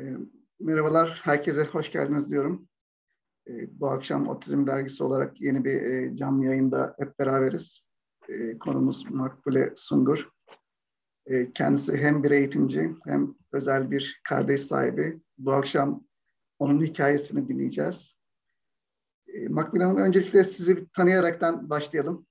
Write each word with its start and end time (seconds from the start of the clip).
E, 0.00 0.16
merhabalar, 0.60 1.20
herkese 1.24 1.64
hoş 1.64 1.90
geldiniz 1.90 2.30
diyorum. 2.30 2.68
E, 3.48 3.80
bu 3.80 3.88
akşam 3.88 4.28
Otizm 4.28 4.66
Dergisi 4.66 5.04
olarak 5.04 5.40
yeni 5.40 5.64
bir 5.64 5.82
e, 5.82 6.16
canlı 6.16 6.44
yayında 6.44 6.94
hep 6.98 7.18
beraberiz. 7.18 7.82
E, 8.28 8.58
konumuz 8.58 9.10
Makbule 9.10 9.72
Sungur. 9.76 10.28
E, 11.26 11.52
kendisi 11.52 11.96
hem 11.96 12.22
bir 12.22 12.30
eğitimci 12.30 12.94
hem 13.04 13.34
özel 13.52 13.90
bir 13.90 14.20
kardeş 14.24 14.60
sahibi. 14.60 15.20
Bu 15.38 15.52
akşam 15.52 16.04
onun 16.58 16.82
hikayesini 16.82 17.48
dinleyeceğiz. 17.48 18.14
E, 19.28 19.48
Makbule 19.48 19.84
Hanım 19.84 19.96
öncelikle 19.96 20.44
sizi 20.44 20.90
tanıyaraktan 20.90 21.70
başlayalım. 21.70 22.26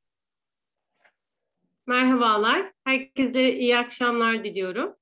Merhabalar, 1.87 2.73
herkese 2.83 3.53
iyi 3.53 3.77
akşamlar 3.77 4.43
diliyorum. 4.43 4.95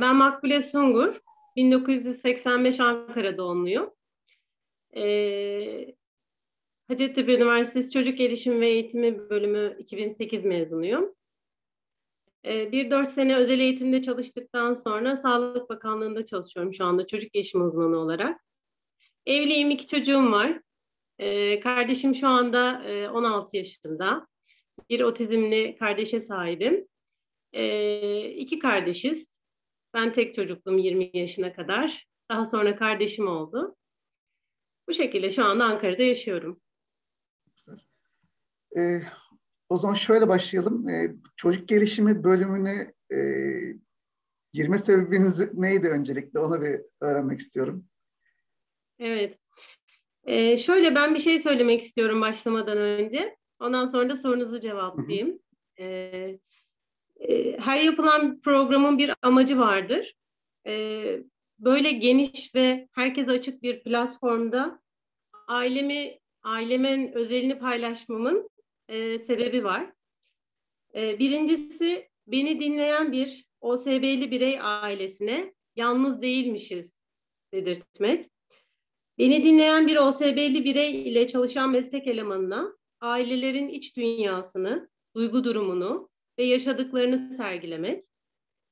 Ben 0.00 0.16
Makbule 0.16 0.62
Sungur, 0.62 1.20
1985 1.56 2.80
Ankara 2.80 3.36
doğumluyum. 3.36 3.90
Ee, 4.96 5.94
Hacettepe 6.88 7.34
Üniversitesi 7.34 7.90
Çocuk 7.90 8.18
Gelişim 8.18 8.60
ve 8.60 8.68
Eğitimi 8.68 9.30
Bölümü 9.30 9.76
2008 9.78 10.44
mezunuyum. 10.44 11.14
Ee, 12.44 12.72
bir 12.72 12.90
dört 12.90 13.08
sene 13.08 13.36
özel 13.36 13.60
eğitimde 13.60 14.02
çalıştıktan 14.02 14.74
sonra 14.74 15.16
Sağlık 15.16 15.70
Bakanlığı'nda 15.70 16.26
çalışıyorum 16.26 16.74
şu 16.74 16.84
anda 16.84 17.06
çocuk 17.06 17.32
gelişim 17.32 17.66
uzmanı 17.66 17.96
olarak. 17.96 18.40
Evliyim, 19.26 19.70
iki 19.70 19.86
çocuğum 19.86 20.32
var. 20.32 20.60
Ee, 21.18 21.60
kardeşim 21.60 22.14
şu 22.14 22.28
anda 22.28 22.84
e, 22.84 23.08
16 23.08 23.56
yaşında. 23.56 24.26
Bir 24.90 25.00
otizmli 25.00 25.76
kardeşe 25.78 26.20
sahibim. 26.20 26.86
Ee, 27.52 28.30
iki 28.30 28.58
kardeşiz. 28.58 29.35
Ben 29.96 30.12
tek 30.12 30.34
çocukluğum 30.34 30.78
20 30.78 31.10
yaşına 31.14 31.52
kadar. 31.52 32.08
Daha 32.30 32.44
sonra 32.44 32.76
kardeşim 32.76 33.28
oldu. 33.28 33.76
Bu 34.88 34.92
şekilde 34.92 35.30
şu 35.30 35.44
anda 35.44 35.64
Ankara'da 35.64 36.02
yaşıyorum. 36.02 36.60
Ee, 38.78 39.02
o 39.68 39.76
zaman 39.76 39.94
şöyle 39.94 40.28
başlayalım. 40.28 40.88
Ee, 40.88 41.14
çocuk 41.36 41.68
gelişimi 41.68 42.24
bölümüne 42.24 42.94
e, 43.12 43.18
girme 44.52 44.78
sebebiniz 44.78 45.54
neydi 45.54 45.88
öncelikle? 45.88 46.38
Onu 46.38 46.62
bir 46.62 46.80
öğrenmek 47.00 47.40
istiyorum. 47.40 47.84
Evet. 48.98 49.38
Ee, 50.24 50.56
şöyle 50.56 50.94
ben 50.94 51.14
bir 51.14 51.20
şey 51.20 51.38
söylemek 51.38 51.82
istiyorum 51.82 52.20
başlamadan 52.20 52.78
önce. 52.78 53.36
Ondan 53.60 53.86
sonra 53.86 54.10
da 54.10 54.16
sorunuzu 54.16 54.60
cevaplayayım. 54.60 55.38
Ee, 55.78 56.38
e, 57.20 57.58
her 57.58 57.80
yapılan 57.80 58.40
programın 58.40 58.98
bir 58.98 59.14
amacı 59.22 59.58
vardır. 59.58 60.14
Ee, 60.66 61.18
böyle 61.58 61.90
geniş 61.90 62.54
ve 62.54 62.88
herkese 62.92 63.30
açık 63.30 63.62
bir 63.62 63.82
platformda 63.82 64.82
ailemi, 65.48 66.18
ailemin 66.42 67.12
özelini 67.12 67.58
paylaşmamın 67.58 68.50
e, 68.88 69.18
sebebi 69.18 69.64
var. 69.64 69.92
E, 70.94 71.18
birincisi 71.18 72.08
beni 72.26 72.60
dinleyen 72.60 73.12
bir 73.12 73.46
OSB'li 73.60 74.30
birey 74.30 74.58
ailesine 74.60 75.54
yalnız 75.76 76.22
değilmişiz 76.22 76.92
dedirtmek. 77.52 78.30
Beni 79.18 79.44
dinleyen 79.44 79.86
bir 79.86 79.96
OSB'li 79.96 80.64
birey 80.64 81.08
ile 81.08 81.26
çalışan 81.26 81.70
meslek 81.70 82.06
elemanına 82.06 82.76
ailelerin 83.00 83.68
iç 83.68 83.96
dünyasını, 83.96 84.88
duygu 85.14 85.44
durumunu 85.44 86.08
ve 86.38 86.44
yaşadıklarını 86.44 87.34
sergilemek. 87.36 88.04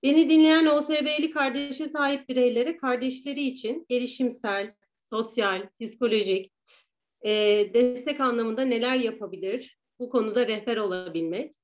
Beni 0.03 0.31
dinleyen 0.31 0.67
OSB'li 0.67 1.31
kardeşe 1.31 1.89
sahip 1.89 2.29
bireylere 2.29 2.77
kardeşleri 2.77 3.41
için 3.41 3.87
gelişimsel, 3.89 4.75
sosyal, 5.11 5.69
psikolojik, 5.81 6.53
e, 7.23 7.31
destek 7.75 8.21
anlamında 8.21 8.63
neler 8.63 8.97
yapabilir? 8.97 9.79
Bu 9.99 10.11
konuda 10.11 10.47
rehber 10.47 10.77
olabilmek. 10.77 11.55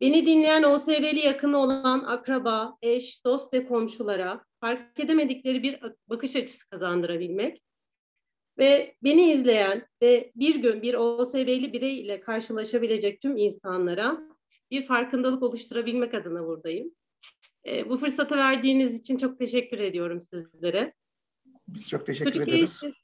Beni 0.00 0.26
dinleyen 0.26 0.62
OSB'li 0.62 1.20
yakını 1.20 1.58
olan 1.58 2.04
akraba, 2.04 2.76
eş, 2.82 3.24
dost 3.24 3.54
ve 3.54 3.66
komşulara 3.66 4.44
fark 4.60 5.00
edemedikleri 5.00 5.62
bir 5.62 5.80
bakış 6.08 6.36
açısı 6.36 6.68
kazandırabilmek. 6.68 7.62
Ve 8.58 8.94
beni 9.02 9.32
izleyen 9.32 9.86
ve 10.02 10.32
bir 10.34 10.54
gün 10.54 10.82
bir 10.82 10.94
OSB'li 10.94 11.72
birey 11.72 12.00
ile 12.00 12.20
karşılaşabilecek 12.20 13.20
tüm 13.20 13.36
insanlara 13.36 14.28
bir 14.70 14.86
farkındalık 14.86 15.42
oluşturabilmek 15.42 16.14
adına 16.14 16.46
buradayım. 16.46 16.94
E, 17.66 17.88
bu 17.88 17.96
fırsatı 17.96 18.36
verdiğiniz 18.36 18.94
için 18.94 19.18
çok 19.18 19.38
teşekkür 19.38 19.78
ediyorum 19.78 20.20
sizlere. 20.20 20.94
Biz 21.68 21.88
çok 21.88 22.06
teşekkür 22.06 22.32
Çocuk 22.32 22.48
ederiz. 22.48 22.80
Gelişim, 22.80 23.02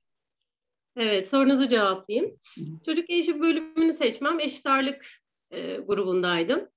evet, 0.97 1.28
sorunuzu 1.28 1.69
cevaplayayım. 1.69 2.41
Çocuk 2.86 3.08
gelişim 3.08 3.42
bölümünü 3.42 3.92
seçmem 3.92 4.41
eşit 4.41 4.66
ağırlık 4.66 5.06
e, 5.50 5.76
grubundaydım. 5.76 6.69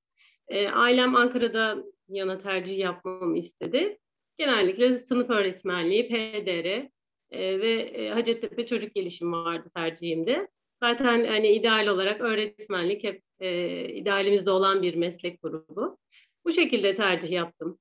E, 0.48 0.68
ailem 0.68 1.16
Ankara'da 1.16 1.84
yana 2.10 2.40
tercih 2.40 2.78
yapmamı 2.78 3.38
istedi. 3.38 3.98
Genellikle 4.38 4.98
sınıf 4.98 5.30
öğretmenliği, 5.30 6.08
PDR, 6.08 6.90
e, 7.32 7.60
ve 7.60 7.72
e, 7.72 8.10
Hacettepe 8.10 8.66
Çocuk 8.66 8.96
Gelişimi 8.96 9.32
vardı 9.32 9.70
tercihimde. 9.76 10.48
Zaten 10.84 11.26
hani 11.26 11.48
ideal 11.48 11.88
olarak 11.88 12.22
öğretmenlik 12.22 13.04
hep 13.04 13.22
e, 13.40 13.80
idealimizde 13.90 14.52
olan 14.52 14.82
bir 14.82 14.96
meslek 14.96 15.42
grubu. 15.42 15.98
Bu 16.46 16.52
şekilde 16.52 16.94
tercih 16.94 17.32
yaptım. 17.32 17.80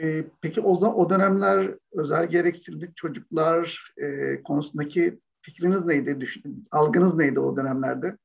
E, 0.00 0.24
peki 0.42 0.60
o, 0.60 0.72
o 0.72 1.10
dönemler 1.10 1.74
özel 1.92 2.30
gereksinimli 2.30 2.94
çocuklar 2.94 3.92
e, 3.96 4.42
konusundaki 4.42 5.18
fikriniz 5.42 5.84
neydi? 5.84 6.20
Düşün, 6.20 6.68
algınız 6.70 7.14
neydi 7.14 7.40
o 7.40 7.56
dönemlerde? 7.56 8.16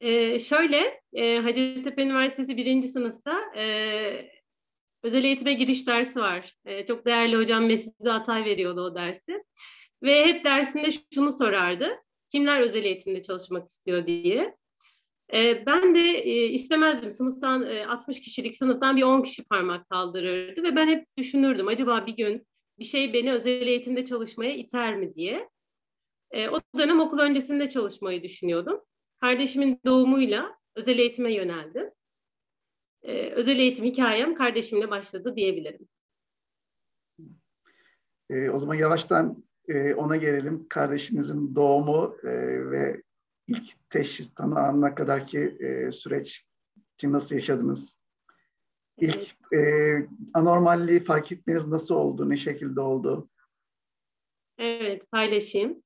E, 0.00 0.38
şöyle, 0.38 1.00
e, 1.12 1.38
Hacettepe 1.38 2.02
Üniversitesi 2.02 2.56
birinci 2.56 2.88
sınıfta 2.88 3.40
e, 3.56 3.64
özel 5.02 5.24
eğitime 5.24 5.52
giriş 5.52 5.86
dersi 5.86 6.20
var. 6.20 6.56
E, 6.64 6.86
çok 6.86 7.06
değerli 7.06 7.36
hocam 7.36 7.66
Mesut 7.66 8.06
Atay 8.06 8.44
veriyordu 8.44 8.80
o 8.80 8.94
dersi. 8.94 9.44
Ve 10.02 10.26
hep 10.26 10.44
dersinde 10.44 10.88
şunu 11.14 11.32
sorardı. 11.32 12.03
Kimler 12.34 12.60
özel 12.60 12.84
eğitimde 12.84 13.22
çalışmak 13.22 13.68
istiyor 13.68 14.06
diye. 14.06 14.56
E, 15.32 15.66
ben 15.66 15.94
de 15.94 16.00
e, 16.00 16.46
istemezdim. 16.46 17.10
Sınıftan 17.10 17.66
e, 17.66 17.86
60 17.86 18.20
kişilik 18.20 18.56
sınıftan 18.56 18.96
bir 18.96 19.02
10 19.02 19.22
kişi 19.22 19.48
parmak 19.48 19.88
kaldırırdı. 19.88 20.62
Ve 20.62 20.76
ben 20.76 20.88
hep 20.88 21.06
düşünürdüm. 21.18 21.68
Acaba 21.68 22.06
bir 22.06 22.16
gün 22.16 22.46
bir 22.78 22.84
şey 22.84 23.12
beni 23.12 23.32
özel 23.32 23.66
eğitimde 23.66 24.04
çalışmaya 24.04 24.54
iter 24.54 24.96
mi 24.96 25.14
diye. 25.14 25.48
E, 26.30 26.48
o 26.48 26.60
dönem 26.78 27.00
okul 27.00 27.18
öncesinde 27.18 27.68
çalışmayı 27.68 28.22
düşünüyordum. 28.22 28.80
Kardeşimin 29.20 29.80
doğumuyla 29.84 30.58
özel 30.76 30.98
eğitime 30.98 31.34
yöneldim 31.34 31.90
e, 33.02 33.30
özel 33.30 33.58
eğitim 33.58 33.84
hikayem 33.84 34.34
kardeşimle 34.34 34.90
başladı 34.90 35.36
diyebilirim. 35.36 35.88
E, 38.30 38.50
o 38.50 38.58
zaman 38.58 38.74
yavaştan 38.74 39.44
e, 39.68 39.94
ona 39.94 40.16
gelelim. 40.16 40.66
Kardeşinizin 40.68 41.54
doğumu 41.54 42.16
e, 42.22 42.30
ve 42.70 43.02
ilk 43.48 43.90
teşhis 43.90 44.34
tanı 44.34 44.58
anına 44.58 44.94
kadar 44.94 45.26
ki 45.26 45.56
e, 45.60 45.92
süreç 45.92 46.44
ki 46.98 47.12
nasıl 47.12 47.34
yaşadınız? 47.34 47.98
İlk 48.98 49.36
e, 49.54 49.60
anormalliği 50.34 51.04
fark 51.04 51.32
etmeniz 51.32 51.66
nasıl 51.66 51.94
oldu? 51.94 52.30
Ne 52.30 52.36
şekilde 52.36 52.80
oldu? 52.80 53.28
Evet, 54.58 55.10
paylaşayım. 55.10 55.82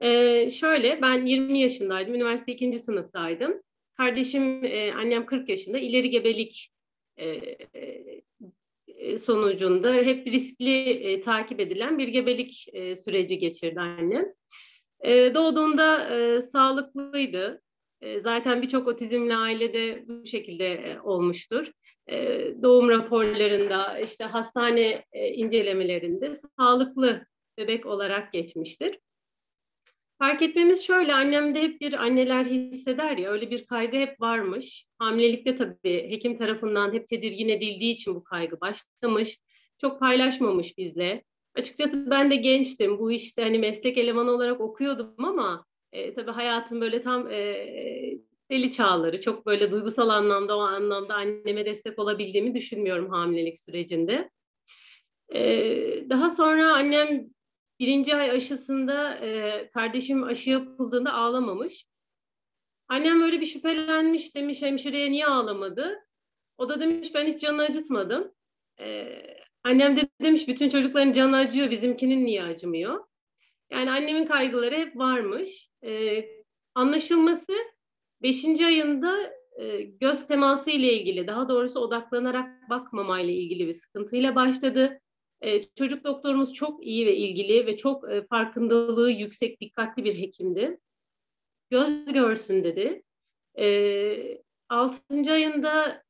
Ee, 0.00 0.50
şöyle, 0.50 1.02
ben 1.02 1.26
20 1.26 1.58
yaşındaydım. 1.58 2.14
Üniversite 2.14 2.52
ikinci 2.52 2.78
sınıftaydım. 2.78 3.62
Kardeşim, 3.96 4.64
e, 4.64 4.92
annem 4.92 5.26
40 5.26 5.48
yaşında 5.48 5.78
ileri 5.78 6.10
gebelik 6.10 6.72
e, 7.16 7.28
e, 7.74 8.22
sonucunda 9.18 9.94
hep 9.94 10.26
riskli 10.26 10.90
e, 10.90 11.20
takip 11.20 11.60
edilen 11.60 11.98
bir 11.98 12.08
gebelik 12.08 12.66
e, 12.72 12.96
süreci 12.96 13.38
geçirdi 13.38 13.80
annem. 13.80 14.26
E, 15.00 15.34
doğduğunda 15.34 16.16
e, 16.16 16.42
sağlıklıydı. 16.42 17.62
E, 18.00 18.20
zaten 18.20 18.62
birçok 18.62 18.88
otizmli 18.88 19.36
ailede 19.36 20.04
bu 20.08 20.26
şekilde 20.26 20.66
e, 20.66 21.00
olmuştur. 21.00 21.72
E, 22.10 22.16
doğum 22.62 22.88
raporlarında, 22.88 23.98
işte 23.98 24.24
hastane 24.24 25.04
e, 25.12 25.28
incelemelerinde 25.28 26.32
sağlıklı 26.58 27.26
bebek 27.58 27.86
olarak 27.86 28.32
geçmiştir. 28.32 28.98
Fark 30.22 30.42
etmemiz 30.42 30.82
şöyle, 30.82 31.14
annemde 31.14 31.62
hep 31.62 31.80
bir 31.80 31.92
anneler 31.92 32.44
hisseder 32.44 33.16
ya, 33.16 33.30
öyle 33.30 33.50
bir 33.50 33.66
kaygı 33.66 33.96
hep 33.96 34.20
varmış. 34.20 34.86
Hamilelikte 34.98 35.54
tabii 35.54 36.10
hekim 36.10 36.36
tarafından 36.36 36.92
hep 36.92 37.08
tedirgin 37.08 37.48
edildiği 37.48 37.94
için 37.94 38.14
bu 38.14 38.24
kaygı 38.24 38.60
başlamış. 38.60 39.38
Çok 39.78 40.00
paylaşmamış 40.00 40.78
bizle. 40.78 41.22
Açıkçası 41.54 42.10
ben 42.10 42.30
de 42.30 42.36
gençtim. 42.36 42.98
Bu 42.98 43.12
işte 43.12 43.42
hani 43.42 43.58
meslek 43.58 43.98
elemanı 43.98 44.30
olarak 44.30 44.60
okuyordum 44.60 45.14
ama 45.18 45.64
e, 45.92 46.14
tabii 46.14 46.30
hayatım 46.30 46.80
böyle 46.80 47.02
tam 47.02 47.30
e, 47.30 47.54
deli 48.50 48.72
çağları. 48.72 49.20
Çok 49.20 49.46
böyle 49.46 49.70
duygusal 49.70 50.08
anlamda 50.08 50.58
o 50.58 50.60
anlamda 50.60 51.14
anneme 51.14 51.66
destek 51.66 51.98
olabildiğimi 51.98 52.54
düşünmüyorum 52.54 53.10
hamilelik 53.10 53.58
sürecinde. 53.58 54.30
Ee, 55.34 56.04
daha 56.10 56.30
sonra 56.30 56.72
annem 56.72 57.26
birinci 57.82 58.14
ay 58.14 58.30
aşısında 58.30 59.14
e, 59.14 59.70
kardeşim 59.74 60.24
aşı 60.24 60.50
yapıldığında 60.50 61.12
ağlamamış. 61.12 61.86
Annem 62.88 63.22
öyle 63.22 63.40
bir 63.40 63.46
şüphelenmiş 63.46 64.34
demiş 64.34 64.62
hemşireye 64.62 65.10
niye 65.10 65.26
ağlamadı? 65.26 65.98
O 66.58 66.68
da 66.68 66.80
demiş 66.80 67.14
ben 67.14 67.26
hiç 67.26 67.40
canını 67.40 67.62
acıtmadım. 67.62 68.32
Ee, 68.80 69.22
annem 69.64 69.96
de 69.96 70.08
demiş 70.20 70.48
bütün 70.48 70.68
çocukların 70.68 71.12
canı 71.12 71.36
acıyor 71.36 71.70
bizimkinin 71.70 72.24
niye 72.24 72.42
acımıyor? 72.42 73.04
Yani 73.70 73.90
annemin 73.90 74.26
kaygıları 74.26 74.74
hep 74.74 74.96
varmış. 74.96 75.68
Ee, 75.84 76.24
anlaşılması 76.74 77.52
5. 78.22 78.44
ayında 78.60 79.32
e, 79.60 79.80
göz 79.80 80.26
teması 80.26 80.70
ile 80.70 80.92
ilgili 80.92 81.26
daha 81.26 81.48
doğrusu 81.48 81.80
odaklanarak 81.80 82.70
bakmama 82.70 83.20
ile 83.20 83.32
ilgili 83.32 83.68
bir 83.68 83.74
sıkıntıyla 83.74 84.34
başladı. 84.34 85.00
E, 85.42 85.62
çocuk 85.62 86.04
doktorumuz 86.04 86.54
çok 86.54 86.86
iyi 86.86 87.06
ve 87.06 87.16
ilgili 87.16 87.66
ve 87.66 87.76
çok 87.76 88.10
e, 88.10 88.26
farkındalığı 88.26 89.10
yüksek, 89.10 89.60
dikkatli 89.60 90.04
bir 90.04 90.18
hekimdi. 90.18 90.80
Göz 91.70 92.12
görsün 92.12 92.64
dedi. 92.64 93.02
E, 93.58 94.42
6. 94.68 95.32
ayında 95.32 96.02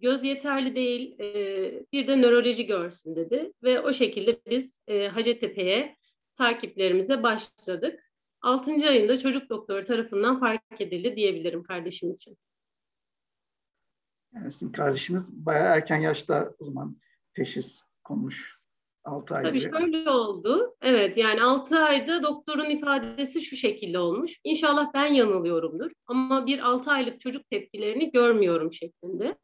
göz 0.00 0.24
yeterli 0.24 0.74
değil, 0.74 1.20
e, 1.20 1.86
bir 1.92 2.08
de 2.08 2.22
nöroloji 2.22 2.66
görsün 2.66 3.16
dedi. 3.16 3.52
Ve 3.62 3.80
o 3.80 3.92
şekilde 3.92 4.40
biz 4.50 4.78
e, 4.86 5.08
Hacettepe'ye 5.08 5.96
takiplerimize 6.34 7.22
başladık. 7.22 8.00
6. 8.40 8.88
ayında 8.88 9.18
çocuk 9.18 9.50
doktoru 9.50 9.84
tarafından 9.84 10.40
fark 10.40 10.80
edildi 10.80 11.16
diyebilirim 11.16 11.62
kardeşim 11.62 12.12
için. 12.12 12.38
Yani 14.34 14.52
sizin 14.52 14.72
kardeşiniz 14.72 15.32
bayağı 15.46 15.76
erken 15.76 16.00
yaşta 16.00 16.54
o 16.58 16.64
zaman 16.64 16.96
teşhis 17.34 17.82
konmuş. 18.04 18.58
6 19.04 19.34
ay 19.34 19.42
Tabii 19.42 19.58
önce. 19.58 19.70
şöyle 19.70 20.10
oldu. 20.10 20.76
Evet 20.82 21.16
yani 21.16 21.42
6 21.42 21.78
ayda 21.78 22.22
doktorun 22.22 22.70
ifadesi 22.70 23.42
şu 23.42 23.56
şekilde 23.56 23.98
olmuş. 23.98 24.40
İnşallah 24.44 24.94
ben 24.94 25.06
yanılıyorumdur 25.06 25.90
ama 26.06 26.46
bir 26.46 26.58
6 26.58 26.90
aylık 26.90 27.20
çocuk 27.20 27.50
tepkilerini 27.50 28.10
görmüyorum 28.10 28.72
şeklinde. 28.72 29.36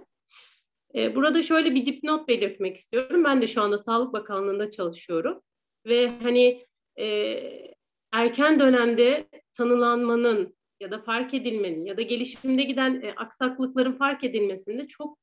Ee, 0.95 1.17
burada 1.17 1.43
şöyle 1.43 1.75
bir 1.75 1.87
dipnot 1.87 2.29
belirtmek 2.29 2.77
istiyorum. 2.77 3.25
Ben 3.25 3.43
de 3.43 3.47
şu 3.47 3.63
anda 3.63 3.79
Sağlık 3.79 4.13
Bakanlığı'nda 4.13 4.71
çalışıyorum. 4.71 5.41
Ve 5.87 6.11
hani 6.23 6.67
e, 6.99 7.07
erken 8.13 8.61
dönemde 8.61 9.29
tanılanmanın 9.57 10.57
ya 10.81 10.91
da 10.91 10.99
fark 11.03 11.35
edilmenin 11.35 11.85
ya 11.85 11.97
da 11.97 12.03
gelişimde 12.03 12.63
giden 12.63 13.01
e, 13.03 13.13
aksaklıkların 13.13 13.93
fark 13.93 14.25
edilmesinde 14.25 14.87
çok 14.87 15.19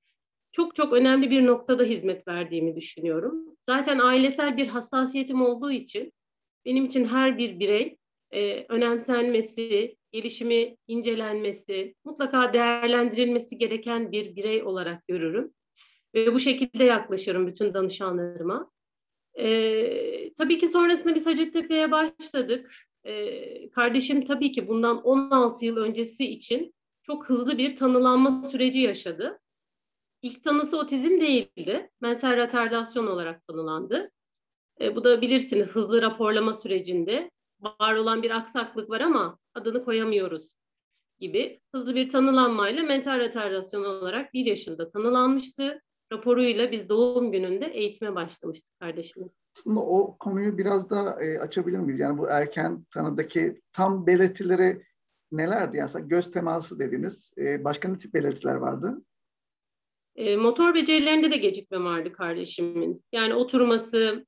çok 0.52 0.76
çok 0.76 0.94
önemli 0.94 1.32
bir 1.32 1.46
noktada 1.46 1.84
hizmet 1.84 2.28
verdiğimi 2.28 2.76
düşünüyorum. 2.76 3.56
Zaten 3.66 4.00
ailesel 4.00 4.58
bir 4.58 4.68
hassasiyetim 4.68 5.42
olduğu 5.42 5.72
için 5.72 6.14
benim 6.66 6.86
için 6.86 7.06
her 7.06 7.38
bir 7.38 7.60
birey 7.60 7.98
e, 8.32 8.66
önemsenmesi, 8.70 9.98
gelişimi 10.12 10.78
incelenmesi, 10.88 11.96
mutlaka 12.06 12.54
değerlendirilmesi 12.54 13.58
gereken 13.58 14.12
bir 14.12 14.36
birey 14.36 14.64
olarak 14.64 15.08
görürüm. 15.08 15.54
Ve 16.16 16.34
bu 16.34 16.40
şekilde 16.40 16.84
yaklaşırım 16.84 17.48
bütün 17.48 17.74
danışanlarıma. 17.74 18.72
E, 19.40 20.34
tabii 20.34 20.58
ki 20.58 20.68
sonrasında 20.68 21.16
biz 21.16 21.26
Hacettepe'ye 21.26 21.92
başladık. 21.92 22.72
E, 23.04 23.70
kardeşim 23.70 24.26
tabii 24.26 24.52
ki 24.52 24.68
bundan 24.68 25.02
16 25.04 25.66
yıl 25.66 25.78
öncesi 25.78 26.26
için 26.26 26.74
çok 27.04 27.30
hızlı 27.30 27.58
bir 27.58 27.76
tanılanma 27.76 28.44
süreci 28.44 28.80
yaşadı. 28.80 29.40
İlk 30.22 30.44
tanısı 30.44 30.78
otizm 30.80 31.22
değildi. 31.22 31.90
Mental 32.02 32.38
retardasyon 32.38 33.08
olarak 33.08 33.48
tanılandı. 33.48 34.12
E, 34.82 34.96
bu 34.96 35.04
da 35.04 35.22
bilirsiniz 35.22 35.76
hızlı 35.76 36.02
raporlama 36.02 36.54
sürecinde 36.54 37.32
var 37.62 37.96
olan 37.96 38.24
bir 38.24 38.32
aksaklık 38.32 38.90
var 38.90 39.02
ama 39.02 39.40
adını 39.54 39.84
koyamıyoruz 39.86 40.50
gibi 41.20 41.62
hızlı 41.76 41.96
bir 41.96 42.10
tanılanmayla 42.10 42.84
mental 42.84 43.20
retardasyon 43.20 43.84
olarak 43.84 44.34
bir 44.34 44.46
yaşında 44.46 44.90
tanılanmıştı. 44.90 45.82
Raporuyla 46.12 46.72
biz 46.72 46.90
doğum 46.90 47.32
gününde 47.32 47.66
eğitime 47.66 48.16
başlamıştık 48.16 48.80
kardeşimin. 48.80 49.32
Aslında 49.58 49.80
o 49.80 50.18
konuyu 50.18 50.58
biraz 50.58 50.90
da 50.90 51.24
e, 51.24 51.40
açabilir 51.40 51.80
miyiz? 51.80 52.00
Yani 52.00 52.18
bu 52.18 52.30
erken 52.30 52.86
tanıdaki 52.94 53.62
tam 53.74 54.08
belirtileri 54.08 54.84
nelerdi? 55.32 55.78
Yani 55.78 56.08
göz 56.08 56.32
teması 56.32 56.80
dediniz. 56.80 57.32
E, 57.38 57.64
başka 57.64 57.90
ne 57.90 57.98
tip 57.98 58.14
belirtiler 58.14 58.56
vardı? 58.56 59.02
E, 60.18 60.36
motor 60.36 60.76
becerilerinde 60.76 61.32
de 61.32 61.38
gecikme 61.38 61.84
vardı 61.84 62.14
kardeşimin. 62.14 63.04
Yani 63.12 63.34
oturması, 63.34 64.26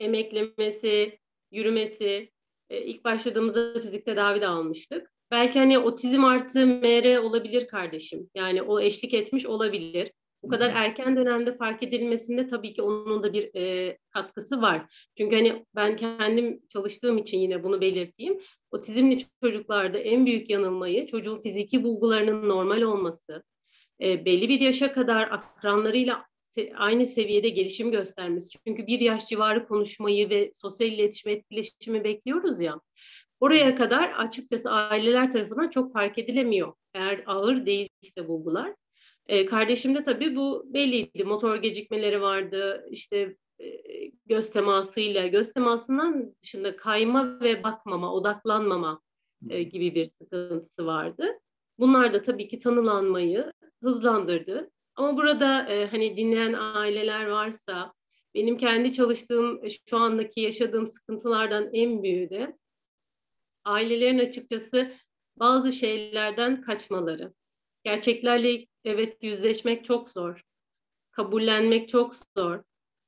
emeklemesi, 0.00 1.18
yürümesi. 1.50 2.30
E, 2.70 2.82
ilk 2.84 3.04
başladığımızda 3.04 3.80
fizik 3.80 4.04
tedavi 4.04 4.40
de 4.40 4.46
almıştık. 4.46 5.12
Belki 5.30 5.58
hani 5.58 5.78
otizm 5.78 6.24
artı 6.24 6.66
MR 6.66 7.18
olabilir 7.18 7.66
kardeşim. 7.66 8.30
Yani 8.34 8.62
o 8.62 8.80
eşlik 8.80 9.14
etmiş 9.14 9.46
olabilir. 9.46 10.12
Bu 10.42 10.48
kadar 10.48 10.70
erken 10.70 11.16
dönemde 11.16 11.56
fark 11.56 11.82
edilmesinde 11.82 12.46
tabii 12.46 12.74
ki 12.74 12.82
onun 12.82 13.22
da 13.22 13.32
bir 13.32 13.50
e, 13.54 13.98
katkısı 14.10 14.62
var. 14.62 15.08
Çünkü 15.18 15.36
hani 15.36 15.66
ben 15.74 15.96
kendim 15.96 16.60
çalıştığım 16.68 17.18
için 17.18 17.38
yine 17.38 17.62
bunu 17.62 17.80
belirteyim. 17.80 18.38
Otizmli 18.70 19.18
çocuklarda 19.42 19.98
en 19.98 20.26
büyük 20.26 20.50
yanılmayı 20.50 21.06
çocuğun 21.06 21.36
fiziki 21.36 21.84
bulgularının 21.84 22.48
normal 22.48 22.82
olması, 22.82 23.42
e, 24.02 24.24
belli 24.24 24.48
bir 24.48 24.60
yaşa 24.60 24.92
kadar 24.92 25.22
akranlarıyla 25.22 26.28
aynı 26.76 27.06
seviyede 27.06 27.48
gelişim 27.48 27.90
göstermesi. 27.90 28.58
Çünkü 28.66 28.86
bir 28.86 29.00
yaş 29.00 29.28
civarı 29.28 29.68
konuşmayı 29.68 30.30
ve 30.30 30.50
sosyal 30.54 30.92
iletişim 30.92 31.32
etkileşimi 31.32 32.04
bekliyoruz 32.04 32.60
ya. 32.60 32.80
Oraya 33.40 33.74
kadar 33.74 34.10
açıkçası 34.10 34.70
aileler 34.70 35.32
tarafından 35.32 35.68
çok 35.68 35.92
fark 35.92 36.18
edilemiyor. 36.18 36.72
Eğer 36.94 37.22
ağır 37.26 37.66
değilse 37.66 38.28
bulgular. 38.28 38.74
E, 39.26 39.46
kardeşimde 39.46 40.04
tabii 40.04 40.36
bu 40.36 40.64
belliydi. 40.74 41.24
Motor 41.24 41.56
gecikmeleri 41.56 42.20
vardı. 42.20 42.86
İşte 42.90 43.36
e, 43.60 43.66
göz 44.26 44.50
temasıyla, 44.50 45.26
göz 45.26 45.52
temasından 45.52 46.34
dışında 46.42 46.76
kayma 46.76 47.40
ve 47.40 47.62
bakmama, 47.62 48.14
odaklanmama 48.14 49.00
e, 49.50 49.62
gibi 49.62 49.94
bir 49.94 50.10
sıkıntısı 50.22 50.86
vardı. 50.86 51.24
Bunlar 51.78 52.14
da 52.14 52.22
tabii 52.22 52.48
ki 52.48 52.58
tanılanmayı 52.58 53.52
hızlandırdı. 53.82 54.70
Ama 54.94 55.16
burada 55.16 55.68
e, 55.68 55.86
hani 55.86 56.16
dinleyen 56.16 56.52
aileler 56.52 57.26
varsa 57.26 57.92
benim 58.34 58.56
kendi 58.56 58.92
çalıştığım 58.92 59.60
şu 59.90 59.96
andaki 59.96 60.40
yaşadığım 60.40 60.86
sıkıntılardan 60.86 61.70
en 61.72 62.02
büyüğü 62.02 62.30
de 62.30 62.58
ailelerin 63.64 64.18
açıkçası 64.18 64.92
bazı 65.36 65.72
şeylerden 65.72 66.60
kaçmaları. 66.60 67.32
Gerçeklerle 67.84 68.66
evet 68.84 69.16
yüzleşmek 69.22 69.84
çok 69.84 70.10
zor. 70.10 70.42
Kabullenmek 71.10 71.88
çok 71.88 72.14
zor. 72.36 72.62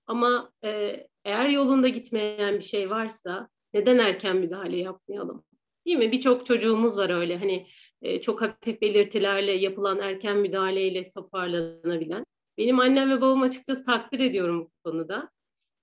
Ama 0.06 0.52
e, 0.64 1.06
eğer 1.24 1.48
yolunda 1.48 1.88
gitmeyen 1.88 2.54
bir 2.54 2.64
şey 2.64 2.90
varsa 2.90 3.48
neden 3.74 3.98
erken 3.98 4.36
müdahale 4.36 4.76
yapmayalım? 4.76 5.44
Değil 5.86 5.98
mi? 5.98 6.12
Birçok 6.12 6.46
çocuğumuz 6.46 6.96
var 6.96 7.10
öyle 7.10 7.38
hani 7.38 7.66
e, 8.02 8.20
çok 8.20 8.42
hafif 8.42 8.82
belirtilerle 8.82 9.52
yapılan 9.52 9.98
erken 9.98 10.36
müdahaleyle 10.36 11.08
toparlanabilen. 11.08 12.24
Benim 12.58 12.80
annem 12.80 13.10
ve 13.10 13.20
babam 13.20 13.42
açıkçası 13.42 13.84
takdir 13.84 14.20
ediyorum 14.20 14.60
bu 14.60 14.90
konuda. 14.90 15.30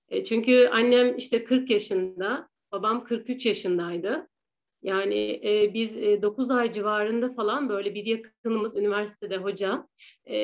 E, 0.08 0.24
çünkü 0.24 0.68
annem 0.72 1.16
işte 1.16 1.44
40 1.44 1.70
yaşında, 1.70 2.48
babam 2.72 3.04
43 3.04 3.46
yaşındaydı. 3.46 4.28
Yani 4.82 5.40
e, 5.44 5.74
biz 5.74 5.96
e, 5.96 6.22
9 6.22 6.50
ay 6.50 6.72
civarında 6.72 7.34
falan 7.34 7.68
böyle 7.68 7.94
bir 7.94 8.06
yakınımız 8.06 8.76
üniversitede 8.76 9.36
hoca 9.36 9.88
e, 10.28 10.36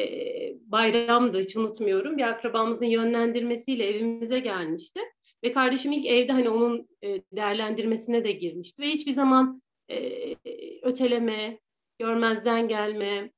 bayramdı 0.61 1.41
hiç 1.41 1.57
unutmuyorum. 1.57 2.19
Bir 2.19 2.23
akrabamızın 2.23 2.87
yönlendirmesiyle 2.87 3.87
evimize 3.87 4.39
gelmişti. 4.39 5.01
Ve 5.45 5.53
kardeşim 5.53 5.93
ilk 5.93 6.07
evde 6.07 6.33
hani 6.33 6.51
onun 6.51 6.89
e, 7.03 7.23
değerlendirmesine 7.33 8.25
de 8.25 8.33
girmişti. 8.33 8.83
Ve 8.83 8.87
hiçbir 8.87 9.13
zaman 9.13 9.63
e, 9.91 10.35
öteleme, 10.83 11.59
görmezden 11.99 12.69
gelme, 12.69 13.31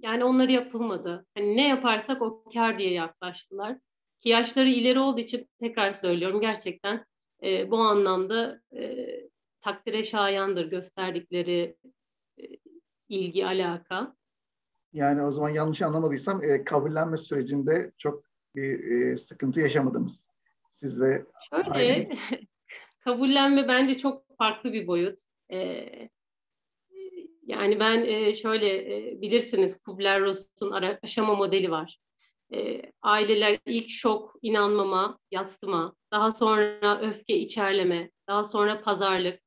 yani 0.00 0.24
onları 0.24 0.52
yapılmadı. 0.52 1.26
Hani 1.34 1.56
ne 1.56 1.68
yaparsak 1.68 2.22
o 2.22 2.44
kar 2.54 2.78
diye 2.78 2.92
yaklaştılar. 2.92 3.78
Ki 4.20 4.28
yaşları 4.28 4.68
ileri 4.68 4.98
olduğu 4.98 5.20
için 5.20 5.48
tekrar 5.60 5.92
söylüyorum 5.92 6.40
gerçekten 6.40 7.04
e, 7.42 7.70
bu 7.70 7.78
anlamda 7.78 8.60
e, 8.76 9.06
takdire 9.60 10.04
şayandır 10.04 10.66
gösterdikleri 10.70 11.76
e, 12.38 12.44
ilgi, 13.08 13.46
alaka. 13.46 14.16
Yani 14.92 15.22
o 15.22 15.30
zaman 15.30 15.48
yanlış 15.48 15.82
anlamadıysam 15.82 16.44
e, 16.44 16.64
kabullenme 16.64 17.16
sürecinde 17.16 17.92
çok 17.98 18.24
bir 18.54 18.90
e, 18.90 19.16
sıkıntı 19.16 19.60
yaşamadınız. 19.60 20.28
Siz 20.70 21.00
ve 21.00 21.24
aileniz. 21.50 22.10
kabullenme 23.00 23.68
bence 23.68 23.98
çok 23.98 24.36
farklı 24.38 24.72
bir 24.72 24.86
boyut. 24.86 25.20
E, 25.52 25.88
yani 27.46 27.80
ben 27.80 28.04
e, 28.04 28.34
şöyle 28.34 28.96
e, 28.96 29.20
bilirsiniz 29.22 29.78
Kubler-Ross'un 29.82 30.70
aşama 31.02 31.34
modeli 31.34 31.70
var. 31.70 31.98
e, 32.54 32.82
aileler 33.02 33.58
ilk 33.66 33.90
şok, 33.90 34.34
inanmama, 34.42 35.18
yatsıma, 35.30 35.94
daha 36.12 36.30
sonra 36.30 37.00
öfke, 37.00 37.36
içerleme, 37.38 38.10
daha 38.28 38.44
sonra 38.44 38.82
pazarlık, 38.82 39.40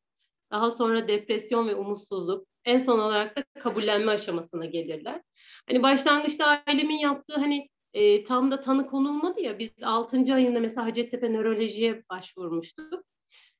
daha 0.51 0.71
sonra 0.71 1.07
depresyon 1.07 1.67
ve 1.67 1.75
umutsuzluk, 1.75 2.47
en 2.65 2.79
son 2.79 2.99
olarak 2.99 3.37
da 3.37 3.43
kabullenme 3.59 4.11
aşamasına 4.11 4.65
gelirler. 4.65 5.21
Hani 5.69 5.83
başlangıçta 5.83 6.45
ailemin 6.67 6.97
yaptığı 6.97 7.35
hani 7.35 7.69
e, 7.93 8.23
tam 8.23 8.51
da 8.51 8.59
tanı 8.59 8.87
konulmadı 8.87 9.41
ya 9.41 9.59
biz 9.59 9.69
6. 9.83 10.33
ayında 10.33 10.59
mesela 10.59 10.87
Hacettepe 10.87 11.33
Nöroloji'ye 11.33 12.03
başvurmuştuk. 12.09 13.03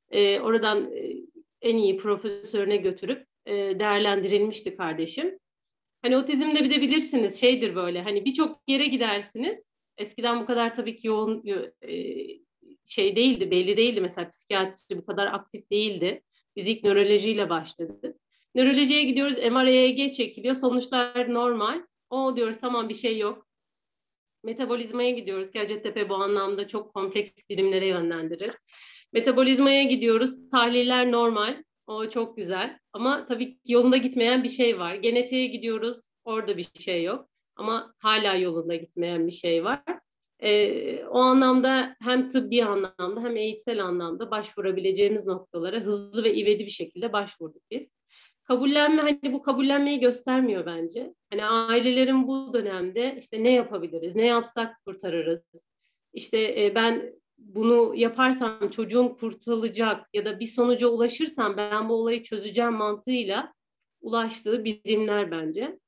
E, 0.09 0.39
oradan 0.39 0.91
e, 0.93 1.13
en 1.61 1.77
iyi 1.77 1.97
profesörüne 1.97 2.77
götürüp 2.77 3.27
e, 3.45 3.79
değerlendirilmişti 3.79 4.77
kardeşim. 4.77 5.39
Hani 6.01 6.17
otizmde 6.17 6.63
bir 6.63 6.71
de 6.71 6.81
bilirsiniz 6.81 7.41
şeydir 7.41 7.75
böyle 7.75 8.01
hani 8.01 8.25
birçok 8.25 8.61
yere 8.67 8.85
gidersiniz. 8.87 9.63
Eskiden 9.97 10.41
bu 10.41 10.45
kadar 10.45 10.75
tabii 10.75 10.95
ki 10.95 11.07
yoğun 11.07 11.43
e, 11.81 11.93
şey 12.85 13.15
değildi, 13.15 13.51
belli 13.51 13.77
değildi. 13.77 14.01
Mesela 14.01 14.29
psikiyatri 14.29 14.97
bu 14.97 15.05
kadar 15.05 15.27
aktif 15.27 15.71
değildi. 15.71 16.23
Biz 16.55 16.67
ilk 16.67 16.83
nörolojiyle 16.83 17.49
başladık. 17.49 18.15
Nörolojiye 18.55 19.03
gidiyoruz, 19.03 19.37
MR, 19.37 20.11
çekiliyor. 20.11 20.55
Sonuçlar 20.55 21.33
normal. 21.33 21.81
O 22.09 22.35
diyoruz 22.35 22.57
tamam 22.61 22.89
bir 22.89 22.93
şey 22.93 23.17
yok. 23.17 23.47
Metabolizmaya 24.43 25.11
gidiyoruz 25.11 25.51
ki 25.51 25.59
Hacettepe 25.59 26.09
bu 26.09 26.15
anlamda 26.15 26.67
çok 26.67 26.93
kompleks 26.93 27.31
birimlere 27.49 27.87
yönlendirir. 27.87 28.51
Metabolizmaya 29.13 29.83
gidiyoruz. 29.83 30.49
Tahliller 30.49 31.11
normal. 31.11 31.63
O 31.87 32.09
çok 32.09 32.37
güzel. 32.37 32.79
Ama 32.93 33.25
tabii 33.25 33.59
yolunda 33.67 33.97
gitmeyen 33.97 34.43
bir 34.43 34.49
şey 34.49 34.79
var. 34.79 34.95
Genetiğe 34.95 35.47
gidiyoruz. 35.47 36.09
Orada 36.23 36.57
bir 36.57 36.67
şey 36.79 37.03
yok. 37.03 37.29
Ama 37.55 37.93
hala 37.99 38.35
yolunda 38.35 38.75
gitmeyen 38.75 39.27
bir 39.27 39.31
şey 39.31 39.63
var. 39.63 39.83
Ee, 40.39 41.03
o 41.05 41.19
anlamda 41.19 41.95
hem 42.01 42.27
tıbbi 42.27 42.65
anlamda 42.65 43.23
hem 43.23 43.37
eğitsel 43.37 43.83
anlamda 43.83 44.31
başvurabileceğimiz 44.31 45.25
noktalara 45.25 45.79
hızlı 45.79 46.23
ve 46.23 46.35
ivedi 46.35 46.65
bir 46.65 46.71
şekilde 46.71 47.13
başvurduk 47.13 47.61
biz. 47.71 47.87
Kabullenme 48.43 49.01
hani 49.01 49.33
bu 49.33 49.41
kabullenmeyi 49.41 49.99
göstermiyor 49.99 50.65
bence. 50.65 51.13
Hani 51.29 51.45
ailelerin 51.45 52.27
bu 52.27 52.53
dönemde 52.53 53.15
işte 53.19 53.43
ne 53.43 53.51
yapabiliriz, 53.51 54.15
ne 54.15 54.25
yapsak 54.25 54.85
kurtarırız. 54.85 55.41
İşte 56.13 56.65
e, 56.65 56.75
ben 56.75 57.13
bunu 57.37 57.95
yaparsam 57.95 58.69
çocuğum 58.69 59.15
kurtulacak 59.19 60.07
ya 60.13 60.25
da 60.25 60.39
bir 60.39 60.47
sonuca 60.47 60.87
ulaşırsam 60.87 61.57
ben 61.57 61.89
bu 61.89 61.93
olayı 61.93 62.23
çözeceğim 62.23 62.73
mantığıyla 62.73 63.53
ulaştığı 64.01 64.65
birimler 64.65 65.31
bence. 65.31 65.79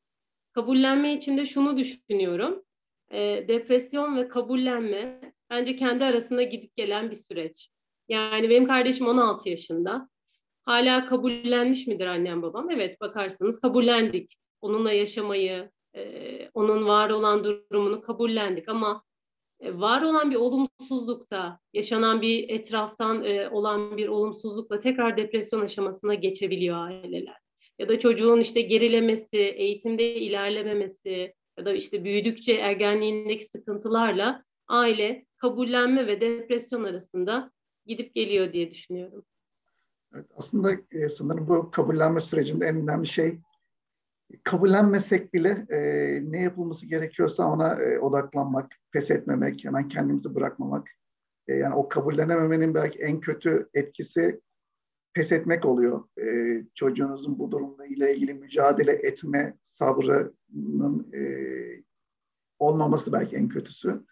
Kabullenme 0.51 1.13
için 1.13 1.37
de 1.37 1.45
şunu 1.45 1.77
düşünüyorum. 1.77 2.63
E, 3.11 3.45
depresyon 3.47 4.17
ve 4.17 4.27
kabullenme 4.27 5.33
bence 5.49 5.75
kendi 5.75 6.05
arasında 6.05 6.43
gidip 6.43 6.75
gelen 6.75 7.09
bir 7.09 7.15
süreç. 7.15 7.69
Yani 8.09 8.49
benim 8.49 8.67
kardeşim 8.67 9.07
16 9.07 9.49
yaşında. 9.49 10.09
Hala 10.65 11.05
kabullenmiş 11.05 11.87
midir 11.87 12.05
annem 12.05 12.41
babam? 12.41 12.69
Evet 12.69 13.01
bakarsanız 13.01 13.59
kabullendik. 13.59 14.37
Onunla 14.61 14.91
yaşamayı, 14.91 15.71
e, 15.95 16.49
onun 16.53 16.85
var 16.85 17.09
olan 17.09 17.43
durumunu 17.43 18.01
kabullendik 18.01 18.69
ama 18.69 19.03
var 19.61 20.01
olan 20.01 20.31
bir 20.31 20.35
olumsuzlukta, 20.35 21.59
yaşanan 21.73 22.21
bir 22.21 22.49
etraftan 22.49 23.23
e, 23.23 23.49
olan 23.49 23.97
bir 23.97 24.07
olumsuzlukla 24.07 24.79
tekrar 24.79 25.17
depresyon 25.17 25.61
aşamasına 25.61 26.13
geçebiliyor 26.13 26.77
aileler. 26.77 27.37
Ya 27.79 27.89
da 27.89 27.99
çocuğun 27.99 28.39
işte 28.39 28.61
gerilemesi, 28.61 29.37
eğitimde 29.37 30.15
ilerlememesi 30.15 31.33
ya 31.57 31.65
da 31.65 31.73
işte 31.73 32.03
büyüdükçe 32.03 32.53
ergenliğindeki 32.53 33.45
sıkıntılarla 33.45 34.43
aile 34.67 35.25
kabullenme 35.37 36.07
ve 36.07 36.21
depresyon 36.21 36.83
arasında 36.83 37.51
gidip 37.85 38.15
geliyor 38.15 38.53
diye 38.53 38.71
düşünüyorum. 38.71 39.25
Evet, 40.13 40.25
aslında 40.35 40.71
e, 40.91 41.09
sanırım 41.09 41.47
bu 41.47 41.71
kabullenme 41.71 42.19
sürecinde 42.19 42.65
en 42.65 42.75
önemli 42.75 43.07
şey 43.07 43.39
kabullenmesek 44.43 45.33
bile 45.33 45.65
e, 45.69 45.79
ne 46.31 46.41
yapılması 46.41 46.85
gerekiyorsa 46.85 47.51
ona 47.51 47.73
e, 47.73 47.99
odaklanmak, 47.99 48.71
pes 48.91 49.11
etmemek, 49.11 49.65
hemen 49.65 49.87
kendimizi 49.87 50.35
bırakmamak. 50.35 50.89
E, 51.47 51.53
yani 51.53 51.75
o 51.75 51.89
kabullenememenin 51.89 52.73
belki 52.73 52.99
en 52.99 53.19
kötü 53.19 53.69
etkisi 53.73 54.41
pes 55.13 55.31
etmek 55.31 55.65
oluyor. 55.65 56.03
E, 56.21 56.63
çocuğunuzun 56.75 57.39
bu 57.39 57.51
durumla 57.51 57.85
ile 57.85 58.15
ilgili 58.15 58.33
mücadele 58.33 58.91
etme 58.91 59.53
sabrının 59.61 61.13
e, 61.13 61.21
olmaması 62.59 63.13
belki 63.13 63.35
en 63.35 63.47
kötüsü. 63.47 64.05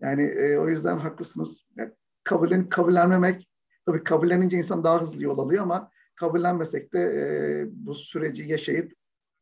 Yani 0.00 0.22
e, 0.24 0.58
o 0.58 0.68
yüzden 0.68 0.98
haklısınız. 0.98 1.66
Yani 1.76 1.92
kabullen, 2.24 2.68
kabullenmemek, 2.68 3.48
tabii 3.86 4.04
kabullenince 4.04 4.56
insan 4.56 4.84
daha 4.84 5.02
hızlı 5.02 5.24
yol 5.24 5.38
alıyor 5.38 5.62
ama 5.62 5.90
kabullenmesek 6.14 6.92
de 6.92 7.00
e, 7.00 7.22
bu 7.70 7.94
süreci 7.94 8.42
yaşayıp 8.48 8.92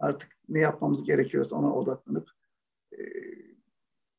artık 0.03 0.33
ne 0.49 0.59
yapmamız 0.59 1.05
gerekiyorsa 1.05 1.57
ona 1.57 1.75
odaklanıp 1.75 2.31
e, 2.93 2.99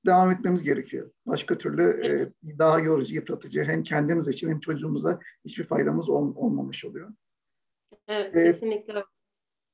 devam 0.06 0.32
etmemiz 0.32 0.64
gerekiyor. 0.64 1.12
Başka 1.26 1.58
türlü 1.58 2.08
e, 2.08 2.10
daha 2.60 2.80
yorucu, 2.80 3.16
yıpratıcı 3.16 3.64
hem 3.64 3.84
kendimiz 3.84 4.28
için 4.28 4.50
hem 4.50 4.60
çocuğumuza 4.60 5.20
hiçbir 5.46 5.64
faydamız 5.64 6.10
ol, 6.10 6.36
olmamış 6.36 6.86
oluyor. 6.86 7.14
Evet, 8.08 8.38
e, 8.38 8.44
kesinlikle. 8.44 9.04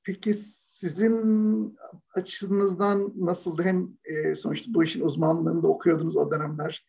Peki 0.03 0.33
sizin 0.33 1.77
açınızdan 2.15 3.13
nasıldı? 3.15 3.63
Hem 3.63 3.89
e, 4.03 4.35
sonuçta 4.35 4.73
bu 4.73 4.83
işin 4.83 5.01
uzmanlığında 5.01 5.67
okuyordunuz 5.67 6.17
o 6.17 6.31
dönemler. 6.31 6.85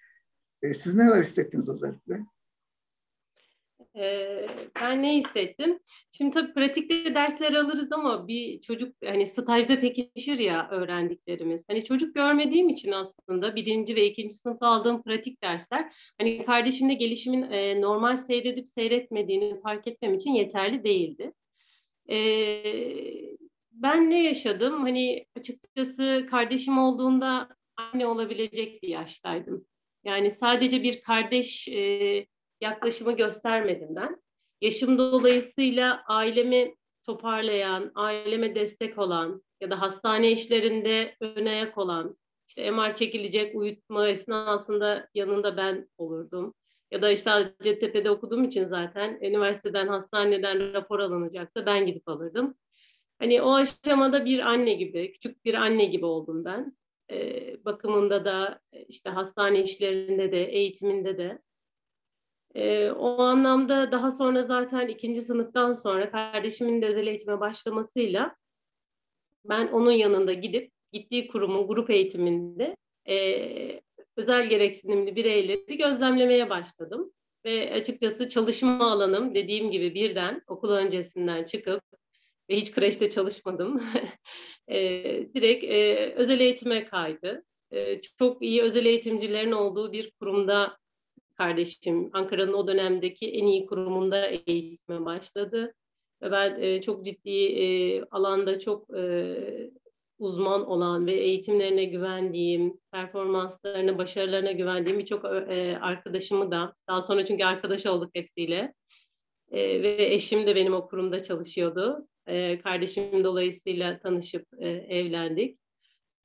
E, 0.62 0.74
siz 0.74 0.94
neler 0.94 1.20
hissettiniz 1.20 1.68
özellikle? 1.68 2.20
E, 3.96 4.46
ben 4.80 5.02
ne 5.02 5.16
hissettim? 5.16 5.78
Şimdi 6.12 6.30
tabii 6.34 6.54
pratikte 6.54 7.14
dersler 7.14 7.52
alırız 7.52 7.92
ama 7.92 8.28
bir 8.28 8.60
çocuk 8.60 8.94
hani 9.04 9.26
stajda 9.26 9.80
pekişir 9.80 10.38
ya 10.38 10.68
öğrendiklerimiz. 10.70 11.62
Hani 11.68 11.84
çocuk 11.84 12.14
görmediğim 12.14 12.68
için 12.68 12.92
aslında 12.92 13.56
birinci 13.56 13.96
ve 13.96 14.06
ikinci 14.06 14.34
sınıfta 14.34 14.66
aldığım 14.66 15.02
pratik 15.02 15.42
dersler 15.42 15.92
hani 16.18 16.44
kardeşimde 16.44 16.94
gelişimin 16.94 17.42
e, 17.42 17.80
normal 17.80 18.16
seyredip 18.16 18.68
seyretmediğini 18.68 19.60
fark 19.60 19.86
etmem 19.86 20.14
için 20.14 20.32
yeterli 20.32 20.84
değildi. 20.84 21.32
E, 22.10 22.16
ben 23.72 24.10
ne 24.10 24.22
yaşadım? 24.22 24.80
Hani 24.82 25.26
açıkçası 25.36 26.26
kardeşim 26.30 26.78
olduğunda 26.78 27.48
anne 27.76 28.06
olabilecek 28.06 28.82
bir 28.82 28.88
yaştaydım. 28.88 29.66
Yani 30.04 30.30
sadece 30.30 30.82
bir 30.82 31.00
kardeş 31.00 31.68
e, 31.68 32.26
yaklaşımı 32.60 33.16
göstermedim 33.16 33.88
ben. 33.96 34.22
Yaşım 34.60 34.98
dolayısıyla 34.98 36.02
ailemi 36.06 36.74
toparlayan, 37.02 37.92
aileme 37.94 38.54
destek 38.54 38.98
olan 38.98 39.42
ya 39.60 39.70
da 39.70 39.80
hastane 39.80 40.32
işlerinde 40.32 41.16
ön 41.20 41.46
ayak 41.46 41.78
olan, 41.78 42.16
işte 42.48 42.70
MR 42.70 42.94
çekilecek 42.94 43.54
uyutma 43.54 44.08
esnasında 44.08 45.08
yanında 45.14 45.56
ben 45.56 45.88
olurdum. 45.98 46.54
Ya 46.90 47.02
da 47.02 47.10
işte 47.10 47.30
Hacettepe'de 47.30 48.10
okuduğum 48.10 48.44
için 48.44 48.64
zaten 48.68 49.18
üniversiteden, 49.22 49.88
hastaneden 49.88 50.72
rapor 50.72 51.00
alınacaktı. 51.00 51.66
Ben 51.66 51.86
gidip 51.86 52.08
alırdım. 52.08 52.54
Hani 53.18 53.42
o 53.42 53.54
aşamada 53.54 54.24
bir 54.24 54.38
anne 54.40 54.74
gibi, 54.74 55.12
küçük 55.12 55.44
bir 55.44 55.54
anne 55.54 55.84
gibi 55.84 56.06
oldum 56.06 56.44
ben. 56.44 56.76
Ee, 57.10 57.64
bakımında 57.64 58.24
da, 58.24 58.60
işte 58.88 59.10
hastane 59.10 59.62
işlerinde 59.62 60.32
de, 60.32 60.44
eğitiminde 60.44 61.18
de. 61.18 61.38
E, 62.54 62.90
o 62.90 63.22
anlamda 63.22 63.92
daha 63.92 64.10
sonra 64.10 64.42
zaten 64.42 64.88
ikinci 64.88 65.22
sınıftan 65.22 65.74
sonra 65.74 66.10
kardeşimin 66.10 66.82
de 66.82 66.86
özel 66.86 67.06
eğitime 67.06 67.40
başlamasıyla 67.40 68.36
ben 69.44 69.68
onun 69.68 69.92
yanında 69.92 70.32
gidip 70.32 70.72
gittiği 70.92 71.28
kurumun 71.28 71.66
grup 71.66 71.90
eğitiminde 71.90 72.76
e, 73.08 73.80
özel 74.16 74.48
gereksinimli 74.48 75.16
bireyleri 75.16 75.76
gözlemlemeye 75.76 76.50
başladım. 76.50 77.12
Ve 77.44 77.72
açıkçası 77.72 78.28
çalışma 78.28 78.90
alanım 78.90 79.34
dediğim 79.34 79.70
gibi 79.70 79.94
birden 79.94 80.42
okul 80.46 80.70
öncesinden 80.70 81.44
çıkıp 81.44 81.82
ve 82.50 82.56
hiç 82.56 82.72
kreşte 82.72 83.10
çalışmadım. 83.10 83.82
e, 84.68 84.78
direkt 85.34 85.64
e, 85.64 86.12
özel 86.16 86.40
eğitime 86.40 86.84
kaydı. 86.84 87.44
E, 87.70 88.00
çok 88.18 88.42
iyi 88.42 88.62
özel 88.62 88.86
eğitimcilerin 88.86 89.52
olduğu 89.52 89.92
bir 89.92 90.10
kurumda 90.10 90.78
kardeşim 91.40 92.10
Ankara'nın 92.12 92.52
o 92.52 92.66
dönemdeki 92.68 93.30
en 93.30 93.46
iyi 93.46 93.66
kurumunda 93.66 94.26
eğitime 94.26 95.04
başladı. 95.04 95.74
Ve 96.22 96.30
ben 96.30 96.60
e, 96.60 96.82
çok 96.82 97.04
ciddi 97.04 97.30
e, 97.30 98.02
alanda 98.04 98.58
çok 98.58 98.96
e, 98.96 99.34
uzman 100.18 100.66
olan 100.66 101.06
ve 101.06 101.12
eğitimlerine 101.12 101.84
güvendiğim, 101.84 102.80
performanslarına, 102.92 103.98
başarılarına 103.98 104.52
güvendiğim 104.52 104.98
birçok 104.98 105.24
e, 105.24 105.78
arkadaşımı 105.80 106.50
da, 106.50 106.74
daha 106.88 107.00
sonra 107.00 107.24
çünkü 107.24 107.44
arkadaş 107.44 107.86
olduk 107.86 108.10
hepsiyle 108.14 108.74
e, 109.52 109.82
ve 109.82 110.14
eşim 110.14 110.46
de 110.46 110.56
benim 110.56 110.74
o 110.74 110.88
kurumda 110.88 111.22
çalışıyordu. 111.22 112.08
E, 112.26 112.58
kardeşim 112.58 113.24
dolayısıyla 113.24 113.98
tanışıp 113.98 114.46
e, 114.58 114.68
evlendik. 114.68 115.59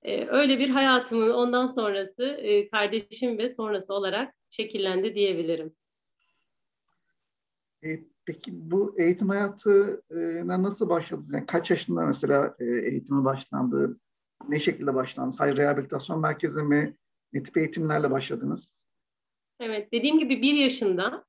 E, 0.05 0.27
öyle 0.27 0.59
bir 0.59 0.69
hayatımın 0.69 1.29
ondan 1.29 1.67
sonrası 1.67 2.23
e, 2.23 2.69
kardeşim 2.69 3.37
ve 3.37 3.49
sonrası 3.49 3.93
olarak 3.93 4.35
şekillendi 4.49 5.15
diyebilirim. 5.15 5.75
E, 7.85 7.99
peki 8.25 8.51
bu 8.53 8.95
eğitim 8.99 9.29
hayatına 9.29 10.63
nasıl 10.63 10.89
başladınız? 10.89 11.33
Yani 11.33 11.45
kaç 11.45 11.69
yaşında 11.69 12.05
mesela 12.05 12.55
e, 12.59 12.65
eğitime 12.65 13.25
başlandı? 13.25 13.99
Ne 14.49 14.59
şekilde 14.59 14.95
başlandı? 14.95 15.35
Sadece 15.35 15.55
rehabilitasyon 15.55 16.19
merkezi 16.19 16.63
mi? 16.63 16.97
Ne 17.33 17.43
tip 17.43 17.57
eğitimlerle 17.57 18.11
başladınız? 18.11 18.83
Evet, 19.59 19.91
dediğim 19.91 20.19
gibi 20.19 20.41
bir 20.41 20.53
yaşında, 20.53 21.25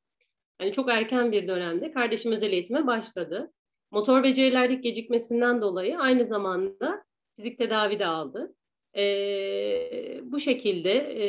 yani 0.61 0.73
çok 0.73 0.90
erken 0.90 1.33
bir 1.33 1.49
dönemde 1.49 1.92
kardeşim 1.92 2.33
özel 2.33 2.52
eğitime 2.52 2.87
başladı. 2.87 3.52
Motor 3.90 4.23
becerilerdeki 4.23 4.80
gecikmesinden 4.80 5.61
dolayı 5.61 5.99
aynı 5.99 6.26
zamanda 6.26 7.04
fizik 7.37 7.59
tedavi 7.59 7.99
de 7.99 8.06
aldı. 8.06 8.55
E, 8.96 10.20
bu 10.22 10.40
şekilde 10.40 10.92
e, 10.92 11.26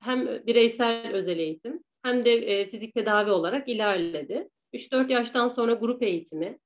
hem 0.00 0.46
bireysel 0.46 1.12
özel 1.12 1.38
eğitim 1.38 1.84
hem 2.02 2.24
de 2.24 2.32
e, 2.32 2.66
fizik 2.66 2.94
tedavi 2.94 3.30
olarak 3.30 3.68
ilerledi. 3.68 4.48
3-4 4.72 5.12
yaştan 5.12 5.48
sonra 5.48 5.74
grup 5.74 6.02
eğitimi, 6.02 6.58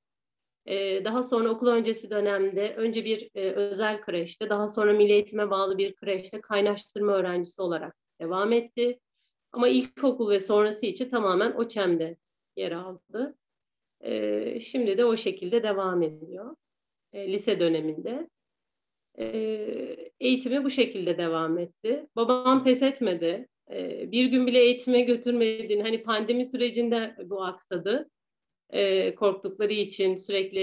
e, 0.65 1.05
daha 1.05 1.23
sonra 1.23 1.49
okul 1.49 1.67
öncesi 1.67 2.09
dönemde 2.09 2.75
önce 2.75 3.05
bir 3.05 3.29
e, 3.35 3.51
özel 3.51 4.01
kreşte, 4.01 4.49
daha 4.49 4.67
sonra 4.67 4.93
milli 4.93 5.11
eğitime 5.11 5.49
bağlı 5.49 5.77
bir 5.77 5.95
kreşte 5.95 6.41
kaynaştırma 6.41 7.13
öğrencisi 7.13 7.61
olarak 7.61 7.95
devam 8.21 8.53
etti. 8.53 8.99
Ama 9.51 9.67
ilkokul 9.67 10.29
ve 10.29 10.39
sonrası 10.39 10.85
için 10.85 11.09
tamamen 11.09 11.51
o 11.51 11.67
çemde 11.67 12.17
yer 12.55 12.71
aldı. 12.71 13.37
E, 14.01 14.59
şimdi 14.59 14.97
de 14.97 15.05
o 15.05 15.17
şekilde 15.17 15.63
devam 15.63 16.01
ediyor. 16.01 16.55
E, 17.13 17.31
lise 17.31 17.59
döneminde. 17.59 18.29
Eğitimi 20.19 20.63
bu 20.63 20.69
şekilde 20.69 21.17
devam 21.17 21.57
etti. 21.57 22.07
Babam 22.15 22.63
pes 22.63 22.81
etmedi. 22.81 23.47
Bir 24.11 24.25
gün 24.25 24.47
bile 24.47 24.59
eğitime 24.59 25.01
götürmediğini, 25.01 25.81
hani 25.81 26.03
pandemi 26.03 26.45
sürecinde 26.45 27.15
bu 27.25 27.43
aksadı. 27.43 28.09
Korktukları 29.15 29.73
için 29.73 30.15
sürekli 30.15 30.59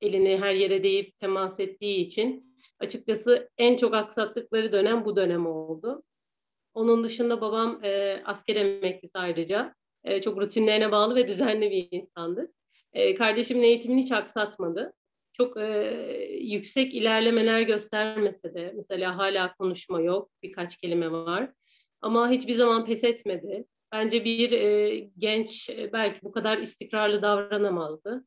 elini 0.00 0.38
her 0.38 0.54
yere 0.54 0.82
değip 0.82 1.18
temas 1.18 1.60
ettiği 1.60 1.96
için 1.96 2.56
açıkçası 2.80 3.50
en 3.58 3.76
çok 3.76 3.94
aksattıkları 3.94 4.72
dönem 4.72 5.04
bu 5.04 5.16
dönem 5.16 5.46
oldu. 5.46 6.02
Onun 6.74 7.04
dışında 7.04 7.40
babam 7.40 7.84
e, 7.84 8.22
asker 8.24 8.56
emeklisi 8.56 9.18
ayrıca. 9.18 9.74
E, 10.04 10.20
çok 10.20 10.40
rutinlerine 10.40 10.92
bağlı 10.92 11.14
ve 11.14 11.28
düzenli 11.28 11.70
bir 11.70 11.88
insandı. 11.90 12.52
E, 12.92 13.14
kardeşimin 13.14 13.62
eğitimini 13.62 14.02
hiç 14.02 14.12
aksatmadı. 14.12 14.92
Çok 15.36 15.56
e, 15.56 15.96
yüksek 16.40 16.94
ilerlemeler 16.94 17.60
göstermese 17.60 18.54
de 18.54 18.72
mesela 18.76 19.18
hala 19.18 19.54
konuşma 19.54 20.00
yok, 20.00 20.30
birkaç 20.42 20.76
kelime 20.76 21.12
var. 21.12 21.52
Ama 22.00 22.30
hiçbir 22.30 22.54
zaman 22.54 22.86
pes 22.86 23.04
etmedi. 23.04 23.64
Bence 23.92 24.24
bir 24.24 24.52
e, 24.52 24.98
genç 25.18 25.70
e, 25.70 25.92
belki 25.92 26.22
bu 26.22 26.32
kadar 26.32 26.58
istikrarlı 26.58 27.22
davranamazdı. 27.22 28.24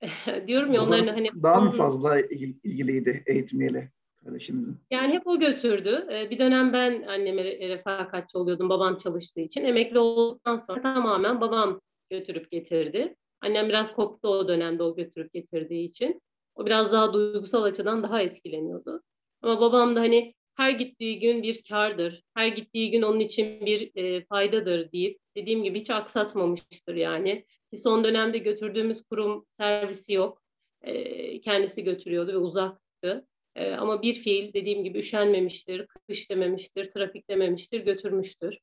Diyorum 0.46 0.72
ya 0.72 0.82
onların 0.82 1.06
hani... 1.06 1.28
Daha 1.42 1.60
mı 1.60 1.70
fazla 1.70 2.20
ilgiliydi 2.20 3.22
eğitimiyle? 3.26 3.92
kardeşinizin? 4.24 4.76
Yani 4.90 5.14
hep 5.14 5.26
o 5.26 5.38
götürdü. 5.38 6.06
Bir 6.30 6.38
dönem 6.38 6.72
ben 6.72 7.02
anneme 7.02 7.44
refakatçi 7.44 8.38
oluyordum 8.38 8.68
babam 8.68 8.96
çalıştığı 8.96 9.40
için. 9.40 9.64
Emekli 9.64 9.98
olduktan 9.98 10.56
sonra 10.56 10.82
tamamen 10.82 11.40
babam 11.40 11.80
götürüp 12.10 12.50
getirdi. 12.50 13.16
Annem 13.40 13.68
biraz 13.68 13.94
koptu 13.94 14.28
o 14.28 14.48
dönemde 14.48 14.82
o 14.82 14.96
götürüp 14.96 15.32
getirdiği 15.32 15.88
için. 15.88 16.20
O 16.54 16.66
biraz 16.66 16.92
daha 16.92 17.12
duygusal 17.12 17.62
açıdan 17.62 18.02
daha 18.02 18.22
etkileniyordu. 18.22 19.02
Ama 19.42 19.60
babam 19.60 19.96
da 19.96 20.00
hani 20.00 20.34
her 20.54 20.70
gittiği 20.70 21.20
gün 21.20 21.42
bir 21.42 21.62
kardır, 21.68 22.22
her 22.34 22.48
gittiği 22.48 22.90
gün 22.90 23.02
onun 23.02 23.20
için 23.20 23.66
bir 23.66 23.96
e, 23.96 24.24
faydadır 24.24 24.92
deyip 24.92 25.18
dediğim 25.36 25.64
gibi 25.64 25.80
hiç 25.80 25.90
aksatmamıştır 25.90 26.94
yani. 26.94 27.44
Ki 27.72 27.76
son 27.80 28.04
dönemde 28.04 28.38
götürdüğümüz 28.38 29.02
kurum 29.02 29.46
servisi 29.50 30.12
yok. 30.12 30.42
E, 30.82 31.40
kendisi 31.40 31.84
götürüyordu 31.84 32.32
ve 32.32 32.36
uzaktı. 32.36 33.26
E, 33.56 33.72
ama 33.72 34.02
bir 34.02 34.14
fiil 34.14 34.52
dediğim 34.52 34.84
gibi 34.84 34.98
üşenmemiştir, 34.98 35.86
kış 36.08 36.30
dememiştir, 36.30 36.84
trafik 36.84 37.30
dememiştir, 37.30 37.80
götürmüştür. 37.80 38.58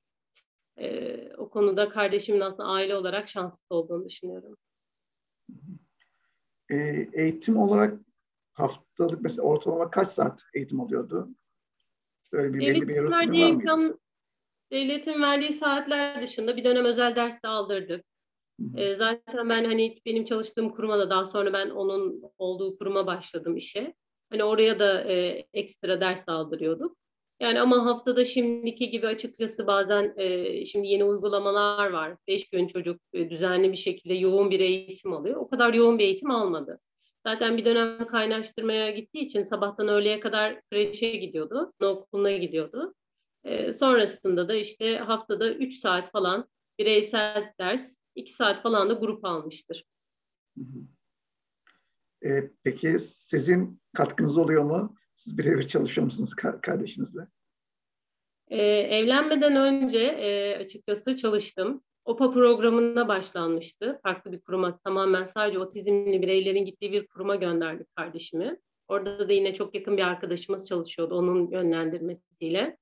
E, 0.78 1.18
o 1.38 1.50
konuda 1.50 1.89
kardeşimin 1.89 2.39
aslında 2.39 2.70
aile 2.70 2.96
olarak 2.96 3.28
şanslı 3.28 3.60
olduğunu 3.70 4.06
düşünüyorum. 4.06 4.58
E, 6.72 7.08
eğitim 7.14 7.58
olarak 7.58 8.00
haftalık 8.54 9.22
mesela 9.22 9.44
ortalama 9.44 9.92
kaç 9.92 10.08
saat 10.08 10.44
eğitim 10.54 10.80
oluyordu? 10.80 11.30
Böyle 12.34 12.54
bir 12.54 12.60
belli 12.60 12.88
bir 12.88 13.02
rutin 13.02 13.42
var 13.42 13.52
mıydı? 13.52 13.98
devletin 14.72 15.22
verdiği 15.22 15.52
saatler 15.52 16.22
dışında 16.22 16.58
bir 16.58 16.64
dönem 16.64 16.86
özel 16.86 17.16
ders 17.16 17.44
de 17.44 17.48
aldırdık. 17.48 18.06
E, 18.76 18.96
zaten 18.96 19.50
ben 19.50 19.66
hani 19.66 20.02
benim 20.06 20.26
çalıştığım 20.26 20.70
kuruma 20.70 21.00
da 21.00 21.10
daha 21.10 21.26
sonra 21.26 21.54
ben 21.54 21.70
onun 21.70 22.24
olduğu 22.38 22.78
kuruma 22.78 23.08
başladım 23.08 23.56
işe. 23.56 23.94
Hani 24.30 24.44
oraya 24.44 24.80
da 24.80 25.04
e, 25.04 25.46
ekstra 25.54 26.02
ders 26.02 26.30
aldırıyorduk. 26.30 26.98
Yani 27.42 27.62
ama 27.62 27.86
haftada 27.86 28.26
şimdiki 28.26 28.90
gibi 28.90 29.08
açıkçası 29.08 29.68
bazen 29.68 30.14
e, 30.18 30.66
şimdi 30.66 30.88
yeni 30.88 31.04
uygulamalar 31.04 31.90
var. 31.90 32.18
Beş 32.28 32.50
gün 32.50 32.68
çocuk 32.68 33.02
e, 33.14 33.30
düzenli 33.30 33.72
bir 33.72 33.78
şekilde 33.78 34.14
yoğun 34.14 34.52
bir 34.52 34.60
eğitim 34.60 35.14
alıyor. 35.14 35.36
O 35.36 35.50
kadar 35.50 35.74
yoğun 35.74 36.00
bir 36.00 36.04
eğitim 36.04 36.32
almadı. 36.32 36.80
Zaten 37.28 37.58
bir 37.58 37.66
dönem 37.66 38.08
kaynaştırmaya 38.08 38.92
gittiği 38.92 39.20
için 39.20 39.44
sabahtan 39.44 39.88
öğleye 39.88 40.20
kadar 40.20 40.62
kreşe 40.62 41.10
gidiyordu, 41.10 41.74
okuluna 41.82 42.32
gidiyordu. 42.32 42.94
E, 43.44 43.74
sonrasında 43.74 44.50
da 44.50 44.56
işte 44.56 44.98
haftada 44.98 45.54
3 45.54 45.76
saat 45.76 46.12
falan 46.12 46.50
bireysel 46.80 47.54
ders, 47.60 47.96
2 48.16 48.34
saat 48.34 48.62
falan 48.62 48.90
da 48.90 48.94
grup 48.94 49.26
almıştır. 49.26 49.86
Hı 50.58 50.64
hı. 50.64 50.88
E, 52.30 52.52
peki 52.64 53.00
sizin 53.00 53.82
katkınız 53.94 54.38
oluyor 54.38 54.64
mu? 54.64 54.96
Siz 55.22 55.38
birebir 55.38 55.64
çalışıyor 55.64 56.06
musunuz 56.06 56.34
kardeşinizle? 56.62 57.22
Ee, 58.48 58.62
evlenmeden 58.68 59.56
önce 59.56 60.00
e, 60.00 60.58
açıkçası 60.58 61.16
çalıştım. 61.16 61.84
OPA 62.06 62.32
programına 62.32 63.08
başlanmıştı. 63.08 64.00
Farklı 64.04 64.32
bir 64.32 64.42
kuruma 64.42 64.78
tamamen 64.78 65.26
sadece 65.26 65.60
otizmli 65.60 66.22
bireylerin 66.22 66.66
gittiği 66.66 66.92
bir 66.92 67.08
kuruma 67.08 67.36
gönderdik 67.36 67.96
kardeşimi. 67.96 68.60
Orada 68.88 69.30
da 69.30 69.34
yine 69.34 69.54
çok 69.54 69.76
yakın 69.76 69.98
bir 69.98 70.04
arkadaşımız 70.04 70.68
çalışıyordu 70.68 71.16
onun 71.16 71.52
yönlendirmesiyle. 71.52 72.78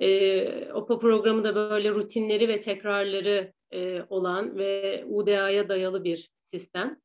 E, 0.00 0.72
OPA 0.72 0.98
programı 0.98 1.44
da 1.44 1.54
böyle 1.54 1.90
rutinleri 1.90 2.48
ve 2.48 2.60
tekrarları 2.60 3.52
e, 3.70 4.02
olan 4.08 4.56
ve 4.56 5.04
UDA'ya 5.08 5.68
dayalı 5.68 6.04
bir 6.04 6.30
sistem. 6.42 7.00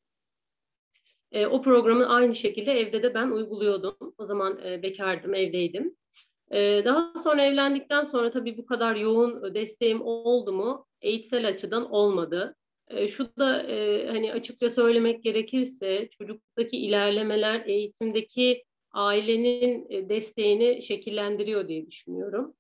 E, 1.34 1.48
o 1.48 1.62
programı 1.62 2.08
aynı 2.10 2.36
şekilde 2.36 2.72
evde 2.72 3.04
de 3.04 3.14
ben 3.14 3.32
uyguluyordum. 3.32 3.98
O 4.18 4.26
zaman 4.26 4.60
e, 4.66 4.84
bekardım, 4.84 5.34
evdeydim. 5.36 5.96
E, 6.52 6.82
daha 6.86 7.14
sonra 7.24 7.46
evlendikten 7.46 8.04
sonra 8.04 8.32
tabii 8.32 8.58
bu 8.58 8.66
kadar 8.66 8.96
yoğun 8.96 9.54
desteğim 9.54 10.02
oldu 10.02 10.54
mu? 10.54 10.88
Eğitsel 11.02 11.48
açıdan 11.48 11.92
olmadı. 11.92 12.56
E, 12.88 13.08
şu 13.08 13.38
da 13.38 13.64
e, 13.64 14.08
hani 14.08 14.34
açıkça 14.34 14.70
söylemek 14.70 15.24
gerekirse 15.24 16.10
çocuktaki 16.12 16.78
ilerlemeler 16.78 17.66
eğitimdeki 17.66 18.64
ailenin 18.92 19.88
e, 19.90 20.10
desteğini 20.10 20.82
şekillendiriyor 20.82 21.68
diye 21.68 21.88
düşünüyorum. 21.88 22.54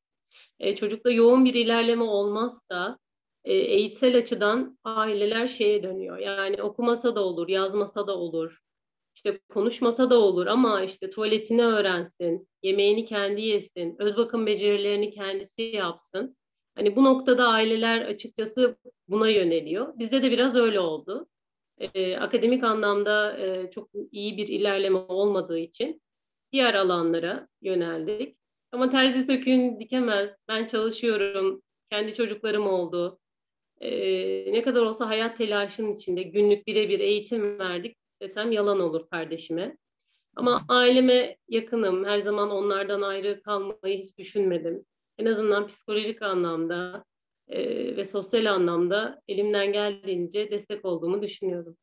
E, 0.59 0.75
çocukta 0.75 1.11
yoğun 1.11 1.45
bir 1.45 1.53
ilerleme 1.53 2.03
olmazsa 2.03 2.97
e, 3.45 3.53
eğitsel 3.53 4.17
açıdan 4.17 4.79
aileler 4.83 5.47
şeye 5.47 5.83
dönüyor. 5.83 6.17
Yani 6.17 6.63
okumasa 6.63 7.15
da 7.15 7.25
olur, 7.25 7.49
yazmasa 7.49 8.07
da 8.07 8.17
olur, 8.17 8.59
işte 9.15 9.39
konuşmasa 9.49 10.09
da 10.09 10.19
olur 10.19 10.47
ama 10.47 10.83
işte 10.83 11.09
tuvaletini 11.09 11.65
öğrensin, 11.65 12.47
yemeğini 12.63 13.05
kendi 13.05 13.41
yesin, 13.41 13.95
öz 13.99 14.17
bakım 14.17 14.45
becerilerini 14.45 15.11
kendisi 15.11 15.61
yapsın. 15.61 16.37
Hani 16.75 16.95
bu 16.95 17.03
noktada 17.03 17.47
aileler 17.47 18.01
açıkçası 18.01 18.77
buna 19.07 19.29
yöneliyor. 19.29 19.99
Bizde 19.99 20.23
de 20.23 20.31
biraz 20.31 20.55
öyle 20.55 20.79
oldu. 20.79 21.27
E, 21.79 22.17
akademik 22.17 22.63
anlamda 22.63 23.37
e, 23.37 23.69
çok 23.71 23.89
iyi 24.11 24.37
bir 24.37 24.47
ilerleme 24.47 24.97
olmadığı 24.97 25.59
için 25.59 26.01
diğer 26.51 26.73
alanlara 26.73 27.47
yöneldik. 27.61 28.37
Ama 28.71 28.89
terzi 28.89 29.23
söküğün 29.25 29.79
dikemez. 29.79 30.29
Ben 30.47 30.65
çalışıyorum. 30.65 31.61
Kendi 31.91 32.15
çocuklarım 32.15 32.67
oldu. 32.67 33.19
E, 33.83 34.53
ne 34.53 34.61
kadar 34.61 34.81
olsa 34.81 35.09
hayat 35.09 35.37
telaşının 35.37 35.93
içinde 35.93 36.23
günlük 36.23 36.67
birebir 36.67 36.99
eğitim 36.99 37.59
verdik 37.59 37.97
desem 38.21 38.51
yalan 38.51 38.79
olur 38.79 39.09
kardeşime. 39.09 39.77
Ama 40.35 40.65
aileme 40.67 41.37
yakınım. 41.49 42.05
Her 42.05 42.19
zaman 42.19 42.51
onlardan 42.51 43.01
ayrı 43.01 43.41
kalmayı 43.41 43.97
hiç 43.97 44.17
düşünmedim. 44.17 44.85
En 45.17 45.25
azından 45.25 45.67
psikolojik 45.67 46.21
anlamda 46.21 47.05
e, 47.47 47.95
ve 47.97 48.05
sosyal 48.05 48.53
anlamda 48.53 49.21
elimden 49.27 49.73
geldiğince 49.73 50.51
destek 50.51 50.85
olduğumu 50.85 51.21
düşünüyorum. 51.21 51.77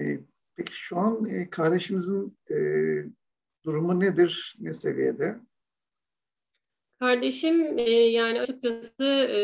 E, 0.00 0.18
Peki 0.56 0.72
şu 0.74 0.98
an 0.98 1.24
e, 1.26 1.50
kardeşinizin 1.50 2.38
e, 2.50 2.56
durumu 3.64 4.00
nedir, 4.00 4.56
ne 4.58 4.72
seviyede? 4.72 5.40
Kardeşim 7.02 7.78
e, 7.78 7.90
yani 7.90 8.40
açıkçası 8.40 9.04
e, 9.04 9.40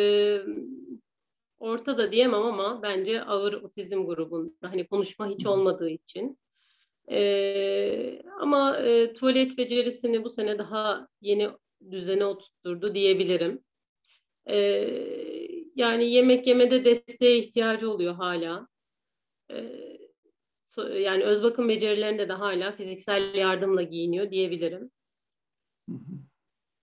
ortada 1.58 2.12
diyemem 2.12 2.42
ama 2.42 2.82
bence 2.82 3.22
ağır 3.22 3.52
otizm 3.52 4.06
grubunda. 4.06 4.52
Hani 4.70 4.86
konuşma 4.86 5.28
hiç 5.28 5.46
olmadığı 5.46 5.90
için. 5.90 6.38
E, 7.10 8.22
ama 8.40 8.76
e, 8.76 9.12
tuvalet 9.12 9.58
becerisini 9.58 10.24
bu 10.24 10.30
sene 10.30 10.58
daha 10.58 11.08
yeni 11.20 11.50
düzene 11.90 12.24
oturtturdu 12.24 12.94
diyebilirim. 12.94 13.64
E, 14.48 14.58
yani 15.74 16.10
yemek 16.10 16.46
yemede 16.46 16.84
desteğe 16.84 17.38
ihtiyacı 17.38 17.90
oluyor 17.90 18.14
hala. 18.14 18.68
E, 19.50 19.56
yani 21.00 21.24
öz 21.24 21.42
bakım 21.42 21.68
becerilerinde 21.68 22.28
de 22.28 22.32
hala 22.32 22.72
fiziksel 22.72 23.34
yardımla 23.34 23.82
giyiniyor 23.82 24.30
diyebilirim. 24.30 24.90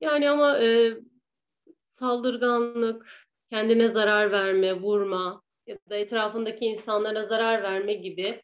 Yani 0.02 0.30
ama 0.30 0.58
e, 0.58 0.98
saldırganlık, 1.92 3.08
kendine 3.50 3.90
zarar 3.90 4.32
verme, 4.32 4.82
vurma 4.82 5.42
ya 5.68 5.78
da 5.90 5.96
etrafındaki 5.96 6.66
insanlara 6.66 7.26
zarar 7.26 7.64
verme 7.64 7.94
gibi 7.94 8.42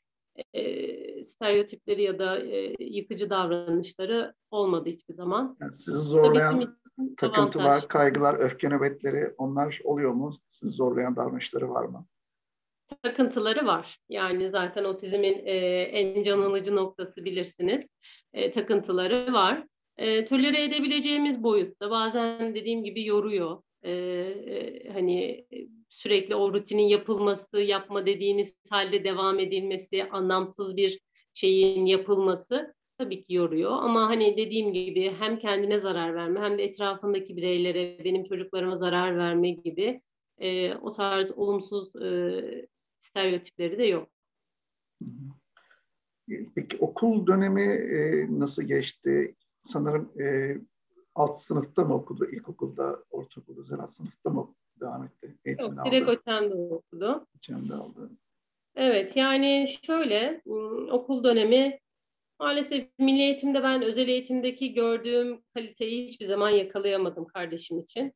e, 0.53 1.25
stereotipleri 1.25 2.03
ya 2.03 2.19
da 2.19 2.39
e, 2.39 2.75
yıkıcı 2.79 3.29
davranışları 3.29 4.33
olmadı 4.51 4.89
hiçbir 4.89 5.13
zaman. 5.13 5.57
Yani 5.61 5.73
sizi 5.73 5.99
zorlayan 5.99 6.77
takıntılar, 7.17 7.65
avantaj. 7.65 7.87
kaygılar, 7.87 8.39
öfke 8.39 8.69
nöbetleri 8.69 9.33
onlar 9.37 9.79
oluyor 9.83 10.11
mu? 10.11 10.33
Sizi 10.49 10.71
zorlayan 10.71 11.15
davranışları 11.15 11.69
var 11.69 11.85
mı? 11.85 12.05
takıntıları 13.03 13.65
var. 13.65 13.97
Yani 14.09 14.49
zaten 14.49 14.83
otizmin 14.83 15.41
e, 15.45 15.55
en 15.81 16.23
can 16.23 16.41
alıcı 16.41 16.75
noktası 16.75 17.25
bilirsiniz. 17.25 17.87
E, 18.33 18.51
takıntıları 18.51 19.33
var. 19.33 19.63
E, 20.01 20.25
tolere 20.25 20.63
edebileceğimiz 20.63 21.43
boyutta 21.43 21.89
bazen 21.89 22.55
dediğim 22.55 22.83
gibi 22.83 23.05
yoruyor. 23.05 23.61
E, 23.83 23.91
e, 23.91 24.89
hani 24.93 25.45
sürekli 25.89 26.35
o 26.35 26.53
rutinin 26.53 26.83
yapılması, 26.83 27.59
yapma 27.59 28.05
dediğiniz 28.05 28.55
halde 28.69 29.03
devam 29.03 29.39
edilmesi, 29.39 30.03
anlamsız 30.03 30.77
bir 30.77 30.99
şeyin 31.33 31.85
yapılması 31.85 32.73
tabii 32.97 33.23
ki 33.23 33.33
yoruyor. 33.33 33.71
Ama 33.71 34.09
hani 34.09 34.37
dediğim 34.37 34.73
gibi 34.73 35.15
hem 35.19 35.39
kendine 35.39 35.79
zarar 35.79 36.15
verme 36.15 36.39
hem 36.39 36.57
de 36.57 36.63
etrafındaki 36.63 37.37
bireylere, 37.37 38.03
benim 38.03 38.23
çocuklarıma 38.23 38.75
zarar 38.75 39.17
verme 39.17 39.49
gibi 39.49 40.01
e, 40.37 40.75
o 40.75 40.91
tarz 40.91 41.37
olumsuz 41.37 41.95
e, 41.95 42.41
stereotipleri 42.99 43.77
de 43.77 43.83
yok. 43.83 44.09
Peki 46.55 46.77
okul 46.79 47.27
dönemi 47.27 47.61
e, 47.61 48.25
nasıl 48.29 48.63
geçti? 48.63 49.35
Sanırım 49.61 50.11
e, 50.21 50.57
alt 51.15 51.37
sınıfta 51.37 51.83
mı 51.85 51.95
okudu? 51.95 52.25
İlkokulda, 52.25 53.03
ortaokulda, 53.09 53.61
özel 53.61 53.79
alt 53.79 53.91
sınıfta 53.91 54.29
mı 54.29 54.55
devam 54.79 55.03
etti? 55.03 55.37
Eğitimini 55.45 55.77
Yok, 55.77 55.85
direkt 55.85 56.09
Öçem'de 56.09 56.55
okudu. 56.55 57.27
Öçem'de 57.37 57.73
aldı. 57.73 58.11
Evet, 58.75 59.15
yani 59.17 59.67
şöyle, 59.83 60.41
okul 60.91 61.23
dönemi 61.23 61.79
maalesef 62.39 62.87
milli 62.99 63.21
eğitimde 63.21 63.63
ben 63.63 63.81
özel 63.81 64.07
eğitimdeki 64.07 64.73
gördüğüm 64.73 65.41
kaliteyi 65.53 66.07
hiçbir 66.07 66.25
zaman 66.25 66.49
yakalayamadım 66.49 67.25
kardeşim 67.25 67.79
için. 67.79 68.13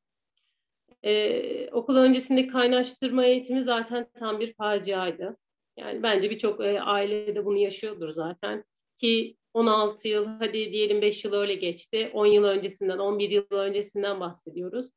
Ee, 1.03 1.69
okul 1.71 1.95
öncesinde 1.95 2.47
kaynaştırma 2.47 3.25
eğitimi 3.25 3.63
zaten 3.63 4.07
tam 4.13 4.39
bir 4.39 4.53
faciaydı. 4.53 5.37
Yani 5.77 6.03
bence 6.03 6.29
birçok 6.29 6.63
e, 6.63 6.81
ailede 6.81 7.45
bunu 7.45 7.57
yaşıyordur 7.57 8.09
zaten. 8.09 8.63
Ki 8.97 9.37
16 9.55 10.07
yıl, 10.07 10.25
hadi 10.25 10.71
diyelim 10.71 11.01
5 11.01 11.25
yıl 11.25 11.33
öyle 11.33 11.55
geçti. 11.55 12.11
10 12.13 12.25
yıl 12.25 12.43
öncesinden, 12.43 12.97
11 12.97 13.29
yıl 13.29 13.45
öncesinden 13.49 14.19
bahsediyoruz. 14.19 14.89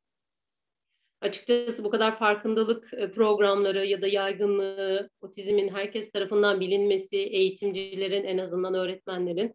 Açıkçası 1.21 1.85
bu 1.85 1.91
kadar 1.91 2.19
farkındalık 2.19 2.95
e, 2.95 3.11
programları 3.11 3.87
ya 3.87 4.03
da 4.03 4.07
yaygınlığı, 4.07 5.11
otizmin 5.21 5.69
herkes 5.69 6.11
tarafından 6.11 6.61
bilinmesi, 6.61 7.17
eğitimcilerin 7.17 8.25
en 8.25 8.39
azından 8.39 8.75
öğretmenlerin 8.75 9.55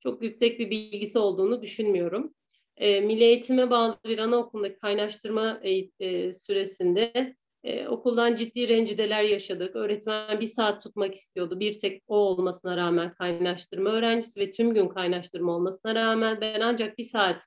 çok 0.00 0.22
yüksek 0.22 0.58
bir 0.58 0.70
bilgisi 0.70 1.18
olduğunu 1.18 1.62
düşünmüyorum 1.62 2.34
e, 2.78 3.00
milli 3.00 3.24
eğitime 3.24 3.70
bağlı 3.70 3.98
bir 4.04 4.18
anaokulundaki 4.18 4.78
kaynaştırma 4.78 5.60
e, 5.62 5.88
e, 6.00 6.32
süresinde 6.32 7.36
e, 7.68 7.88
okuldan 7.88 8.34
ciddi 8.34 8.68
rencideler 8.68 9.22
yaşadık. 9.22 9.76
Öğretmen 9.76 10.40
bir 10.40 10.46
saat 10.46 10.82
tutmak 10.82 11.14
istiyordu. 11.14 11.60
Bir 11.60 11.78
tek 11.78 12.02
o 12.06 12.16
olmasına 12.16 12.76
rağmen 12.76 13.14
kaynaştırma 13.14 13.90
öğrencisi 13.90 14.40
ve 14.40 14.50
tüm 14.50 14.74
gün 14.74 14.88
kaynaştırma 14.88 15.56
olmasına 15.56 15.94
rağmen 15.94 16.40
ben 16.40 16.60
ancak 16.60 16.98
bir 16.98 17.04
saat 17.04 17.42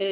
e, 0.00 0.06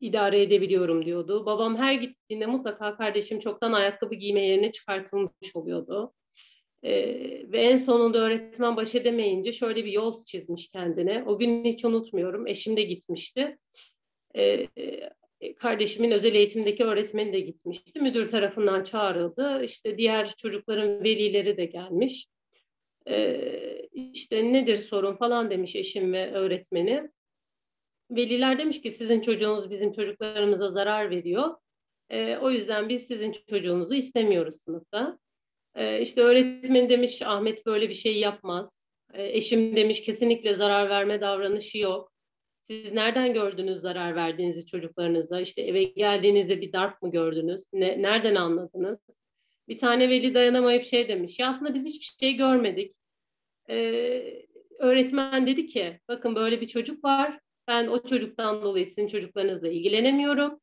idare 0.00 0.42
edebiliyorum 0.42 1.04
diyordu. 1.04 1.46
Babam 1.46 1.76
her 1.76 1.94
gittiğinde 1.94 2.46
mutlaka 2.46 2.96
kardeşim 2.96 3.38
çoktan 3.38 3.72
ayakkabı 3.72 4.14
giyme 4.14 4.46
yerine 4.46 4.72
çıkartılmış 4.72 5.56
oluyordu. 5.56 6.12
E, 6.82 6.92
ve 7.52 7.60
en 7.60 7.76
sonunda 7.76 8.18
öğretmen 8.18 8.76
baş 8.76 8.94
edemeyince 8.94 9.52
şöyle 9.52 9.84
bir 9.84 9.92
yol 9.92 10.24
çizmiş 10.24 10.68
kendine. 10.68 11.24
O 11.26 11.38
gün 11.38 11.64
hiç 11.64 11.84
unutmuyorum. 11.84 12.46
Eşim 12.46 12.76
de 12.76 12.82
gitmişti. 12.82 13.58
E, 14.36 14.66
kardeşimin 15.58 16.10
özel 16.10 16.34
eğitimdeki 16.34 16.84
öğretmeni 16.84 17.32
de 17.32 17.40
gitmişti. 17.40 18.00
Müdür 18.00 18.30
tarafından 18.30 18.84
çağrıldı. 18.84 19.64
İşte 19.64 19.98
diğer 19.98 20.34
çocukların 20.36 21.04
velileri 21.04 21.56
de 21.56 21.64
gelmiş. 21.64 22.26
E, 23.08 23.88
işte 23.92 24.52
nedir 24.52 24.76
sorun 24.76 25.16
falan 25.16 25.50
demiş 25.50 25.76
eşim 25.76 26.12
ve 26.12 26.32
öğretmeni. 26.32 27.10
Veliler 28.10 28.58
demiş 28.58 28.82
ki 28.82 28.90
sizin 28.90 29.20
çocuğunuz 29.20 29.70
bizim 29.70 29.92
çocuklarımıza 29.92 30.68
zarar 30.68 31.10
veriyor. 31.10 31.54
E, 32.10 32.36
o 32.36 32.50
yüzden 32.50 32.88
biz 32.88 33.06
sizin 33.06 33.32
çocuğunuzu 33.32 33.94
istemiyoruz 33.94 34.56
sınıfta. 34.56 35.18
E, 35.74 36.00
işte 36.00 36.22
öğretmen 36.22 36.88
demiş 36.88 37.22
Ahmet 37.22 37.66
böyle 37.66 37.88
bir 37.88 37.94
şey 37.94 38.18
yapmaz. 38.18 38.88
E, 39.14 39.36
eşim 39.36 39.76
demiş 39.76 40.02
kesinlikle 40.02 40.54
zarar 40.54 40.88
verme 40.88 41.20
davranışı 41.20 41.78
yok. 41.78 42.12
Siz 42.70 42.92
nereden 42.92 43.32
gördünüz 43.32 43.80
zarar 43.80 44.14
verdiğinizi 44.14 44.66
çocuklarınıza? 44.66 45.40
İşte 45.40 45.62
eve 45.62 45.84
geldiğinizde 45.84 46.60
bir 46.60 46.72
darp 46.72 47.02
mı 47.02 47.10
gördünüz? 47.10 47.64
Ne, 47.72 48.02
nereden 48.02 48.34
anladınız? 48.34 48.98
Bir 49.68 49.78
tane 49.78 50.08
veli 50.08 50.34
dayanamayıp 50.34 50.84
şey 50.84 51.08
demiş. 51.08 51.38
Ya 51.38 51.48
aslında 51.48 51.74
biz 51.74 51.86
hiçbir 51.86 52.26
şey 52.26 52.36
görmedik. 52.36 52.96
Ee, 53.70 54.46
öğretmen 54.78 55.46
dedi 55.46 55.66
ki 55.66 56.00
bakın 56.08 56.34
böyle 56.34 56.60
bir 56.60 56.68
çocuk 56.68 57.04
var. 57.04 57.40
Ben 57.68 57.86
o 57.86 58.02
çocuktan 58.02 58.62
dolayı 58.62 58.86
sizin 58.86 59.08
çocuklarınızla 59.08 59.68
ilgilenemiyorum. 59.68 60.60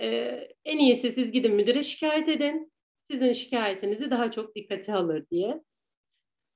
Ee, 0.00 0.48
en 0.64 0.78
iyisi 0.78 1.12
siz 1.12 1.32
gidin 1.32 1.54
müdüre 1.54 1.82
şikayet 1.82 2.28
edin 2.28 2.72
sizin 3.10 3.32
şikayetinizi 3.32 4.10
daha 4.10 4.30
çok 4.30 4.54
dikkate 4.54 4.94
alır 4.94 5.24
diye. 5.30 5.62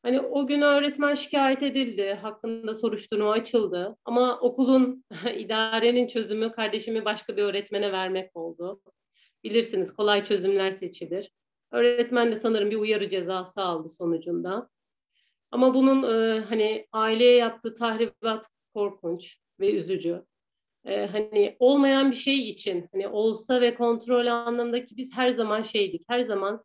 Hani 0.02 0.20
o 0.20 0.46
gün 0.46 0.60
öğretmen 0.60 1.14
şikayet 1.14 1.62
edildi, 1.62 2.18
hakkında 2.22 2.74
soruşturma 2.74 3.32
açıldı 3.32 3.96
ama 4.04 4.40
okulun, 4.40 5.04
idarenin 5.36 6.06
çözümü 6.06 6.52
kardeşimi 6.52 7.04
başka 7.04 7.36
bir 7.36 7.42
öğretmene 7.42 7.92
vermek 7.92 8.36
oldu. 8.36 8.80
Bilirsiniz 9.44 9.94
kolay 9.94 10.24
çözümler 10.24 10.70
seçilir. 10.70 11.30
Öğretmen 11.72 12.30
de 12.30 12.36
sanırım 12.36 12.70
bir 12.70 12.76
uyarı 12.76 13.08
cezası 13.08 13.62
aldı 13.62 13.88
sonucunda. 13.88 14.68
Ama 15.50 15.74
bunun 15.74 16.02
e, 16.02 16.40
hani 16.40 16.86
aileye 16.92 17.36
yaptığı 17.36 17.74
tahribat 17.74 18.50
korkunç 18.74 19.38
ve 19.60 19.74
üzücü 19.74 20.24
e, 20.84 21.06
hani 21.06 21.56
olmayan 21.58 22.10
bir 22.10 22.16
şey 22.16 22.50
için 22.50 22.88
hani 22.92 23.08
olsa 23.08 23.60
ve 23.60 23.74
kontrol 23.74 24.26
anlamındaki 24.26 24.96
biz 24.96 25.16
her 25.16 25.30
zaman 25.30 25.62
şeydik. 25.62 26.04
Her 26.08 26.20
zaman 26.20 26.64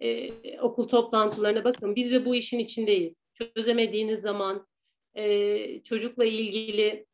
e, 0.00 0.30
okul 0.60 0.88
toplantılarına 0.88 1.64
bakın 1.64 1.96
biz 1.96 2.12
de 2.12 2.24
bu 2.24 2.34
işin 2.34 2.58
içindeyiz. 2.58 3.14
Çözemediğiniz 3.34 4.20
zaman 4.20 4.66
e, 5.14 5.82
çocukla 5.82 6.24
ilgili 6.24 7.06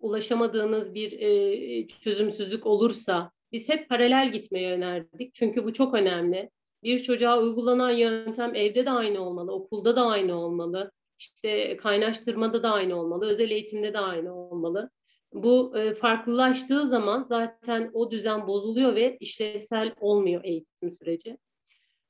ulaşamadığınız 0.00 0.94
bir 0.94 1.12
e, 1.20 1.86
çözümsüzlük 1.88 2.66
olursa 2.66 3.32
biz 3.52 3.68
hep 3.68 3.88
paralel 3.88 4.32
gitmeye 4.32 4.72
önerdik. 4.72 5.34
Çünkü 5.34 5.64
bu 5.64 5.72
çok 5.72 5.94
önemli. 5.94 6.50
Bir 6.82 6.98
çocuğa 7.02 7.40
uygulanan 7.42 7.90
yöntem 7.90 8.54
evde 8.54 8.86
de 8.86 8.90
aynı 8.90 9.20
olmalı, 9.20 9.52
okulda 9.52 9.96
da 9.96 10.06
aynı 10.06 10.40
olmalı, 10.40 10.92
işte 11.18 11.76
kaynaştırmada 11.76 12.62
da 12.62 12.70
aynı 12.70 13.00
olmalı, 13.00 13.26
özel 13.26 13.50
eğitimde 13.50 13.92
de 13.92 13.98
aynı 13.98 14.34
olmalı. 14.34 14.90
Bu 15.32 15.78
e, 15.78 15.94
farklılaştığı 15.94 16.86
zaman 16.86 17.22
zaten 17.22 17.90
o 17.92 18.10
düzen 18.10 18.46
bozuluyor 18.46 18.94
ve 18.94 19.16
işlevsel 19.20 19.94
olmuyor 20.00 20.44
eğitim 20.44 20.90
süreci. 20.90 21.38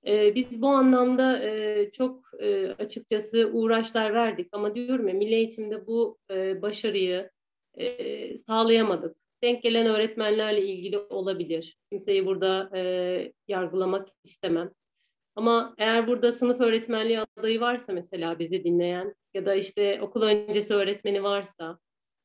E, 0.09 0.35
biz 0.35 0.63
bu 0.63 0.69
anlamda 0.69 1.45
e, 1.45 1.91
çok 1.93 2.31
e, 2.41 2.69
açıkçası 2.69 3.51
uğraşlar 3.53 4.15
verdik 4.15 4.49
ama 4.53 4.75
diyorum 4.75 5.09
ya 5.09 5.15
milli 5.15 5.35
eğitimde 5.35 5.87
bu 5.87 6.19
e, 6.31 6.63
başarıyı 6.63 7.31
e, 7.75 8.39
sağlayamadık. 8.39 9.17
Denk 9.43 9.63
gelen 9.63 9.87
öğretmenlerle 9.87 10.67
ilgili 10.67 10.99
olabilir. 10.99 11.77
Kimseyi 11.91 12.27
burada 12.27 12.71
e, 12.75 13.33
yargılamak 13.49 14.09
istemem. 14.25 14.71
Ama 15.37 15.75
eğer 15.79 16.07
burada 16.07 16.33
sınıf 16.33 16.61
öğretmenliği 16.61 17.21
adayı 17.21 17.61
varsa 17.61 17.93
mesela 17.93 18.39
bizi 18.39 18.65
dinleyen 18.65 19.15
ya 19.35 19.47
da 19.47 19.55
işte 19.55 20.01
okul 20.03 20.23
öncesi 20.23 20.75
öğretmeni 20.75 21.23
varsa 21.23 21.79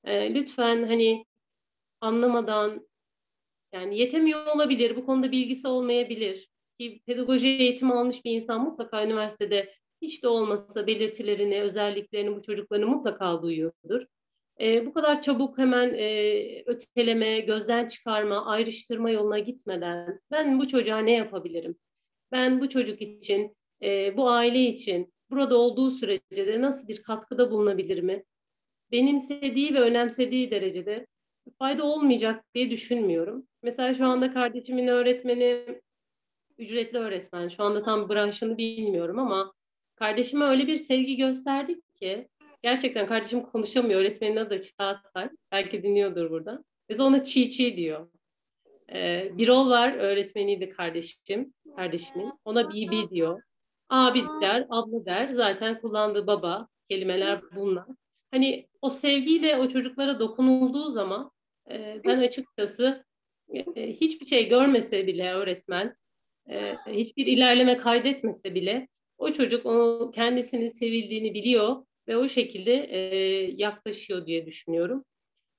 e, 0.03 0.33
lütfen 0.33 0.83
hani 0.83 1.25
anlamadan 2.01 2.87
yani 3.73 3.99
yetemiyor 3.99 4.47
olabilir, 4.55 4.95
bu 4.95 5.05
konuda 5.05 5.31
bilgisi 5.31 5.67
olmayabilir 5.67 6.52
ki 6.79 7.01
pedagoji 7.05 7.47
eğitimi 7.47 7.93
almış 7.93 8.25
bir 8.25 8.31
insan 8.31 8.61
mutlaka 8.61 9.05
üniversitede 9.05 9.73
hiç 10.01 10.23
de 10.23 10.27
olmasa 10.27 10.87
belirtilerini, 10.87 11.61
özelliklerini 11.61 12.35
bu 12.35 12.41
çocukların 12.41 12.89
mutlaka 12.89 13.41
duyuyordur. 13.41 14.05
E, 14.59 14.85
bu 14.85 14.93
kadar 14.93 15.21
çabuk 15.21 15.57
hemen 15.57 15.93
e, 15.93 16.63
öteleme, 16.65 17.39
gözden 17.39 17.87
çıkarma, 17.87 18.45
ayrıştırma 18.45 19.09
yoluna 19.09 19.39
gitmeden 19.39 20.19
ben 20.31 20.59
bu 20.59 20.67
çocuğa 20.67 20.99
ne 20.99 21.11
yapabilirim? 21.11 21.75
Ben 22.31 22.61
bu 22.61 22.69
çocuk 22.69 23.01
için, 23.01 23.55
e, 23.83 24.17
bu 24.17 24.29
aile 24.29 24.61
için 24.61 25.13
burada 25.29 25.57
olduğu 25.57 25.89
sürece 25.91 26.47
de 26.47 26.61
nasıl 26.61 26.87
bir 26.87 27.03
katkıda 27.03 27.51
bulunabilir 27.51 28.03
mi? 28.03 28.23
Benimsediği 28.91 29.73
ve 29.73 29.79
önemsediği 29.79 30.51
derecede 30.51 31.07
fayda 31.59 31.83
olmayacak 31.83 32.45
diye 32.55 32.71
düşünmüyorum. 32.71 33.47
Mesela 33.63 33.93
şu 33.93 34.05
anda 34.05 34.33
kardeşimin 34.33 34.87
öğretmeni 34.87 35.81
ücretli 36.57 36.97
öğretmen. 36.97 37.47
Şu 37.47 37.63
anda 37.63 37.83
tam 37.83 38.09
branşını 38.09 38.57
bilmiyorum 38.57 39.19
ama 39.19 39.53
kardeşime 39.95 40.45
öyle 40.45 40.67
bir 40.67 40.77
sevgi 40.77 41.17
gösterdik 41.17 41.95
ki 41.95 42.27
gerçekten 42.63 43.07
kardeşim 43.07 43.41
konuşamıyor. 43.41 43.99
Öğretmenin 43.99 44.37
adı 44.37 44.61
Çağatay. 44.61 45.29
Belki 45.51 45.83
dinliyordur 45.83 46.29
burada. 46.29 46.63
Biz 46.89 46.99
ona 46.99 47.23
çiğ 47.23 47.49
çiğ 47.49 47.77
diyor. 47.77 48.09
Ee, 48.93 49.31
Birol 49.33 49.69
var 49.69 49.93
öğretmeniydi 49.93 50.69
kardeşim, 50.69 51.53
kardeşimin. 51.75 52.33
Ona 52.45 52.69
BB 52.69 53.09
diyor. 53.09 53.41
Abi 53.89 54.23
der, 54.41 54.65
abla 54.69 55.05
der. 55.05 55.29
Zaten 55.33 55.81
kullandığı 55.81 56.27
baba 56.27 56.67
kelimeler 56.89 57.41
bunlar. 57.55 57.85
Hani 58.31 58.67
o 58.81 58.89
sevgiyle 58.89 59.57
o 59.57 59.67
çocuklara 59.67 60.19
dokunulduğu 60.19 60.91
zaman 60.91 61.31
e, 61.71 62.01
ben 62.05 62.17
açıkçası 62.17 63.05
e, 63.75 63.91
hiçbir 63.93 64.25
şey 64.25 64.49
görmese 64.49 65.07
bile 65.07 65.33
öğretmen, 65.33 65.95
e, 66.49 66.75
hiçbir 66.87 67.27
ilerleme 67.27 67.77
kaydetmese 67.77 68.55
bile 68.55 68.87
o 69.17 69.33
çocuk 69.33 69.65
onu 69.65 70.11
kendisinin 70.11 70.69
sevildiğini 70.69 71.33
biliyor 71.33 71.85
ve 72.07 72.17
o 72.17 72.27
şekilde 72.27 72.73
e, 72.73 72.97
yaklaşıyor 73.51 74.25
diye 74.25 74.45
düşünüyorum. 74.45 75.05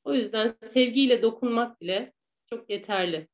O 0.05 0.15
yüzden 0.15 0.55
sevgiyle 0.73 1.23
dokunmak 1.23 1.81
bile 1.81 2.13
çok 2.51 2.71
yeterli. 2.71 3.29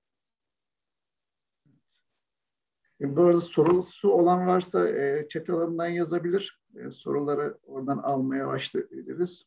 E, 3.00 3.16
bu 3.16 3.22
arada 3.22 3.40
sorusu 3.40 4.10
olan 4.10 4.46
varsa 4.46 4.88
e, 4.88 5.28
chat 5.28 5.50
alanından 5.50 5.88
yazabilir. 5.88 6.60
E, 6.76 6.90
soruları 6.90 7.58
oradan 7.66 7.98
almaya 7.98 8.48
başlayabiliriz. 8.48 9.44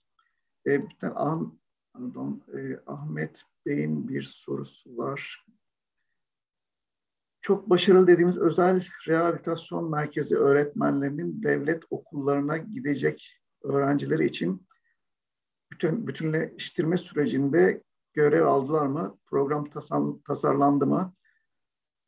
E, 0.66 0.90
bir 0.90 0.96
tane 0.96 1.14
ah, 1.16 1.40
pardon, 1.94 2.44
e, 2.54 2.80
Ahmet 2.88 3.44
Bey'in 3.66 4.08
bir 4.10 4.22
sorusu 4.22 4.98
var. 4.98 5.46
Çok 7.44 7.70
başarılı 7.70 8.08
dediğimiz 8.08 8.38
özel 8.38 8.88
rehabilitasyon 9.08 9.92
merkezi 9.92 10.38
öğretmenlerinin 10.38 11.44
devlet 11.44 11.84
okullarına 11.90 12.58
gidecek 12.58 13.42
öğrencileri 13.64 14.26
için 14.26 14.68
bütün 15.72 16.08
bütünleştirme 16.08 16.98
sürecinde 16.98 17.84
görev 18.14 18.46
aldılar 18.46 18.86
mı? 18.86 19.18
Program 19.26 19.70
tasarlandı 20.28 20.86
mı? 20.86 21.14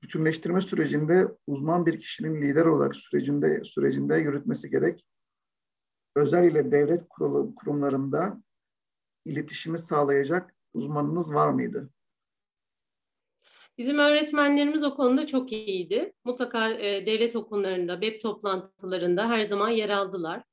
Bütünleştirme 0.04 0.62
sürecinde 0.62 1.28
uzman 1.48 1.86
bir 1.86 2.00
kişinin 2.00 2.42
lider 2.42 2.66
olarak 2.66 2.96
sürecinde 2.96 3.64
sürecinde 3.64 4.16
yürütmesi 4.16 4.70
gerek. 4.70 5.06
Özel 6.16 6.44
ile 6.44 6.72
devlet 6.72 7.10
kurulu, 7.10 7.56
kurumlarında 7.56 8.42
iletişimi 9.26 9.78
sağlayacak 9.78 10.56
uzmanınız 10.74 11.34
var 11.34 11.50
mıydı? 11.50 11.90
Bizim 13.78 14.00
öğretmenlerimiz 14.00 14.84
o 14.84 14.96
konuda 14.96 15.28
çok 15.28 15.52
iyiydi. 15.52 16.14
Mutlaka 16.24 16.70
e, 16.70 17.06
devlet 17.06 17.36
okullarında, 17.36 18.02
BEP 18.02 18.22
toplantılarında 18.22 19.30
her 19.30 19.42
zaman 19.42 19.70
yer 19.70 19.90
aldılar. 19.90 20.44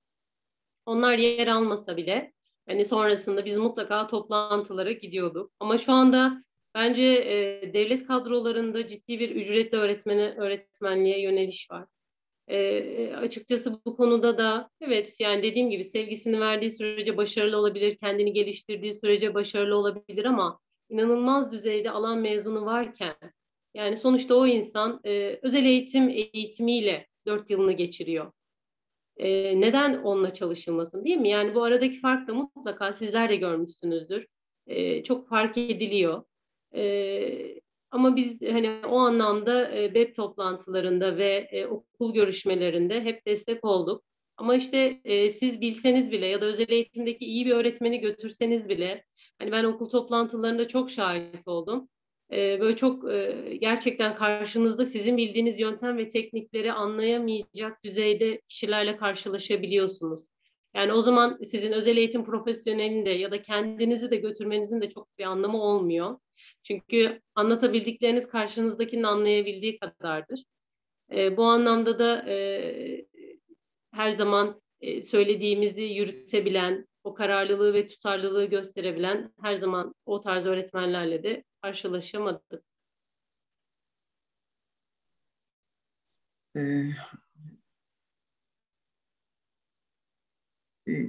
Onlar 0.87 1.19
yer 1.19 1.47
almasa 1.47 1.97
bile 1.97 2.33
hani 2.67 2.85
sonrasında 2.85 3.45
biz 3.45 3.59
mutlaka 3.59 4.07
toplantılara 4.07 4.93
gidiyorduk. 4.93 5.53
Ama 5.61 5.79
şu 5.79 5.93
anda 5.93 6.45
bence 6.75 7.05
e, 7.05 7.75
devlet 7.75 8.07
kadrolarında 8.07 8.87
ciddi 8.87 9.21
bir 9.21 9.37
ücretli 9.37 9.77
öğretmene 9.77 10.35
öğretmenliğe 10.37 11.21
yöneliş 11.21 11.71
var. 11.71 11.87
E, 12.49 13.15
açıkçası 13.17 13.81
bu 13.87 13.97
konuda 13.97 14.39
da 14.39 14.71
evet 14.81 15.17
yani 15.21 15.43
dediğim 15.43 15.71
gibi 15.71 15.85
sevgisini 15.85 16.41
verdiği 16.41 16.71
sürece 16.71 17.17
başarılı 17.17 17.57
olabilir, 17.57 17.97
kendini 17.97 18.33
geliştirdiği 18.33 18.93
sürece 18.93 19.35
başarılı 19.35 19.77
olabilir 19.77 20.25
ama 20.25 20.61
inanılmaz 20.93 21.53
düzeyde 21.53 21.91
alan 21.91 22.19
mezunu 22.19 22.67
varken 22.67 23.15
yani 23.75 23.97
sonuçta 23.97 24.35
o 24.35 24.47
insan 24.47 25.01
e, 25.05 25.39
özel 25.43 25.65
eğitim 25.65 26.09
eğitimiyle 26.09 27.07
dört 27.27 27.51
yılını 27.51 27.73
geçiriyor. 27.73 28.33
E, 29.17 29.61
neden 29.61 29.95
onunla 30.03 30.33
çalışılmasın 30.33 31.05
değil 31.05 31.17
mi? 31.17 31.29
Yani 31.29 31.55
bu 31.55 31.63
aradaki 31.63 32.01
fark 32.01 32.29
da 32.29 32.35
mutlaka 32.35 32.93
sizler 32.93 33.29
de 33.29 33.37
görmüşsünüzdür. 33.37 34.27
E, 34.67 35.05
çok 35.05 35.29
fark 35.29 35.59
ediliyor. 35.59 36.23
E, 36.75 37.61
ama 37.91 38.17
biz 38.17 38.43
hani 38.43 38.71
o 38.89 38.99
anlamda 38.99 39.71
e, 39.71 39.87
web 39.87 40.17
toplantılarında 40.17 41.17
ve 41.17 41.49
e, 41.53 41.67
okul 41.67 42.15
görüşmelerinde 42.15 43.01
hep 43.01 43.27
destek 43.27 43.65
olduk. 43.65 44.05
Ama 44.37 44.55
işte 44.57 45.01
e, 45.05 45.31
siz 45.31 45.61
bilseniz 45.61 46.13
bile 46.13 46.27
ya 46.27 46.41
da 46.41 46.45
özel 46.45 46.69
eğitimdeki 46.69 47.25
iyi 47.25 47.47
bir 47.47 47.51
öğretmeni 47.51 48.01
götürseniz 48.01 48.69
bile 48.69 49.05
hani 49.43 49.53
ben 49.53 49.65
okul 49.65 49.89
toplantılarında 49.89 50.69
çok 50.69 50.91
şahit 50.91 51.49
oldum. 51.49 51.89
E, 52.33 52.61
böyle 52.61 52.77
çok 52.77 53.11
e, 53.11 53.57
gerçekten 53.61 54.15
karşınızda 54.17 54.85
sizin 54.85 55.17
bildiğiniz 55.17 55.61
yöntem 55.61 55.99
ve 55.99 56.09
teknikleri 56.09 56.73
anlayamayacak 56.73 57.85
düzeyde 57.85 58.41
kişilerle 58.49 58.97
karşılaşabiliyorsunuz. 58.97 60.29
Yani 60.75 60.93
o 60.93 61.01
zaman 61.01 61.39
sizin 61.45 61.73
özel 61.73 61.97
eğitim 61.97 62.25
profesyonelinde 62.25 63.11
ya 63.11 63.31
da 63.31 63.43
kendinizi 63.43 64.11
de 64.11 64.17
götürmenizin 64.17 64.81
de 64.81 64.91
çok 64.91 65.19
bir 65.19 65.25
anlamı 65.25 65.63
olmuyor. 65.63 66.19
Çünkü 66.63 67.21
anlatabildikleriniz 67.35 68.29
karşınızdakinin 68.29 69.03
anlayabildiği 69.03 69.79
kadardır. 69.79 70.45
E, 71.15 71.37
bu 71.37 71.45
anlamda 71.45 71.99
da 71.99 72.25
e, 72.29 73.07
her 73.93 74.11
zaman 74.11 74.61
e, 74.81 75.03
söylediğimizi 75.03 75.83
yürütebilen, 75.83 76.87
o 77.05 77.15
kararlılığı 77.15 77.75
ve 77.75 77.87
tutarlılığı 77.87 78.45
gösterebilen 78.45 79.33
her 79.43 79.55
zaman 79.55 79.95
o 80.07 80.21
tarz 80.21 80.47
öğretmenlerle 80.47 81.23
de 81.23 81.45
karşılaşamadık. 81.63 82.65
Ee, 86.57 86.93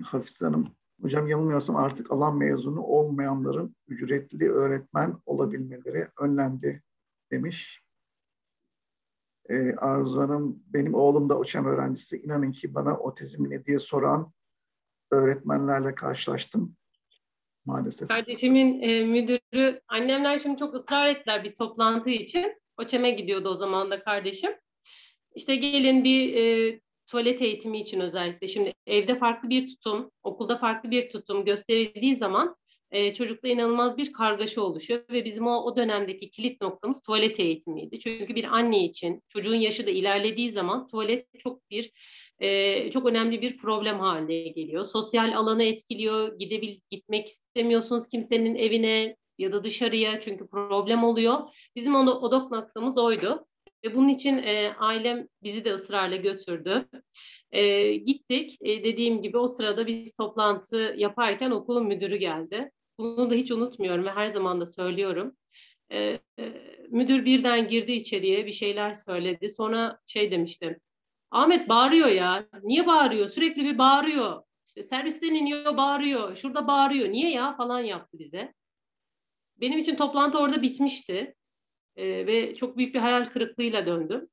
Hafize 0.03 0.45
Hanım, 0.45 0.75
hocam 1.01 1.27
yanılmıyorsam 1.27 1.75
artık 1.75 2.11
alan 2.11 2.37
mezunu 2.37 2.81
olmayanların 2.81 3.75
ücretli 3.87 4.51
öğretmen 4.51 5.17
olabilmeleri 5.25 6.07
önlendi 6.19 6.83
demiş. 7.31 7.83
Ee, 9.49 9.75
Arzu 9.75 10.21
Hanım, 10.21 10.63
benim 10.67 10.93
oğlum 10.93 11.29
da 11.29 11.37
OÇEM 11.37 11.65
öğrencisi. 11.65 12.21
İnanın 12.21 12.51
ki 12.51 12.75
bana 12.75 12.97
otizm 12.97 13.49
ne 13.49 13.65
diye 13.65 13.79
soran 13.79 14.33
öğretmenlerle 15.11 15.95
karşılaştım 15.95 16.75
maalesef. 17.65 18.07
Kardeşimin 18.07 18.81
e, 18.81 19.05
müdürü, 19.05 19.81
annemler 19.87 20.39
şimdi 20.39 20.59
çok 20.59 20.75
ısrar 20.75 21.07
ettiler 21.07 21.43
bir 21.43 21.55
toplantı 21.55 22.09
için. 22.09 22.55
OÇEM'e 22.77 23.11
gidiyordu 23.11 23.49
o 23.49 23.55
zaman 23.55 23.91
da 23.91 24.03
kardeşim. 24.03 24.51
İşte 25.35 25.55
gelin 25.55 26.03
bir 26.03 26.35
e, 26.35 26.79
tuvalet 27.07 27.41
eğitimi 27.41 27.79
için 27.79 27.99
özellikle. 27.99 28.47
Şimdi 28.47 28.73
evde 28.87 29.15
farklı 29.15 29.49
bir 29.49 29.67
tutum, 29.67 30.11
okulda 30.23 30.57
farklı 30.57 30.91
bir 30.91 31.09
tutum 31.09 31.45
gösterildiği 31.45 32.15
zaman 32.15 32.55
e, 32.91 33.13
çocukta 33.13 33.47
inanılmaz 33.47 33.97
bir 33.97 34.13
kargaşa 34.13 34.61
oluşuyor 34.61 35.03
ve 35.11 35.25
bizim 35.25 35.47
o, 35.47 35.63
o 35.63 35.75
dönemdeki 35.75 36.29
kilit 36.29 36.61
noktamız 36.61 37.01
tuvalet 37.01 37.39
eğitimiydi. 37.39 37.99
Çünkü 37.99 38.35
bir 38.35 38.43
anne 38.43 38.85
için 38.85 39.21
çocuğun 39.27 39.55
yaşı 39.55 39.87
da 39.87 39.91
ilerlediği 39.91 40.51
zaman 40.51 40.87
tuvalet 40.87 41.39
çok 41.39 41.69
bir 41.69 41.91
e, 42.39 42.91
çok 42.91 43.05
önemli 43.05 43.41
bir 43.41 43.57
problem 43.57 43.99
haline 43.99 44.47
geliyor. 44.49 44.83
Sosyal 44.83 45.37
alanı 45.37 45.63
etkiliyor, 45.63 46.39
gidebil 46.39 46.79
gitmek 46.91 47.27
istemiyorsunuz 47.27 48.07
kimsenin 48.07 48.55
evine 48.55 49.15
ya 49.37 49.51
da 49.53 49.63
dışarıya 49.63 50.21
çünkü 50.21 50.47
problem 50.47 51.03
oluyor. 51.03 51.39
Bizim 51.75 51.95
onu 51.95 52.13
odok 52.13 52.51
noktamız 52.51 52.97
oydu. 52.97 53.45
Ve 53.85 53.95
bunun 53.95 54.07
için 54.07 54.37
e, 54.37 54.73
ailem 54.79 55.27
bizi 55.43 55.65
de 55.65 55.73
ısrarla 55.73 56.15
götürdü. 56.15 56.85
E, 57.51 57.93
gittik. 57.95 58.57
E, 58.61 58.83
dediğim 58.83 59.21
gibi 59.21 59.37
o 59.37 59.47
sırada 59.47 59.87
biz 59.87 60.13
toplantı 60.13 60.95
yaparken 60.97 61.51
okulun 61.51 61.87
müdürü 61.87 62.15
geldi. 62.15 62.71
Bunu 62.97 63.29
da 63.29 63.35
hiç 63.35 63.51
unutmuyorum 63.51 64.05
ve 64.05 64.11
her 64.11 64.27
zaman 64.27 64.61
da 64.61 64.65
söylüyorum. 64.65 65.35
E, 65.91 66.19
e, 66.39 66.53
müdür 66.89 67.25
birden 67.25 67.67
girdi 67.67 67.91
içeriye 67.91 68.45
bir 68.45 68.51
şeyler 68.51 68.93
söyledi. 68.93 69.49
Sonra 69.49 69.99
şey 70.05 70.31
demişti. 70.31 70.79
Ahmet 71.33 71.69
bağırıyor 71.69 72.07
ya. 72.07 72.45
Niye 72.63 72.87
bağırıyor? 72.87 73.27
Sürekli 73.27 73.65
bir 73.65 73.77
bağırıyor. 73.77 74.43
İşte 74.67 74.83
servisten 74.83 75.33
iniyor 75.33 75.77
bağırıyor. 75.77 76.35
Şurada 76.35 76.67
bağırıyor. 76.67 77.09
Niye 77.09 77.31
ya 77.31 77.55
falan 77.55 77.79
yaptı 77.79 78.19
bize. 78.19 78.53
Benim 79.57 79.79
için 79.79 79.95
toplantı 79.95 80.39
orada 80.39 80.61
bitmişti. 80.61 81.35
E, 81.95 82.27
ve 82.27 82.55
çok 82.55 82.77
büyük 82.77 82.95
bir 82.95 82.99
hayal 82.99 83.25
kırıklığıyla 83.25 83.85
döndüm. 83.85 84.29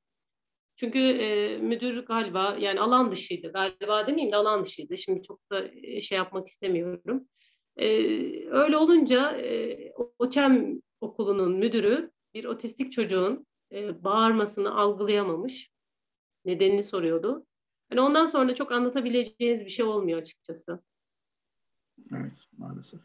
Çünkü 0.75 0.99
e, 0.99 1.57
müdür 1.57 2.05
galiba 2.05 2.57
yani 2.59 2.79
alan 2.79 3.11
dışıydı. 3.11 3.51
Galiba 3.51 4.07
demeyeyim 4.07 4.31
de 4.31 4.35
alan 4.35 4.65
dışıydı. 4.65 4.97
Şimdi 4.97 5.23
çok 5.23 5.51
da 5.51 5.67
e, 5.83 6.01
şey 6.01 6.17
yapmak 6.17 6.47
istemiyorum. 6.47 7.27
E, 7.77 7.87
öyle 8.49 8.77
olunca 8.77 9.31
e, 9.31 9.77
OÇEM 10.19 10.81
okulunun 11.01 11.57
müdürü 11.57 12.11
bir 12.33 12.45
otistik 12.45 12.91
çocuğun 12.91 13.47
e, 13.71 14.03
bağırmasını 14.03 14.75
algılayamamış. 14.79 15.70
Nedenini 16.45 16.83
soruyordu. 16.83 17.45
Yani 17.91 18.01
ondan 18.01 18.25
sonra 18.25 18.55
çok 18.55 18.71
anlatabileceğiniz 18.71 19.65
bir 19.65 19.69
şey 19.69 19.85
olmuyor 19.85 20.21
açıkçası. 20.21 20.79
Evet 22.11 22.45
maalesef. 22.57 23.01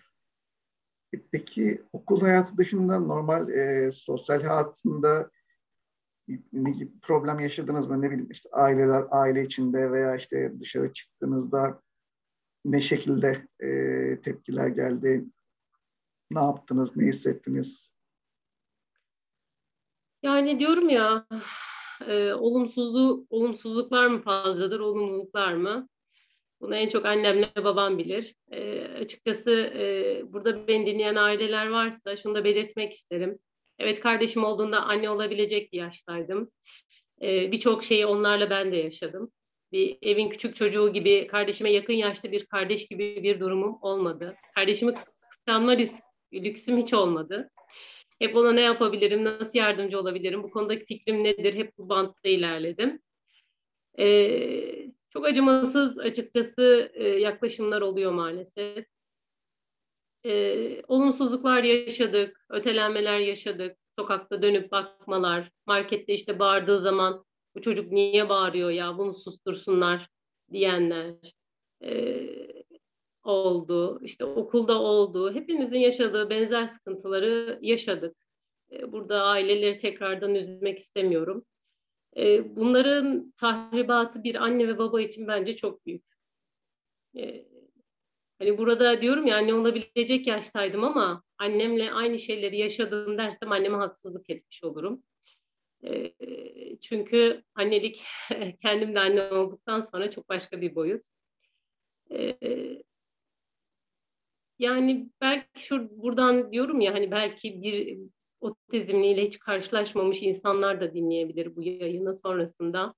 E, 1.14 1.16
peki 1.33 1.83
okul 1.92 2.20
hayatı 2.20 2.59
dışında 2.59 2.99
normal 2.99 3.49
e, 3.49 3.92
sosyal 3.92 4.42
hayatında 4.42 5.31
ne 6.53 6.70
gibi 6.70 7.01
problem 7.03 7.40
yaşadınız 7.40 7.87
mı? 7.87 8.03
Ne 8.03 8.11
bileyim 8.11 8.31
işte 8.31 8.49
aileler 8.53 9.05
aile 9.11 9.42
içinde 9.42 9.92
veya 9.92 10.16
işte 10.16 10.53
dışarı 10.61 10.92
çıktığınızda 10.92 11.83
ne 12.64 12.81
şekilde 12.81 13.46
e, 13.61 13.68
tepkiler 14.20 14.68
geldi? 14.68 15.25
Ne 16.31 16.40
yaptınız? 16.40 16.96
Ne 16.96 17.07
hissettiniz? 17.07 17.90
Yani 20.22 20.61
diyorum 20.61 20.88
ya 20.88 21.27
e, 22.09 22.32
olumsuzluğu, 22.32 23.26
olumsuzluklar 23.30 24.06
mı 24.06 24.22
fazladır, 24.22 24.80
olumluluklar 24.80 25.54
mı? 25.54 25.88
Bunu 26.61 26.76
en 26.76 26.88
çok 26.88 27.06
annemle 27.06 27.50
babam 27.64 27.98
bilir. 27.98 28.35
E, 28.52 28.80
açıkçası 28.80 29.50
e, 29.52 30.22
burada 30.32 30.68
beni 30.68 30.87
dinleyen 30.87 31.14
aileler 31.16 31.66
varsa 31.66 32.16
şunu 32.16 32.35
da 32.35 32.44
belirtmek 32.44 32.92
isterim. 32.92 33.38
Evet 33.78 34.00
kardeşim 34.00 34.44
olduğunda 34.44 34.80
anne 34.80 35.11
olabilecek 35.11 35.72
bir 35.72 35.78
yaştaydım. 35.78 36.50
E, 37.22 37.52
Birçok 37.52 37.85
şeyi 37.85 38.06
onlarla 38.06 38.50
ben 38.50 38.72
de 38.72 38.76
yaşadım. 38.76 39.32
Bir 39.72 39.98
evin 40.02 40.28
küçük 40.28 40.56
çocuğu 40.56 40.92
gibi 40.92 41.26
kardeşime 41.26 41.70
yakın 41.70 41.92
yaşta 41.92 42.32
bir 42.32 42.46
kardeş 42.46 42.88
gibi 42.88 43.22
bir 43.22 43.40
durumum 43.40 43.78
olmadı. 43.82 44.37
Kardeşimi 44.54 44.94
kıskanma 45.30 45.76
lüksüm 46.32 46.78
hiç 46.78 46.94
olmadı. 46.94 47.50
Hep 48.18 48.37
ona 48.37 48.52
ne 48.52 48.61
yapabilirim, 48.61 49.24
nasıl 49.24 49.59
yardımcı 49.59 50.00
olabilirim, 50.00 50.42
bu 50.42 50.50
konudaki 50.50 50.85
fikrim 50.85 51.24
nedir, 51.24 51.55
hep 51.55 51.79
bu 51.79 51.88
bantta 51.88 52.29
ilerledim. 52.29 53.02
Ee, 53.98 54.92
çok 55.11 55.26
acımasız 55.26 55.98
açıkçası 55.98 56.92
e, 56.94 57.09
yaklaşımlar 57.09 57.83
oluyor 57.83 58.12
maalesef. 58.12 58.87
Ee, 60.26 60.83
olumsuzluklar 60.88 61.62
yaşadık, 61.62 62.46
ötelenmeler 62.50 63.18
yaşadık, 63.18 63.76
sokakta 63.98 64.42
dönüp 64.42 64.72
bakmalar, 64.72 65.50
markette 65.66 66.14
işte 66.14 66.38
bağırdığı 66.38 66.81
zaman 66.81 67.24
bu 67.55 67.61
çocuk 67.61 67.92
niye 67.92 68.29
bağırıyor 68.29 68.70
ya 68.70 68.98
bunu 68.98 69.14
sustursunlar 69.14 70.09
diyenler. 70.52 71.14
Ee, 71.83 72.55
oldu, 73.26 74.00
işte 74.02 74.24
okulda 74.24 74.80
oldu. 74.80 75.34
Hepinizin 75.34 75.78
yaşadığı 75.78 76.30
benzer 76.30 76.66
sıkıntıları 76.66 77.58
yaşadık. 77.62 78.16
E, 78.72 78.92
burada 78.92 79.22
aileleri 79.22 79.78
tekrardan 79.78 80.34
üzmek 80.34 80.78
istemiyorum. 80.78 81.44
E, 82.16 82.56
bunların 82.56 83.32
tahribatı 83.36 84.24
bir 84.24 84.34
anne 84.34 84.68
ve 84.68 84.78
baba 84.78 85.00
için 85.00 85.28
bence 85.28 85.56
çok 85.56 85.86
büyük. 85.86 86.04
E, 87.16 87.46
hani 88.38 88.58
burada 88.58 89.02
diyorum 89.02 89.26
ya 89.26 89.36
anne 89.36 89.54
olabilecek 89.54 90.26
yaştaydım 90.26 90.84
ama 90.84 91.22
annemle 91.38 91.92
aynı 91.92 92.18
şeyleri 92.18 92.58
yaşadım 92.58 93.18
dersem 93.18 93.52
anneme 93.52 93.76
haksızlık 93.76 94.30
etmiş 94.30 94.64
olurum. 94.64 95.02
Çünkü 96.82 97.42
annelik 97.54 98.02
kendim 98.62 98.94
de 98.94 99.00
anne 99.00 99.22
olduktan 99.22 99.80
sonra 99.80 100.10
çok 100.10 100.28
başka 100.28 100.60
bir 100.60 100.74
boyut. 100.74 101.04
Yani 104.58 105.10
belki 105.20 105.62
şu 105.62 106.02
buradan 106.02 106.52
diyorum 106.52 106.80
ya 106.80 106.94
hani 106.94 107.10
belki 107.10 107.62
bir 107.62 107.98
otizmliyle 108.40 109.22
hiç 109.22 109.38
karşılaşmamış 109.38 110.22
insanlar 110.22 110.80
da 110.80 110.94
dinleyebilir 110.94 111.56
bu 111.56 111.62
yayını 111.62 112.14
sonrasında. 112.14 112.94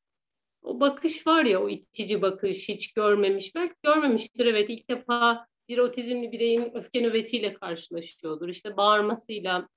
O 0.63 0.81
bakış 0.81 1.27
var 1.27 1.45
ya 1.45 1.63
o 1.63 1.69
itici 1.69 2.23
bakış 2.23 2.69
hiç 2.69 2.93
görmemiş. 2.93 3.55
Belki 3.55 3.75
görmemiştir 3.83 4.47
evet 4.47 4.71
ilk 4.71 4.91
defa 4.91 5.47
bir 5.69 5.79
otizmli 5.79 6.33
bireyin 6.33 6.71
öfke 6.75 7.03
nöbetiyle 7.03 7.55
karşılaşıyordur. 7.55 8.49
İşte 8.49 8.77
bağırmasıyla 8.77 9.69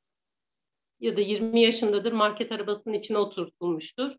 ya 1.00 1.18
da 1.18 1.22
20 1.22 1.62
yaşındadır 1.62 2.12
market 2.12 2.52
arabasının 2.52 2.94
içine 2.94 3.18
oturtulmuştur. 3.18 4.12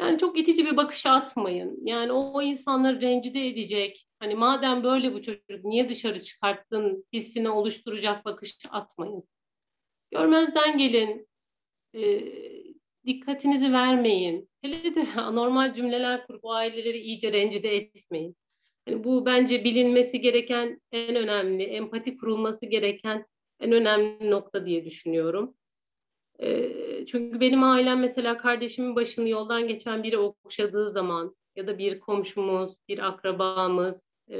Yani 0.00 0.18
çok 0.18 0.38
itici 0.38 0.66
bir 0.66 0.76
bakış 0.76 1.06
atmayın. 1.06 1.86
Yani 1.86 2.12
o 2.12 2.42
insanları 2.42 3.00
rencide 3.00 3.48
edecek, 3.48 4.06
Hani 4.20 4.34
madem 4.34 4.84
böyle 4.84 5.14
bu 5.14 5.22
çocuk 5.22 5.64
niye 5.64 5.88
dışarı 5.88 6.22
çıkarttın 6.22 7.04
hissini 7.12 7.50
oluşturacak 7.50 8.24
bakış 8.24 8.58
atmayın. 8.70 9.24
Görmezden 10.10 10.78
gelin. 10.78 11.28
E, 11.94 12.22
dikkatinizi 13.06 13.72
vermeyin. 13.72 14.50
Hele 14.62 14.94
de 14.94 15.06
anormal 15.16 15.74
cümleler 15.74 16.26
kurup 16.26 16.44
aileleri 16.46 16.98
iyice 16.98 17.32
rencide 17.32 17.76
etmeyin. 17.76 18.36
Yani 18.88 19.04
bu 19.04 19.26
bence 19.26 19.64
bilinmesi 19.64 20.20
gereken 20.20 20.80
en 20.92 21.16
önemli, 21.16 21.62
empati 21.62 22.16
kurulması 22.16 22.66
gereken 22.66 23.26
en 23.60 23.72
önemli 23.72 24.30
nokta 24.30 24.66
diye 24.66 24.84
düşünüyorum. 24.84 25.54
E, 26.42 26.70
çünkü 27.06 27.40
benim 27.40 27.62
ailem 27.62 28.00
mesela 28.00 28.38
kardeşimin 28.38 28.96
başını 28.96 29.28
yoldan 29.28 29.68
geçen 29.68 30.02
biri 30.02 30.18
okşadığı 30.18 30.90
zaman 30.90 31.36
ya 31.56 31.66
da 31.66 31.78
bir 31.78 32.00
komşumuz, 32.00 32.74
bir 32.88 33.08
akrabamız 33.08 34.09
e, 34.30 34.36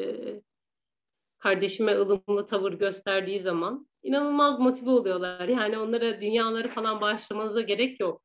kardeşime 1.38 1.92
ılımlı 1.92 2.46
tavır 2.46 2.72
gösterdiği 2.72 3.40
zaman 3.40 3.88
inanılmaz 4.02 4.58
motive 4.58 4.90
oluyorlar. 4.90 5.48
Yani 5.48 5.78
onlara 5.78 6.20
dünyaları 6.20 6.68
falan 6.68 7.00
bağışlamanıza 7.00 7.60
gerek 7.60 8.00
yok. 8.00 8.22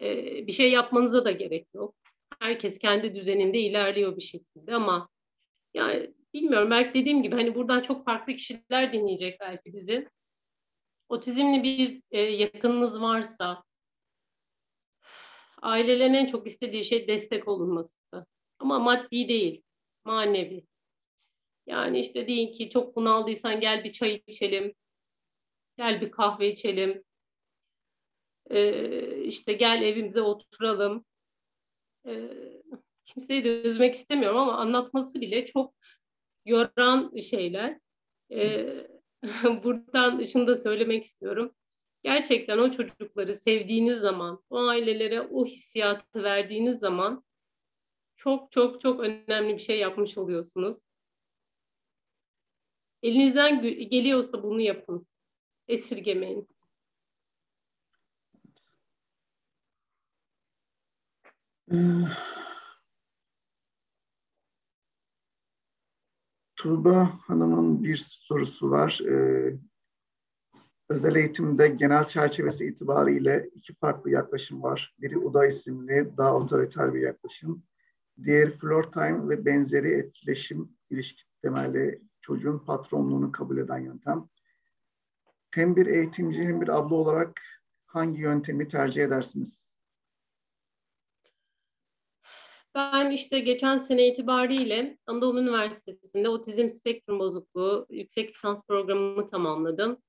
E, 0.00 0.06
bir 0.46 0.52
şey 0.52 0.72
yapmanıza 0.72 1.24
da 1.24 1.30
gerek 1.30 1.66
yok. 1.74 1.94
Herkes 2.38 2.78
kendi 2.78 3.14
düzeninde 3.14 3.58
ilerliyor 3.58 4.16
bir 4.16 4.22
şekilde 4.22 4.74
ama 4.74 5.08
yani 5.74 6.14
bilmiyorum 6.34 6.70
belki 6.70 7.00
dediğim 7.00 7.22
gibi 7.22 7.36
hani 7.36 7.54
buradan 7.54 7.80
çok 7.80 8.04
farklı 8.04 8.32
kişiler 8.32 8.92
dinleyecek 8.92 9.40
belki 9.40 9.72
bizi. 9.72 10.08
Otizmli 11.08 11.62
bir 11.62 12.02
e, 12.10 12.20
yakınınız 12.20 13.00
varsa 13.00 13.64
ailelerin 15.62 16.14
en 16.14 16.26
çok 16.26 16.46
istediği 16.46 16.84
şey 16.84 17.08
destek 17.08 17.48
olunması. 17.48 18.26
Ama 18.58 18.78
maddi 18.78 19.28
değil 19.28 19.62
manevi. 20.04 20.66
Yani 21.66 21.98
işte 21.98 22.26
deyin 22.26 22.52
ki 22.52 22.70
çok 22.70 22.96
bunaldıysan 22.96 23.60
gel 23.60 23.84
bir 23.84 23.92
çay 23.92 24.22
içelim, 24.26 24.74
gel 25.78 26.00
bir 26.00 26.10
kahve 26.10 26.52
içelim, 26.52 27.04
ee, 28.50 29.22
işte 29.22 29.52
gel 29.52 29.82
evimize 29.82 30.20
oturalım. 30.22 31.04
Ee, 32.06 32.30
kimseyi 33.04 33.44
de 33.44 33.62
üzmek 33.62 33.94
istemiyorum 33.94 34.38
ama 34.38 34.56
anlatması 34.56 35.20
bile 35.20 35.46
çok 35.46 35.74
yoran 36.46 37.16
şeyler. 37.18 37.78
Ee, 38.32 38.86
buradan 39.64 40.24
şunu 40.24 40.46
da 40.46 40.56
söylemek 40.56 41.04
istiyorum. 41.04 41.54
Gerçekten 42.02 42.58
o 42.58 42.70
çocukları 42.70 43.34
sevdiğiniz 43.34 43.98
zaman, 43.98 44.42
o 44.50 44.58
ailelere 44.58 45.20
o 45.20 45.46
hissiyatı 45.46 46.22
verdiğiniz 46.22 46.78
zaman 46.78 47.24
çok 48.20 48.52
çok 48.52 48.80
çok 48.80 49.00
önemli 49.00 49.54
bir 49.54 49.58
şey 49.58 49.78
yapmış 49.78 50.18
oluyorsunuz. 50.18 50.78
Elinizden 53.02 53.62
geliyorsa 53.62 54.42
bunu 54.42 54.60
yapın. 54.60 55.06
Esirgemeyin. 55.68 56.48
Tuğba 66.56 67.20
Hanım'ın 67.26 67.84
bir 67.84 67.96
sorusu 67.96 68.70
var. 68.70 69.00
Ee, 69.00 69.58
özel 70.88 71.14
eğitimde 71.14 71.68
genel 71.68 72.08
çerçevesi 72.08 72.64
itibariyle 72.66 73.50
iki 73.54 73.74
farklı 73.74 74.10
yaklaşım 74.10 74.62
var. 74.62 74.94
Biri 74.98 75.18
UDA 75.18 75.46
isimli, 75.46 76.16
daha 76.16 76.36
otoriter 76.36 76.94
bir 76.94 77.00
yaklaşım. 77.00 77.69
Diğeri 78.24 78.50
floor 78.50 78.82
time 78.82 79.28
ve 79.28 79.44
benzeri 79.44 79.88
etkileşim 79.88 80.76
ilişki 80.90 81.22
temelli 81.42 82.02
çocuğun 82.20 82.58
patronluğunu 82.58 83.32
kabul 83.32 83.58
eden 83.58 83.78
yöntem. 83.78 84.28
Hem 85.50 85.76
bir 85.76 85.86
eğitimci 85.86 86.40
hem 86.40 86.60
bir 86.60 86.68
abla 86.68 86.94
olarak 86.94 87.40
hangi 87.86 88.20
yöntemi 88.20 88.68
tercih 88.68 89.04
edersiniz? 89.04 89.60
Ben 92.74 93.10
işte 93.10 93.40
geçen 93.40 93.78
sene 93.78 94.08
itibariyle 94.08 94.98
Anadolu 95.06 95.40
Üniversitesi'nde 95.40 96.28
otizm 96.28 96.68
spektrum 96.68 97.18
bozukluğu 97.18 97.86
yüksek 97.90 98.30
lisans 98.30 98.66
programımı 98.66 99.26
tamamladım. 99.26 100.02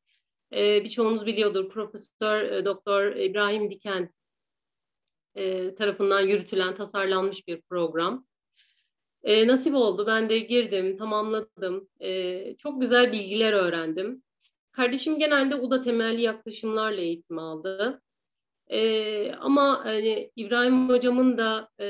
Ee, 0.53 0.83
birçoğunuz 0.83 1.25
biliyordur 1.25 1.69
Profesör 1.69 2.41
e, 2.41 2.65
Doktor 2.65 3.15
İbrahim 3.15 3.71
Diken 3.71 4.09
e, 5.35 5.75
tarafından 5.75 6.21
yürütülen, 6.21 6.75
tasarlanmış 6.75 7.47
bir 7.47 7.61
program. 7.61 8.25
E, 9.23 9.47
nasip 9.47 9.75
oldu. 9.75 10.03
Ben 10.07 10.29
de 10.29 10.39
girdim, 10.39 10.97
tamamladım. 10.97 11.89
E, 12.01 12.55
çok 12.57 12.81
güzel 12.81 13.11
bilgiler 13.11 13.53
öğrendim. 13.53 14.23
Kardeşim 14.71 15.19
genelde 15.19 15.55
UDA 15.55 15.81
temelli 15.81 16.21
yaklaşımlarla 16.21 17.01
eğitim 17.01 17.39
aldı. 17.39 18.01
E, 18.71 19.31
ama 19.31 19.85
hani 19.85 20.31
İbrahim 20.35 20.89
hocamın 20.89 21.37
da 21.37 21.69
e, 21.79 21.87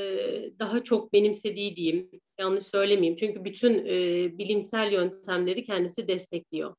daha 0.59 0.83
çok 0.83 1.13
benimsediği 1.13 1.75
diyeyim, 1.75 2.09
yanlış 2.39 2.65
söylemeyeyim. 2.65 3.15
Çünkü 3.15 3.45
bütün 3.45 3.85
e, 3.85 3.97
bilimsel 4.37 4.91
yöntemleri 4.91 5.65
kendisi 5.65 6.07
destekliyor. 6.07 6.75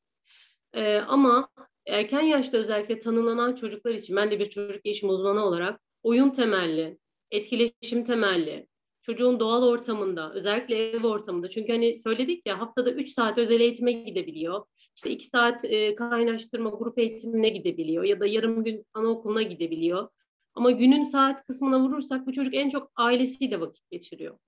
E, 0.74 0.96
ama 0.96 1.48
erken 1.86 2.20
yaşta 2.22 2.58
özellikle 2.58 2.98
tanılanan 2.98 3.54
çocuklar 3.54 3.94
için 3.94 4.16
ben 4.16 4.30
de 4.30 4.40
bir 4.40 4.50
çocuk 4.50 4.84
gelişim 4.84 5.08
uzmanı 5.08 5.44
olarak 5.44 5.80
oyun 6.02 6.30
temelli, 6.30 6.98
etkileşim 7.30 8.04
temelli, 8.04 8.66
çocuğun 9.02 9.40
doğal 9.40 9.62
ortamında, 9.62 10.32
özellikle 10.34 10.90
ev 10.90 11.06
ortamında. 11.06 11.50
Çünkü 11.50 11.72
hani 11.72 11.98
söyledik 11.98 12.46
ya 12.46 12.60
haftada 12.60 12.90
3 12.90 13.08
saat 13.08 13.38
özel 13.38 13.60
eğitime 13.60 13.92
gidebiliyor. 13.92 14.64
İşte 14.96 15.10
2 15.10 15.26
saat 15.26 15.64
e, 15.64 15.94
kaynaştırma 15.94 16.70
grup 16.70 16.98
eğitimine 16.98 17.48
gidebiliyor 17.48 18.04
ya 18.04 18.20
da 18.20 18.26
yarım 18.26 18.64
gün 18.64 18.86
anaokuluna 18.94 19.42
gidebiliyor. 19.42 20.08
Ama 20.54 20.70
günün 20.70 21.04
saat 21.04 21.46
kısmına 21.46 21.80
vurursak 21.80 22.26
bu 22.26 22.32
çocuk 22.32 22.54
en 22.54 22.68
çok 22.68 22.90
ailesiyle 22.96 23.60
vakit 23.60 23.90
geçiriyor. 23.90 24.38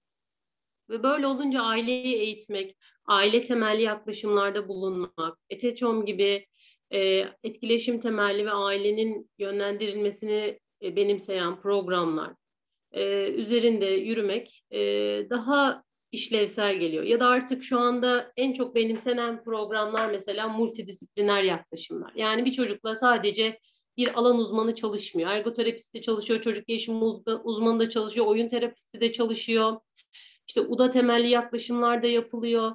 Ve 0.90 1.02
böyle 1.02 1.26
olunca 1.26 1.62
aileyi 1.62 2.14
eğitmek, 2.14 2.76
aile 3.06 3.40
temelli 3.40 3.82
yaklaşımlarda 3.82 4.68
bulunmak, 4.68 5.38
ETEÇOM 5.50 6.06
gibi 6.06 6.46
e, 6.90 7.28
etkileşim 7.42 8.00
temelli 8.00 8.46
ve 8.46 8.50
ailenin 8.50 9.30
yönlendirilmesini 9.38 10.58
e, 10.82 10.96
benimseyen 10.96 11.60
programlar 11.60 12.30
e, 12.92 13.30
üzerinde 13.30 13.86
yürümek 13.86 14.64
e, 14.70 14.80
daha 15.30 15.84
işlevsel 16.12 16.76
geliyor. 16.76 17.04
Ya 17.04 17.20
da 17.20 17.26
artık 17.26 17.64
şu 17.64 17.80
anda 17.80 18.32
en 18.36 18.52
çok 18.52 18.74
benimsenen 18.74 19.44
programlar 19.44 20.10
mesela 20.10 20.48
multidisipliner 20.48 21.42
yaklaşımlar. 21.42 22.12
Yani 22.14 22.44
bir 22.44 22.52
çocukla 22.52 22.96
sadece 22.96 23.58
bir 23.96 24.18
alan 24.18 24.38
uzmanı 24.38 24.74
çalışmıyor. 24.74 25.30
Ergoterapisti 25.30 26.02
çalışıyor, 26.02 26.40
çocuk 26.40 26.66
gelişim 26.66 27.02
uzmanı 27.44 27.80
da 27.80 27.90
çalışıyor, 27.90 28.26
oyun 28.26 28.48
terapisti 28.48 29.00
de 29.00 29.12
çalışıyor. 29.12 29.80
İşte 30.48 30.60
UDA 30.60 30.90
temelli 30.90 31.28
yaklaşımlar 31.28 32.02
da 32.02 32.06
yapılıyor. 32.06 32.72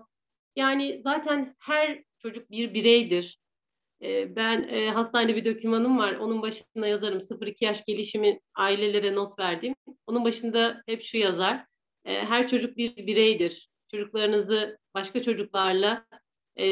Yani 0.56 1.02
zaten 1.04 1.56
her 1.60 2.04
çocuk 2.18 2.52
bir 2.52 2.74
bireydir. 2.74 3.40
Ee, 4.02 4.36
ben 4.36 4.64
e, 4.64 4.90
hastanede 4.90 5.36
bir 5.36 5.46
dokümanım 5.46 5.98
var. 5.98 6.16
Onun 6.16 6.42
başına 6.42 6.88
yazarım 6.88 7.22
0-2 7.22 7.66
yaş 7.66 7.86
gelişimi 7.86 8.40
ailelere 8.56 9.16
not 9.16 9.40
verdim. 9.40 9.76
Onun 10.08 10.26
başında 10.26 10.84
hep 10.86 11.04
şu 11.04 11.18
yazar. 11.18 11.66
E, 12.06 12.14
her 12.14 12.48
çocuk 12.48 12.78
bir 12.78 13.08
bireydir. 13.08 13.70
Çocuklarınızı 13.92 14.78
başka 14.94 15.24
çocuklarla 15.24 16.06
e, 16.60 16.66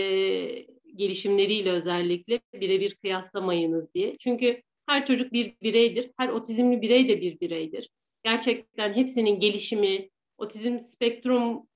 gelişimleriyle 0.95 1.71
özellikle 1.71 2.39
birebir 2.53 2.95
kıyaslamayınız 2.95 3.93
diye. 3.93 4.15
Çünkü 4.19 4.61
her 4.87 5.05
çocuk 5.05 5.33
bir 5.33 5.55
bireydir. 5.61 6.11
Her 6.17 6.29
otizmli 6.29 6.81
birey 6.81 7.09
de 7.09 7.21
bir 7.21 7.39
bireydir. 7.39 7.89
Gerçekten 8.23 8.93
hepsinin 8.93 9.39
gelişimi, 9.39 10.09
otizm 10.37 10.79
spektrum 10.79 11.67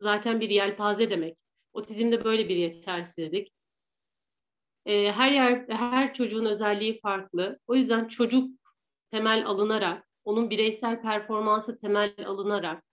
zaten 0.00 0.40
bir 0.40 0.50
yelpaze 0.50 1.10
demek. 1.10 1.36
Otizmde 1.72 2.24
böyle 2.24 2.48
bir 2.48 2.56
yetersizlik. 2.56 3.52
E, 4.90 5.12
her 5.12 5.30
yer, 5.30 5.64
her 5.68 6.14
çocuğun 6.14 6.44
özelliği 6.44 7.00
farklı. 7.00 7.58
O 7.66 7.74
yüzden 7.74 8.04
çocuk 8.04 8.50
temel 9.10 9.46
alınarak, 9.46 10.06
onun 10.24 10.50
bireysel 10.50 11.02
performansı 11.02 11.80
temel 11.80 12.14
alınarak 12.26 12.84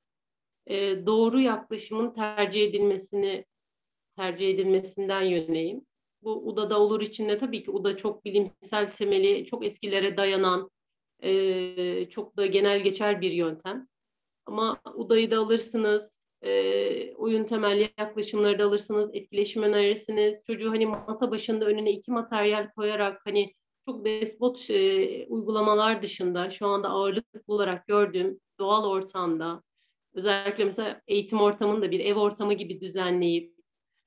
e, 0.68 1.06
doğru 1.06 1.40
yaklaşımın 1.40 2.14
tercih 2.14 2.64
edilmesini 2.64 3.46
tercih 4.16 4.50
edilmesinden 4.50 5.22
yöneyim. 5.22 5.86
Bu 6.22 6.48
UDA'da 6.48 6.80
olur 6.80 7.02
içinde 7.02 7.38
tabii 7.38 7.64
ki 7.64 7.72
UDA 7.72 7.98
çok 7.98 8.26
bilimsel 8.26 8.92
temeli, 8.92 9.46
çok 9.46 9.66
eskilere 9.66 10.18
dayanan, 10.18 10.70
e, 11.24 12.10
çok 12.10 12.38
da 12.38 12.46
genel 12.46 12.80
geçer 12.80 13.22
bir 13.22 13.32
yöntem. 13.32 13.88
Ama 14.46 14.82
UDA'yı 14.96 15.32
da 15.32 15.40
alırsınız, 15.40 16.17
e, 16.42 17.14
oyun 17.16 17.44
temelli 17.44 17.90
yaklaşımları 18.00 18.60
da 18.60 18.66
alırsınız, 18.66 19.10
etkileşim 19.14 19.64
önerirsiniz. 19.64 20.44
Çocuğu 20.48 20.72
hani 20.72 20.86
masa 20.86 21.32
başında 21.32 21.66
önüne 21.66 21.92
iki 21.92 22.12
materyal 22.12 22.70
koyarak 22.76 23.22
hani 23.26 23.54
çok 23.90 24.06
despot 24.06 24.70
e, 24.70 25.26
uygulamalar 25.28 26.04
dışında 26.04 26.52
şu 26.52 26.68
anda 26.68 26.90
ağırlıklı 26.90 27.42
olarak 27.48 27.88
gördüğüm 27.88 28.40
doğal 28.60 28.90
ortamda 28.90 29.64
özellikle 30.14 30.66
mesela 30.66 31.02
eğitim 31.08 31.42
ortamını 31.42 31.82
da 31.82 31.92
bir 31.92 32.00
ev 32.00 32.16
ortamı 32.16 32.54
gibi 32.54 32.82
düzenleyip 32.82 33.56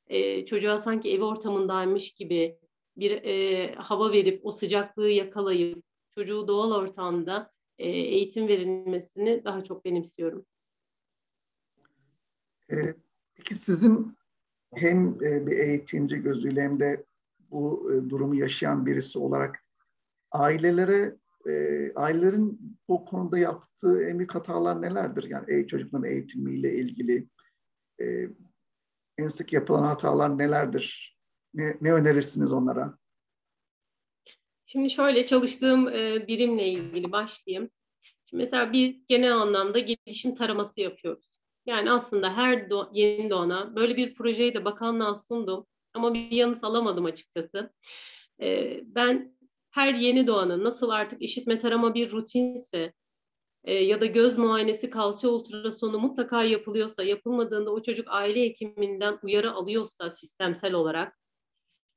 e, 0.07 0.47
çocuğa 0.47 0.79
sanki 0.79 1.13
ev 1.13 1.23
ortamındaymış 1.23 2.15
gibi 2.15 2.59
bir 2.97 3.11
e, 3.11 3.75
hava 3.75 4.13
verip 4.13 4.47
o 4.47 4.51
sıcaklığı 4.51 5.11
yakalayıp 5.11 5.85
çocuğu 6.15 6.49
doğal 6.49 6.73
ortamda 6.73 7.51
e, 7.79 7.89
eğitim 7.89 8.49
verilmesini 8.49 9.45
daha 9.45 9.65
çok 9.65 9.85
benimsiyorum. 9.85 10.47
Ee, 12.73 12.95
peki 13.35 13.55
sizin 13.55 14.17
hem 14.75 15.09
e, 15.25 15.47
bir 15.47 15.59
eğitimci 15.59 16.17
gözüyle 16.17 16.63
hem 16.63 16.81
de 16.81 17.05
bu 17.39 17.93
e, 17.93 18.11
durumu 18.11 18.35
yaşayan 18.35 18.87
birisi 18.87 19.19
olarak 19.19 19.65
ailelere 20.33 21.17
e, 21.49 21.53
ailelerin 21.95 22.79
bu 22.89 23.05
konuda 23.05 23.39
yaptığı 23.39 24.03
en 24.05 24.19
büyük 24.19 24.35
hatalar 24.35 24.83
nelerdir? 24.83 25.25
Yani 25.25 25.67
çocukların 25.67 26.11
eğitimiyle 26.11 26.75
ilgili 26.75 27.29
en 29.19 29.29
sık 29.29 29.53
yapılan 29.53 29.83
hatalar 29.83 30.39
nelerdir? 30.39 31.19
Ne, 31.55 31.77
ne 31.81 31.93
önerirsiniz 31.93 32.53
onlara? 32.53 32.99
Şimdi 34.67 34.91
şöyle 34.91 35.27
çalıştığım 35.27 35.87
birimle 36.29 36.69
ilgili 36.69 37.13
başlayayım. 37.13 37.71
Şimdi 38.25 38.43
mesela 38.43 38.73
biz 38.73 39.07
genel 39.09 39.37
anlamda 39.37 39.79
gelişim 39.79 40.35
taraması 40.35 40.81
yapıyoruz. 40.81 41.40
Yani 41.67 41.91
aslında 41.91 42.37
her 42.37 42.71
do 42.71 42.91
yeni 42.93 43.31
doğana 43.31 43.77
böyle 43.77 43.97
bir 43.97 44.15
projeyi 44.15 44.55
de 44.55 44.65
bakanlığa 44.65 45.15
sundum 45.15 45.67
ama 45.95 46.15
bir 46.15 46.31
yanıt 46.31 46.65
alamadım 46.65 47.05
açıkçası. 47.05 47.73
Ee, 48.43 48.81
ben 48.85 49.37
her 49.71 49.95
yeni 49.95 50.27
doğanın 50.27 50.65
nasıl 50.65 50.91
artık 50.91 51.23
işitme 51.23 51.59
tarama 51.59 51.95
bir 51.95 52.11
rutinse 52.11 52.93
e, 53.65 53.75
ya 53.75 54.01
da 54.01 54.07
göz 54.07 54.39
muayenesi 54.39 54.91
kalça 54.91 55.29
ultrasonu 55.29 55.99
mutlaka 55.99 56.45
yapılıyorsa, 56.45 57.03
yapılmadığında 57.03 57.71
o 57.73 57.83
çocuk 57.83 58.07
aile 58.11 58.43
hekiminden 58.43 59.19
uyarı 59.23 59.53
alıyorsa 59.53 60.11
sistemsel 60.11 60.75
olarak 60.75 61.19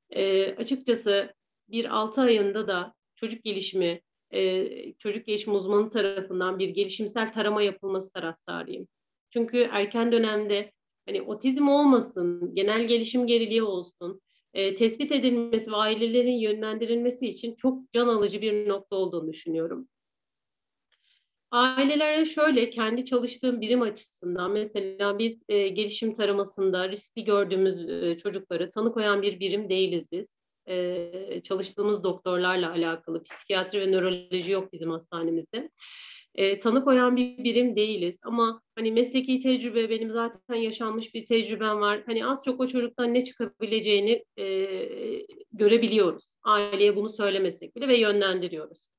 e, 0.10 0.56
açıkçası 0.56 1.34
bir 1.70 1.86
altı 1.98 2.22
ayında 2.22 2.68
da 2.68 2.94
çocuk 3.16 3.44
gelişimi, 3.44 4.02
e, 4.34 4.94
çocuk 4.94 5.26
gelişim 5.26 5.56
uzmanı 5.56 5.90
tarafından 5.90 6.60
bir 6.60 6.70
gelişimsel 6.70 7.34
tarama 7.34 7.62
yapılması 7.62 8.12
taraftarıyım. 8.12 8.88
Çünkü 9.34 9.70
erken 9.72 10.12
dönemde 10.12 10.72
hani 11.06 11.22
otizm 11.22 11.68
olmasın, 11.68 12.56
genel 12.56 12.88
gelişim 12.88 13.28
geriliği 13.28 13.64
olsun, 13.64 14.22
e, 14.54 14.76
tespit 14.76 15.12
edilmesi 15.12 15.72
ve 15.72 15.76
ailelerin 15.76 16.38
yönlendirilmesi 16.38 17.28
için 17.28 17.56
çok 17.56 17.94
can 17.94 18.08
alıcı 18.08 18.42
bir 18.42 18.70
nokta 18.70 18.96
olduğunu 18.96 19.28
düşünüyorum. 19.28 19.88
Ailelere 21.52 22.26
şöyle 22.26 22.70
kendi 22.70 23.06
çalıştığım 23.06 23.62
birim 23.62 23.82
açısından 23.82 24.52
mesela 24.52 25.20
biz 25.20 25.44
e, 25.50 25.68
gelişim 25.68 26.14
taramasında 26.14 26.90
riskli 26.90 27.24
gördüğümüz 27.24 27.90
e, 27.90 28.18
çocukları 28.18 28.72
tanı 28.72 28.94
koyan 28.94 29.22
bir 29.22 29.40
birim 29.40 29.70
değiliz 29.70 30.06
biz. 30.12 30.26
E, 30.68 31.42
çalıştığımız 31.44 32.04
doktorlarla 32.04 32.72
alakalı 32.72 33.24
psikiyatri 33.24 33.82
ve 33.82 33.92
nöroloji 33.92 34.52
yok 34.52 34.74
bizim 34.74 34.90
hastanemizde 34.90 35.70
e, 36.36 36.58
tanı 36.58 36.84
koyan 36.84 37.16
bir 37.16 37.44
birim 37.44 37.76
değiliz. 37.76 38.16
Ama 38.24 38.62
hani 38.76 38.92
mesleki 38.92 39.40
tecrübe 39.40 39.90
benim 39.90 40.12
zaten 40.12 40.56
yaşanmış 40.56 41.16
bir 41.16 41.26
tecrübem 41.26 41.82
var. 41.82 42.04
Hani 42.06 42.26
az 42.26 42.44
çok 42.46 42.60
o 42.60 42.68
çocuktan 42.68 43.14
ne 43.14 43.24
çıkabileceğini 43.26 44.24
e, 44.38 44.46
görebiliyoruz. 45.52 46.26
Aileye 46.44 46.96
bunu 46.96 47.10
söylemesek 47.10 47.76
bile 47.76 47.88
ve 47.88 48.00
yönlendiriyoruz. 48.00 48.90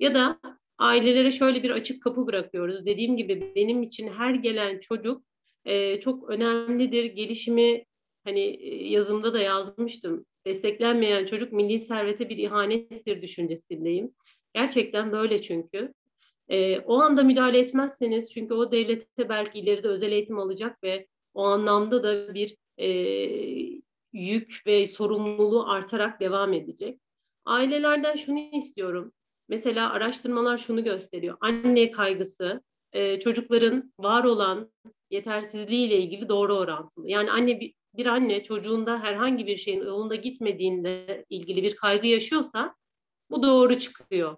Ya 0.00 0.14
da 0.14 0.40
ailelere 0.78 1.30
şöyle 1.30 1.62
bir 1.62 1.70
açık 1.70 2.02
kapı 2.02 2.26
bırakıyoruz. 2.26 2.86
Dediğim 2.86 3.16
gibi 3.16 3.52
benim 3.56 3.82
için 3.82 4.08
her 4.08 4.34
gelen 4.34 4.78
çocuk 4.78 5.24
e, 5.64 6.00
çok 6.00 6.30
önemlidir. 6.30 7.04
Gelişimi 7.04 7.84
hani 8.24 8.40
e, 8.40 8.88
yazımda 8.88 9.34
da 9.34 9.38
yazmıştım. 9.38 10.26
Desteklenmeyen 10.46 11.24
çocuk 11.24 11.52
milli 11.52 11.78
servete 11.78 12.28
bir 12.28 12.36
ihanettir 12.36 13.22
düşüncesindeyim. 13.22 14.14
Gerçekten 14.54 15.12
böyle 15.12 15.42
çünkü. 15.42 15.92
E, 16.48 16.80
o 16.80 17.00
anda 17.00 17.22
müdahale 17.22 17.58
etmezseniz 17.58 18.30
çünkü 18.30 18.54
o 18.54 18.72
devlete 18.72 19.28
belki 19.28 19.58
ileride 19.58 19.88
özel 19.88 20.12
eğitim 20.12 20.38
alacak 20.38 20.82
ve 20.82 21.06
o 21.34 21.42
anlamda 21.42 22.02
da 22.02 22.34
bir 22.34 22.56
e, 22.78 22.88
yük 24.12 24.62
ve 24.66 24.86
sorumluluğu 24.86 25.68
artarak 25.68 26.20
devam 26.20 26.52
edecek. 26.52 27.00
Ailelerden 27.44 28.16
şunu 28.16 28.38
istiyorum. 28.38 29.12
Mesela 29.48 29.92
araştırmalar 29.92 30.58
şunu 30.58 30.84
gösteriyor. 30.84 31.36
Anne 31.40 31.90
kaygısı 31.90 32.62
e, 32.92 33.18
çocukların 33.20 33.92
var 33.98 34.24
olan 34.24 34.72
yetersizliği 35.10 35.86
ile 35.86 35.98
ilgili 35.98 36.28
doğru 36.28 36.56
orantılı. 36.56 37.10
Yani 37.10 37.30
anne 37.30 37.60
bir, 37.60 37.74
bir 37.94 38.06
anne 38.06 38.42
çocuğunda 38.42 39.00
herhangi 39.00 39.46
bir 39.46 39.56
şeyin 39.56 39.80
yolunda 39.80 40.14
gitmediğinde 40.14 41.24
ilgili 41.30 41.62
bir 41.62 41.76
kaygı 41.76 42.06
yaşıyorsa 42.06 42.74
bu 43.30 43.42
doğru 43.42 43.78
çıkıyor. 43.78 44.36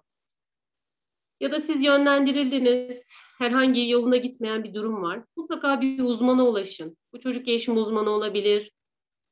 Ya 1.45 1.51
da 1.51 1.59
siz 1.59 1.83
yönlendirildiniz, 1.83 3.09
herhangi 3.37 3.89
yoluna 3.89 4.17
gitmeyen 4.17 4.63
bir 4.63 4.73
durum 4.73 5.03
var. 5.03 5.23
Mutlaka 5.35 5.81
bir 5.81 6.03
uzmana 6.03 6.45
ulaşın. 6.47 6.97
Bu 7.13 7.19
çocuk 7.19 7.45
gelişim 7.45 7.77
uzmanı 7.77 8.09
olabilir. 8.09 8.71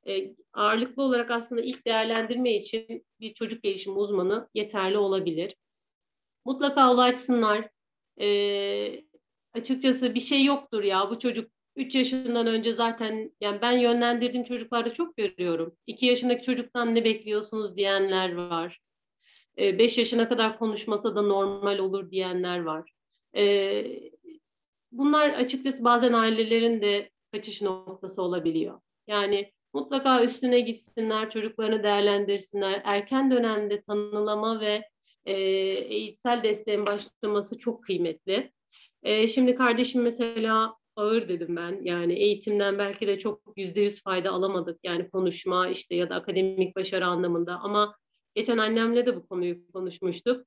E, 0.07 0.36
ağırlıklı 0.53 1.03
olarak 1.03 1.32
aslında 1.32 1.61
ilk 1.61 1.86
değerlendirme 1.86 2.55
için 2.55 3.05
bir 3.20 3.34
çocuk 3.34 3.64
gelişim 3.64 3.97
uzmanı 3.97 4.49
yeterli 4.53 4.97
olabilir. 4.97 5.55
Mutlaka 6.45 6.93
ulaşsınlar. 6.93 7.70
E, 8.22 9.03
açıkçası 9.53 10.16
bir 10.16 10.20
şey 10.20 10.45
yoktur 10.45 10.84
ya 10.84 11.09
bu 11.09 11.20
çocuk 11.20 11.51
3 11.76 11.95
yaşından 11.95 12.47
önce 12.47 12.74
zaten 12.74 13.32
yani 13.41 13.61
ben 13.61 13.72
yönlendirdiğim 13.72 14.43
çocuklarda 14.43 14.93
çok 14.93 15.18
görüyorum. 15.18 15.78
2 15.88 16.05
yaşındaki 16.05 16.43
çocuktan 16.43 16.95
ne 16.95 17.05
bekliyorsunuz 17.05 17.78
diyenler 17.78 18.36
var. 18.36 18.80
5 19.58 19.97
yaşına 19.97 20.30
kadar 20.30 20.60
konuşmasa 20.60 21.16
da 21.16 21.22
normal 21.22 21.80
olur 21.80 22.12
diyenler 22.12 22.64
var. 22.64 22.91
Bunlar 24.91 25.30
açıkçası 25.30 25.84
bazen 25.84 26.14
ailelerin 26.14 26.82
de 26.82 27.10
kaçış 27.32 27.62
noktası 27.62 28.22
olabiliyor. 28.22 28.80
Yani 29.08 29.51
mutlaka 29.74 30.24
üstüne 30.24 30.60
gitsinler, 30.60 31.30
çocuklarını 31.30 31.84
değerlendirsinler. 31.84 32.82
Erken 32.84 33.32
dönemde 33.32 33.82
tanılama 33.82 34.60
ve 34.62 34.82
eğitsel 35.26 36.43
desteğin 36.43 36.86
başlaması 36.86 37.58
çok 37.58 37.84
kıymetli. 37.84 38.51
Şimdi 39.28 39.56
kardeşim 39.56 40.01
mesela 40.01 40.76
ağır 40.95 41.30
dedim 41.30 41.56
ben. 41.56 41.80
Yani 41.84 42.14
eğitimden 42.14 42.78
belki 42.78 43.08
de 43.08 43.20
çok 43.20 43.41
yüzde 43.58 43.82
yüz 43.82 44.04
fayda 44.04 44.32
alamadık. 44.32 44.80
Yani 44.84 45.10
konuşma 45.10 45.68
işte 45.68 45.95
ya 45.95 46.10
da 46.10 46.16
akademik 46.16 46.76
başarı 46.76 47.06
anlamında. 47.06 47.60
Ama 47.64 47.95
geçen 48.36 48.57
annemle 48.57 49.05
de 49.05 49.15
bu 49.15 49.27
konuyu 49.27 49.71
konuşmuştuk. 49.71 50.45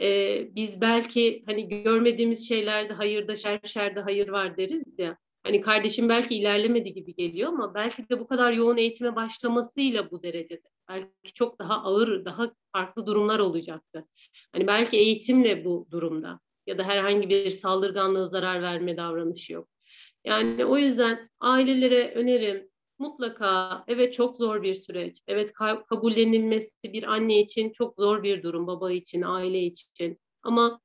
Ee, 0.00 0.48
biz 0.54 0.80
belki 0.80 1.42
hani 1.46 1.82
görmediğimiz 1.82 2.48
şeylerde 2.48 2.92
hayırda 2.92 3.36
şer, 3.36 3.60
şerde 3.64 4.00
hayır 4.00 4.28
var 4.28 4.56
deriz 4.56 4.98
ya. 4.98 5.16
Hani 5.42 5.60
kardeşim 5.60 6.08
belki 6.08 6.34
ilerlemedi 6.34 6.92
gibi 6.92 7.14
geliyor 7.14 7.48
ama 7.48 7.74
belki 7.74 8.08
de 8.08 8.20
bu 8.20 8.26
kadar 8.26 8.52
yoğun 8.52 8.76
eğitime 8.76 9.16
başlamasıyla 9.16 10.10
bu 10.10 10.22
derecede. 10.22 10.68
Belki 10.88 11.32
çok 11.34 11.58
daha 11.58 11.74
ağır, 11.74 12.24
daha 12.24 12.52
farklı 12.72 13.06
durumlar 13.06 13.38
olacaktı. 13.38 14.04
Hani 14.52 14.66
belki 14.66 14.96
eğitimle 14.96 15.64
bu 15.64 15.86
durumda 15.90 16.40
ya 16.66 16.78
da 16.78 16.84
herhangi 16.84 17.28
bir 17.28 17.50
saldırganlığı 17.50 18.28
zarar 18.28 18.62
verme 18.62 18.96
davranışı 18.96 19.52
yok. 19.52 19.68
Yani 20.24 20.64
o 20.64 20.76
yüzden 20.78 21.30
ailelere 21.40 22.12
önerim 22.14 22.68
mutlaka 22.98 23.84
evet 23.88 24.14
çok 24.14 24.36
zor 24.36 24.62
bir 24.62 24.74
süreç. 24.74 25.22
Evet 25.26 25.52
kabullenilmesi 25.88 26.92
bir 26.92 27.02
anne 27.02 27.40
için 27.40 27.70
çok 27.70 27.94
zor 27.98 28.22
bir 28.22 28.42
durum, 28.42 28.66
baba 28.66 28.92
için, 28.92 29.22
aile 29.22 29.62
için. 29.62 30.18
Ama 30.42 30.80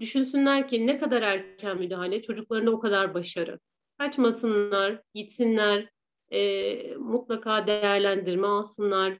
düşünsünler 0.00 0.68
ki 0.68 0.86
ne 0.86 0.98
kadar 0.98 1.22
erken 1.22 1.78
müdahale 1.78 2.22
çocuklarına 2.22 2.70
o 2.70 2.80
kadar 2.80 3.14
başarı. 3.14 3.58
Kaçmasınlar, 3.98 5.02
gitsinler, 5.14 5.88
e, 6.32 6.94
mutlaka 6.94 7.66
değerlendirme 7.66 8.46
alsınlar. 8.46 9.18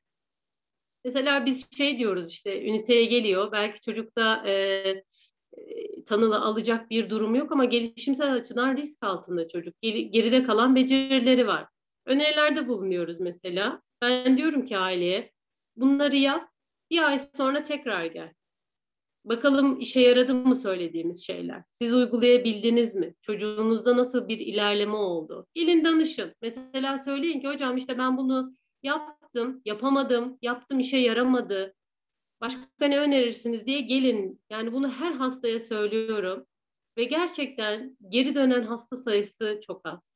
Mesela 1.04 1.46
biz 1.46 1.76
şey 1.76 1.98
diyoruz 1.98 2.30
işte 2.30 2.64
üniteye 2.64 3.04
geliyor. 3.04 3.52
Belki 3.52 3.80
çocukta 3.80 4.46
e, 4.46 4.84
tanılı 6.06 6.40
alacak 6.40 6.90
bir 6.90 7.10
durum 7.10 7.34
yok 7.34 7.52
ama 7.52 7.64
gelişimsel 7.64 8.34
açıdan 8.34 8.76
risk 8.76 9.02
altında 9.04 9.48
çocuk. 9.48 9.74
Geride 9.82 10.42
kalan 10.42 10.76
becerileri 10.76 11.46
var. 11.46 11.66
Önerilerde 12.08 12.68
bulunuyoruz 12.68 13.20
mesela. 13.20 13.82
Ben 14.02 14.36
diyorum 14.36 14.64
ki 14.64 14.78
aileye 14.78 15.32
bunları 15.76 16.16
yap, 16.16 16.50
bir 16.90 17.02
ay 17.02 17.18
sonra 17.18 17.62
tekrar 17.62 18.04
gel. 18.04 18.32
Bakalım 19.24 19.80
işe 19.80 20.00
yaradı 20.00 20.34
mı 20.34 20.56
söylediğimiz 20.56 21.26
şeyler? 21.26 21.62
Siz 21.72 21.94
uygulayabildiniz 21.94 22.94
mi? 22.94 23.14
Çocuğunuzda 23.22 23.96
nasıl 23.96 24.28
bir 24.28 24.38
ilerleme 24.38 24.96
oldu? 24.96 25.46
Gelin 25.54 25.84
danışın. 25.84 26.34
Mesela 26.42 26.98
söyleyin 26.98 27.40
ki 27.40 27.48
hocam 27.48 27.76
işte 27.76 27.98
ben 27.98 28.16
bunu 28.16 28.56
yaptım, 28.82 29.62
yapamadım, 29.64 30.38
yaptım 30.42 30.80
işe 30.80 30.98
yaramadı. 30.98 31.74
Başka 32.40 32.86
ne 32.86 32.98
önerirsiniz 32.98 33.66
diye 33.66 33.80
gelin. 33.80 34.40
Yani 34.50 34.72
bunu 34.72 34.90
her 34.90 35.12
hastaya 35.12 35.60
söylüyorum. 35.60 36.46
Ve 36.96 37.04
gerçekten 37.04 37.96
geri 38.08 38.34
dönen 38.34 38.62
hasta 38.62 38.96
sayısı 38.96 39.60
çok 39.66 39.86
az. 39.86 40.07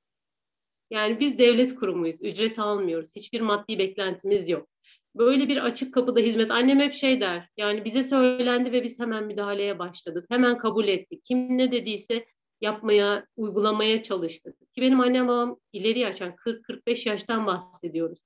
Yani 0.93 1.21
biz 1.21 1.39
devlet 1.39 1.75
kurumuyuz. 1.75 2.23
Ücret 2.23 2.59
almıyoruz. 2.59 3.17
Hiçbir 3.17 3.41
maddi 3.41 3.79
beklentimiz 3.79 4.49
yok. 4.49 4.69
Böyle 5.15 5.49
bir 5.49 5.65
açık 5.65 5.95
kapıda 5.95 6.21
hizmet. 6.21 6.51
Annem 6.51 6.81
hep 6.81 6.93
şey 6.93 7.21
der. 7.21 7.49
Yani 7.57 7.85
bize 7.85 8.03
söylendi 8.03 8.73
ve 8.73 8.83
biz 8.83 9.01
hemen 9.01 9.25
müdahaleye 9.25 9.79
başladık. 9.79 10.27
Hemen 10.29 10.59
kabul 10.59 10.89
ettik. 10.89 11.25
Kim 11.25 11.59
ne 11.59 11.71
dediyse 11.71 12.27
yapmaya, 12.61 13.27
uygulamaya 13.37 14.03
çalıştık. 14.03 14.59
Ki 14.73 14.81
benim 14.81 15.01
annem 15.01 15.29
babam 15.29 15.59
ileri 15.73 15.99
yaşan 15.99 16.33
40-45 16.33 17.09
yaştan 17.09 17.47
bahsediyoruz. 17.47 18.19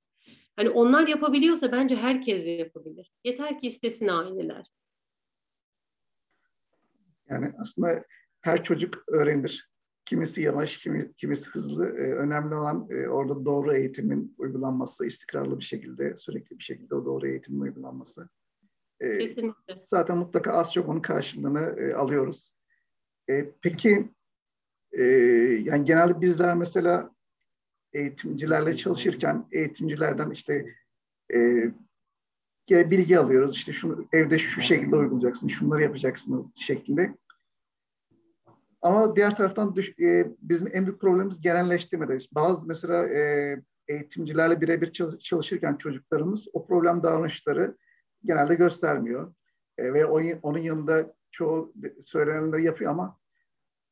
Hani 0.55 0.69
onlar 0.69 1.07
yapabiliyorsa 1.07 1.71
bence 1.71 1.95
herkes 1.95 2.45
de 2.45 2.49
yapabilir. 2.49 3.11
Yeter 3.23 3.59
ki 3.59 3.67
istesin 3.67 4.07
aileler. 4.07 4.65
Yani 7.29 7.53
aslında 7.61 8.05
her 8.41 8.63
çocuk 8.63 9.03
öğrenir. 9.07 9.69
Kimisi 10.07 10.41
yavaş, 10.41 10.77
kimi, 10.77 11.13
kimisi 11.13 11.49
hızlı. 11.49 11.87
Ee, 11.87 12.13
önemli 12.13 12.55
olan 12.55 12.87
e, 12.89 13.07
orada 13.07 13.45
doğru 13.45 13.73
eğitimin 13.73 14.35
uygulanması, 14.37 15.05
istikrarlı 15.05 15.59
bir 15.59 15.63
şekilde, 15.63 16.15
sürekli 16.17 16.59
bir 16.59 16.63
şekilde 16.63 16.95
o 16.95 17.05
doğru 17.05 17.27
eğitimin 17.27 17.59
uygulanması. 17.59 18.29
Ee, 18.99 19.17
Kesinlikle. 19.17 19.75
Zaten 19.75 20.17
mutlaka 20.17 20.51
az 20.51 20.73
çok 20.73 20.89
onun 20.89 21.01
karşılığını 21.01 21.59
e, 21.59 21.93
alıyoruz. 21.93 22.53
E, 23.29 23.51
peki, 23.61 24.09
e, 24.91 25.03
yani 25.63 25.85
genelde 25.85 26.21
bizler 26.21 26.55
mesela 26.55 27.11
eğitimcilerle 27.93 28.75
çalışırken 28.75 29.47
eğitimcilerden 29.51 30.29
işte 30.29 30.65
e, 31.33 31.71
bilgi 32.69 33.19
alıyoruz. 33.19 33.55
İşte 33.55 33.71
şunu 33.71 34.07
evde 34.13 34.39
şu 34.39 34.61
şekilde 34.61 34.95
uygulayacaksın, 34.95 35.47
şunları 35.47 35.81
yapacaksınız 35.81 36.45
şeklinde. 36.55 37.17
Ama 38.87 39.15
diğer 39.15 39.35
taraftan 39.35 39.75
düş, 39.75 39.99
e, 39.99 40.31
bizim 40.41 40.67
en 40.73 40.85
büyük 40.85 41.01
problemimiz 41.01 41.41
genelleştirmede. 41.41 42.17
Bazı 42.31 42.67
mesela 42.67 43.07
e, 43.07 43.55
eğitimcilerle 43.87 44.61
birebir 44.61 44.91
çalışırken 45.19 45.75
çocuklarımız 45.75 46.47
o 46.53 46.67
problem 46.67 47.03
davranışları 47.03 47.77
genelde 48.23 48.55
göstermiyor. 48.55 49.33
E, 49.77 49.93
ve 49.93 50.05
onun 50.41 50.59
yanında 50.59 51.13
çoğu 51.31 51.73
söylenenleri 52.01 52.63
yapıyor 52.63 52.91
ama 52.91 53.17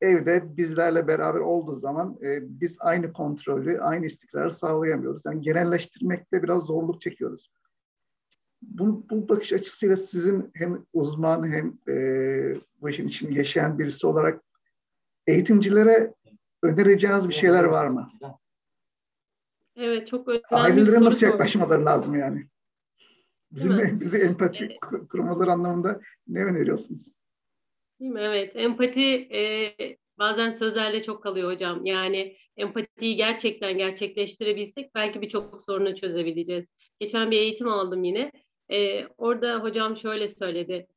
evde 0.02 0.58
bizlerle 0.58 1.08
beraber 1.08 1.40
olduğu 1.40 1.76
zaman 1.76 2.18
e, 2.24 2.40
biz 2.62 2.78
aynı 2.80 3.14
kontrolü, 3.14 3.82
aynı 3.82 4.06
istikrarı 4.06 4.52
sağlayamıyoruz. 4.52 5.26
Yani 5.26 5.42
genelleştirmekte 5.42 6.44
biraz 6.44 6.64
zorluk 6.64 7.02
çekiyoruz. 7.02 7.52
Bu, 8.62 9.06
bu 9.10 9.30
bakış 9.30 9.54
açısıyla 9.54 9.98
sizin 9.98 10.52
hem 10.54 10.86
uzman 10.94 11.52
hem 11.52 11.78
e, 11.88 11.96
bu 12.82 12.90
işin 12.90 13.08
içinde 13.08 13.34
yaşayan 13.34 13.80
birisi 13.80 14.08
olarak 14.08 14.46
eğitimcilere 15.28 16.14
önereceğiniz 16.64 17.28
bir 17.28 17.34
şeyler 17.34 17.64
var 17.64 17.88
mı? 17.88 18.12
Evet 19.76 20.08
çok 20.08 20.28
önemli 20.28 20.44
Ailelere 20.52 21.04
nasıl 21.04 21.28
yaklaşmaları 21.28 21.86
lazım 21.86 22.16
yani? 22.16 22.48
Bizim 23.52 24.00
bizi 24.00 24.18
empati 24.18 24.78
kurmaları 25.10 25.52
anlamında 25.52 26.02
ne 26.28 26.44
öneriyorsunuz? 26.44 27.14
Değil 28.00 28.12
mi? 28.12 28.22
Evet. 28.22 28.52
Empati 28.56 29.28
e, 29.36 29.76
bazen 30.18 30.52
sözlerde 30.52 31.04
çok 31.04 31.24
kalıyor 31.24 31.52
hocam. 31.52 31.86
Yani 31.86 32.38
empatiyi 32.58 33.16
gerçekten 33.16 33.78
gerçekleştirebilsek 33.78 34.96
belki 34.96 35.22
birçok 35.22 35.64
sorunu 35.64 35.96
çözebileceğiz. 35.96 36.66
Geçen 37.00 37.32
bir 37.32 37.38
eğitim 37.38 37.68
aldım 37.68 38.04
yine. 38.04 38.32
E, 38.72 39.08
orada 39.08 39.60
hocam 39.60 39.98
şöyle 39.98 40.28
söyledi. 40.28 40.88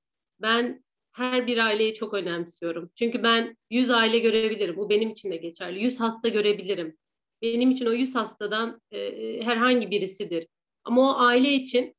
Ben 0.40 0.84
her 1.18 1.46
bir 1.46 1.58
aileyi 1.58 1.94
çok 1.94 2.14
önemsiyorum. 2.14 2.90
Çünkü 2.94 3.22
ben 3.22 3.56
100 3.70 3.90
aile 3.90 4.18
görebilirim. 4.18 4.76
Bu 4.76 4.90
benim 4.90 5.10
için 5.10 5.30
de 5.30 5.36
geçerli. 5.36 5.82
100 5.82 6.00
hasta 6.00 6.28
görebilirim. 6.28 6.96
Benim 7.42 7.70
için 7.70 7.86
o 7.86 7.92
100 7.92 8.14
hastadan 8.14 8.80
e, 8.90 9.00
herhangi 9.42 9.90
birisidir. 9.90 10.46
Ama 10.84 11.10
o 11.10 11.18
aile 11.18 11.52
için 11.52 11.94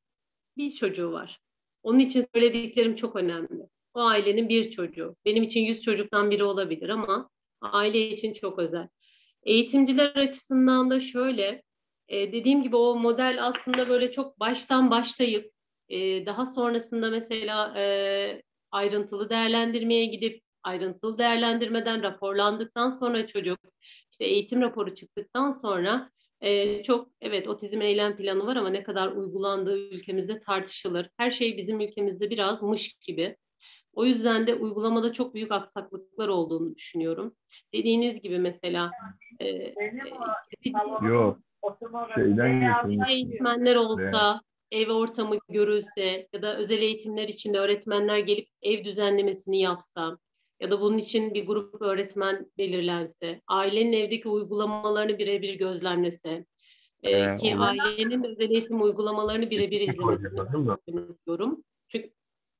bir 0.56 0.70
çocuğu 0.70 1.12
var. 1.12 1.40
Onun 1.82 1.98
için 1.98 2.26
söylediklerim 2.34 2.96
çok 2.96 3.16
önemli. 3.16 3.62
O 3.94 4.00
ailenin 4.00 4.48
bir 4.48 4.70
çocuğu. 4.70 5.16
Benim 5.24 5.42
için 5.42 5.60
yüz 5.60 5.82
çocuktan 5.82 6.30
biri 6.30 6.44
olabilir 6.44 6.88
ama 6.88 7.30
aile 7.60 8.08
için 8.08 8.32
çok 8.32 8.58
özel. 8.58 8.88
Eğitimciler 9.42 10.16
açısından 10.16 10.90
da 10.90 11.00
şöyle, 11.00 11.62
e, 12.08 12.32
dediğim 12.32 12.62
gibi 12.62 12.76
o 12.76 12.96
model 12.96 13.46
aslında 13.46 13.88
böyle 13.88 14.12
çok 14.12 14.40
baştan 14.40 14.90
başlayıp 14.90 15.52
e, 15.88 16.26
daha 16.26 16.46
sonrasında 16.46 17.10
mesela 17.10 17.74
e, 17.76 18.42
ayrıntılı 18.72 19.30
değerlendirmeye 19.30 20.06
gidip 20.06 20.42
ayrıntılı 20.62 21.18
değerlendirmeden 21.18 22.02
raporlandıktan 22.02 22.88
sonra 22.88 23.26
çocuk 23.26 23.58
işte 24.12 24.24
eğitim 24.24 24.60
raporu 24.60 24.94
çıktıktan 24.94 25.50
sonra 25.50 26.10
e, 26.40 26.82
çok 26.82 27.08
evet 27.20 27.48
otizm 27.48 27.82
eylem 27.82 28.16
planı 28.16 28.46
var 28.46 28.56
ama 28.56 28.68
ne 28.68 28.82
kadar 28.82 29.08
uygulandığı 29.08 29.78
ülkemizde 29.78 30.40
tartışılır. 30.40 31.10
Her 31.16 31.30
şey 31.30 31.56
bizim 31.56 31.80
ülkemizde 31.80 32.30
biraz 32.30 32.62
mış 32.62 32.94
gibi. 32.94 33.36
O 33.92 34.04
yüzden 34.04 34.46
de 34.46 34.54
uygulamada 34.54 35.12
çok 35.12 35.34
büyük 35.34 35.52
aksaklıklar 35.52 36.28
olduğunu 36.28 36.74
düşünüyorum. 36.76 37.34
Dediğiniz 37.74 38.20
gibi 38.20 38.38
mesela 38.38 38.90
e, 39.40 39.48
e, 39.48 39.74
Yok. 41.08 41.38
Şeyden 42.14 43.08
eğitmenler 43.08 43.76
olsa, 43.76 44.40
ev 44.72 44.90
ortamı 44.92 45.38
görülse 45.48 46.28
ya 46.32 46.42
da 46.42 46.56
özel 46.56 46.82
eğitimler 46.82 47.28
içinde 47.28 47.58
öğretmenler 47.58 48.18
gelip 48.18 48.48
ev 48.62 48.84
düzenlemesini 48.84 49.60
yapsa 49.60 50.18
ya 50.60 50.70
da 50.70 50.80
bunun 50.80 50.98
için 50.98 51.34
bir 51.34 51.46
grup 51.46 51.82
öğretmen 51.82 52.50
belirlense, 52.58 53.40
ailenin 53.46 53.92
evdeki 53.92 54.28
uygulamalarını 54.28 55.18
birebir 55.18 55.54
gözlemlese, 55.54 56.44
ee, 57.02 57.36
ki 57.36 57.54
onu... 57.54 57.64
ailenin 57.64 58.24
özel 58.24 58.50
eğitim 58.50 58.82
uygulamalarını 58.82 59.50
birebir 59.50 59.80
izlemesini 59.80 61.10
istiyorum. 61.10 61.64
Çünkü, 61.88 62.10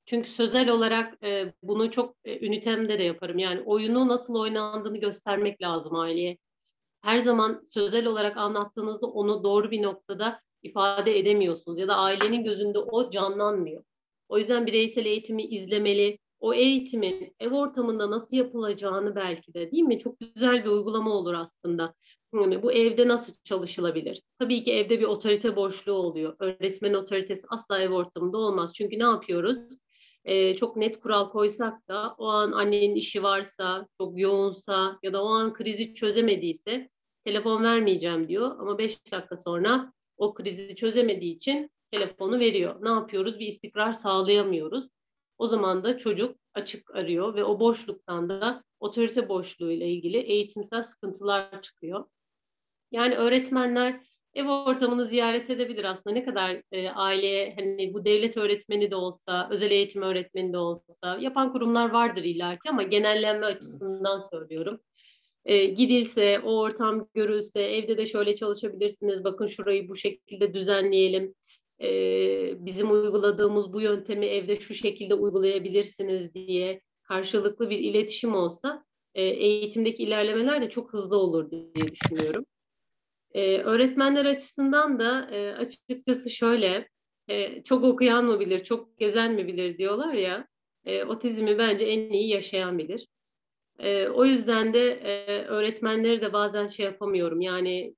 çünkü 0.05 0.31
sözel 0.31 0.69
olarak 0.69 1.25
e, 1.25 1.53
bunu 1.63 1.91
çok 1.91 2.17
e, 2.25 2.47
ünitemde 2.47 2.99
de 2.99 3.03
yaparım. 3.03 3.39
Yani 3.39 3.61
oyunu 3.61 4.09
nasıl 4.09 4.35
oynandığını 4.35 4.99
göstermek 4.99 5.63
lazım 5.63 5.97
aileye. 5.97 6.39
Her 7.03 7.19
zaman 7.19 7.67
sözel 7.69 8.07
olarak 8.07 8.37
anlattığınızda 8.37 9.07
onu 9.07 9.45
doğru 9.45 9.71
bir 9.71 9.83
noktada 9.83 10.41
ifade 10.63 11.19
edemiyorsunuz 11.19 11.79
ya 11.79 11.89
da 11.89 11.97
ailenin 11.97 12.45
gözünde 12.45 12.79
o 12.79 13.11
canlanmıyor. 13.11 13.83
O 14.29 14.39
yüzden 14.39 14.67
bireysel 14.67 15.07
eğitimi 15.07 15.43
izlemeli, 15.43 16.19
o 16.41 16.55
eğitimin 16.55 17.35
ev 17.41 17.53
ortamında 17.53 18.11
nasıl 18.11 18.37
yapılacağını 18.37 19.17
belki 19.17 19.55
de 19.55 19.71
değil 19.71 19.83
mi? 19.83 19.99
Çok 19.99 20.21
güzel 20.21 20.65
bir 20.65 20.71
uygulama 20.71 21.11
olur 21.11 21.35
aslında. 21.35 21.95
Yani 22.35 22.63
bu 22.63 22.73
evde 22.73 23.09
nasıl 23.09 23.35
çalışılabilir? 23.45 24.23
Tabii 24.39 24.63
ki 24.63 24.73
evde 24.73 25.01
bir 25.01 25.05
otorite 25.05 25.57
boşluğu 25.57 25.93
oluyor. 25.93 26.37
Öğretmen 26.39 26.95
otoritesi 26.95 27.47
asla 27.49 27.81
ev 27.81 27.91
ortamında 27.91 28.39
olmaz. 28.39 28.75
Çünkü 28.75 28.99
ne 28.99 29.03
yapıyoruz? 29.03 29.59
Ee, 30.25 30.55
çok 30.55 30.77
net 30.77 31.01
kural 31.01 31.31
koysak 31.31 31.89
da 31.89 32.15
o 32.19 32.27
an 32.27 32.53
annenin 32.53 32.95
işi 32.95 33.23
varsa, 33.23 33.87
çok 34.01 34.19
yoğunsa 34.19 34.99
ya 35.03 35.13
da 35.13 35.25
o 35.25 35.29
an 35.29 35.53
krizi 35.53 35.95
çözemediyse 35.95 36.89
telefon 37.25 37.63
vermeyeceğim 37.65 38.29
diyor. 38.29 38.57
Ama 38.59 38.79
beş 38.79 39.13
dakika 39.13 39.37
sonra 39.37 39.93
o 40.21 40.35
krizi 40.35 40.77
çözemediği 40.77 41.37
için 41.37 41.71
telefonu 41.93 42.41
veriyor. 42.41 42.77
Ne 42.83 42.89
yapıyoruz? 42.89 43.39
Bir 43.39 43.47
istikrar 43.47 43.93
sağlayamıyoruz. 43.93 44.89
O 45.39 45.47
zaman 45.47 45.85
da 45.85 45.99
çocuk 45.99 46.37
açık 46.55 46.95
arıyor 46.95 47.35
ve 47.35 47.45
o 47.45 47.61
boşluktan 47.61 48.29
da 48.29 48.64
otorite 48.81 49.29
boşluğu 49.29 49.71
ile 49.71 49.89
ilgili 49.89 50.16
eğitimsel 50.16 50.83
sıkıntılar 50.83 51.62
çıkıyor. 51.62 52.05
Yani 52.93 53.14
öğretmenler 53.14 54.01
ev 54.35 54.49
ortamını 54.49 55.07
ziyaret 55.07 55.51
edebilir 55.51 55.85
aslında. 55.85 56.14
Ne 56.14 56.25
kadar 56.25 56.62
e, 56.73 56.91
aileye 56.91 57.55
hani 57.59 57.95
bu 57.95 58.05
devlet 58.05 58.37
öğretmeni 58.37 58.91
de 58.91 58.97
olsa, 58.97 59.49
özel 59.51 59.71
eğitim 59.71 60.03
öğretmeni 60.03 60.53
de 60.53 60.59
olsa 60.59 61.18
yapan 61.21 61.53
kurumlar 61.53 61.91
vardır 61.91 62.25
illaki 62.25 62.71
ama 62.71 62.83
genellenme 62.83 63.47
açısından 63.47 64.18
söylüyorum. 64.18 64.81
E, 65.45 65.64
gidilse, 65.64 66.41
o 66.41 66.61
ortam 66.61 67.09
görülse, 67.14 67.62
evde 67.62 67.99
de 67.99 68.07
şöyle 68.07 68.36
çalışabilirsiniz, 68.36 69.24
bakın 69.24 69.47
şurayı 69.47 69.88
bu 69.88 69.97
şekilde 69.97 70.55
düzenleyelim 70.55 71.34
e, 71.82 71.88
bizim 72.64 72.91
uyguladığımız 72.91 73.72
bu 73.72 73.80
yöntemi 73.80 74.26
evde 74.26 74.57
şu 74.57 74.74
şekilde 74.74 75.14
uygulayabilirsiniz 75.14 76.34
diye 76.34 76.80
karşılıklı 77.03 77.70
bir 77.70 77.78
iletişim 77.78 78.34
olsa 78.34 78.84
e, 79.14 79.22
eğitimdeki 79.22 80.03
ilerlemeler 80.03 80.62
de 80.62 80.70
çok 80.70 80.93
hızlı 80.93 81.16
olur 81.16 81.51
diye 81.51 81.93
düşünüyorum. 81.93 82.45
E, 83.34 83.59
öğretmenler 83.59 84.24
açısından 84.24 84.99
da 84.99 85.30
e, 85.30 85.53
açıkçası 85.53 86.30
şöyle, 86.30 86.88
e, 87.28 87.62
çok 87.62 87.84
okuyan 87.84 88.24
mı 88.24 88.41
bilir, 88.41 88.64
çok 88.64 88.99
gezen 88.99 89.32
mi 89.32 89.47
bilir 89.47 89.78
diyorlar 89.78 90.14
ya, 90.14 90.49
e, 90.84 91.05
otizmi 91.05 91.59
bence 91.59 91.84
en 91.84 92.11
iyi 92.11 92.28
yaşayan 92.28 92.78
bilir. 92.78 93.09
E, 93.81 94.09
o 94.09 94.24
yüzden 94.24 94.74
de 94.74 94.91
e, 94.91 95.45
öğretmenleri 95.45 96.20
de 96.20 96.33
bazen 96.33 96.66
şey 96.66 96.87
yapamıyorum. 96.87 97.41
Yani 97.41 97.95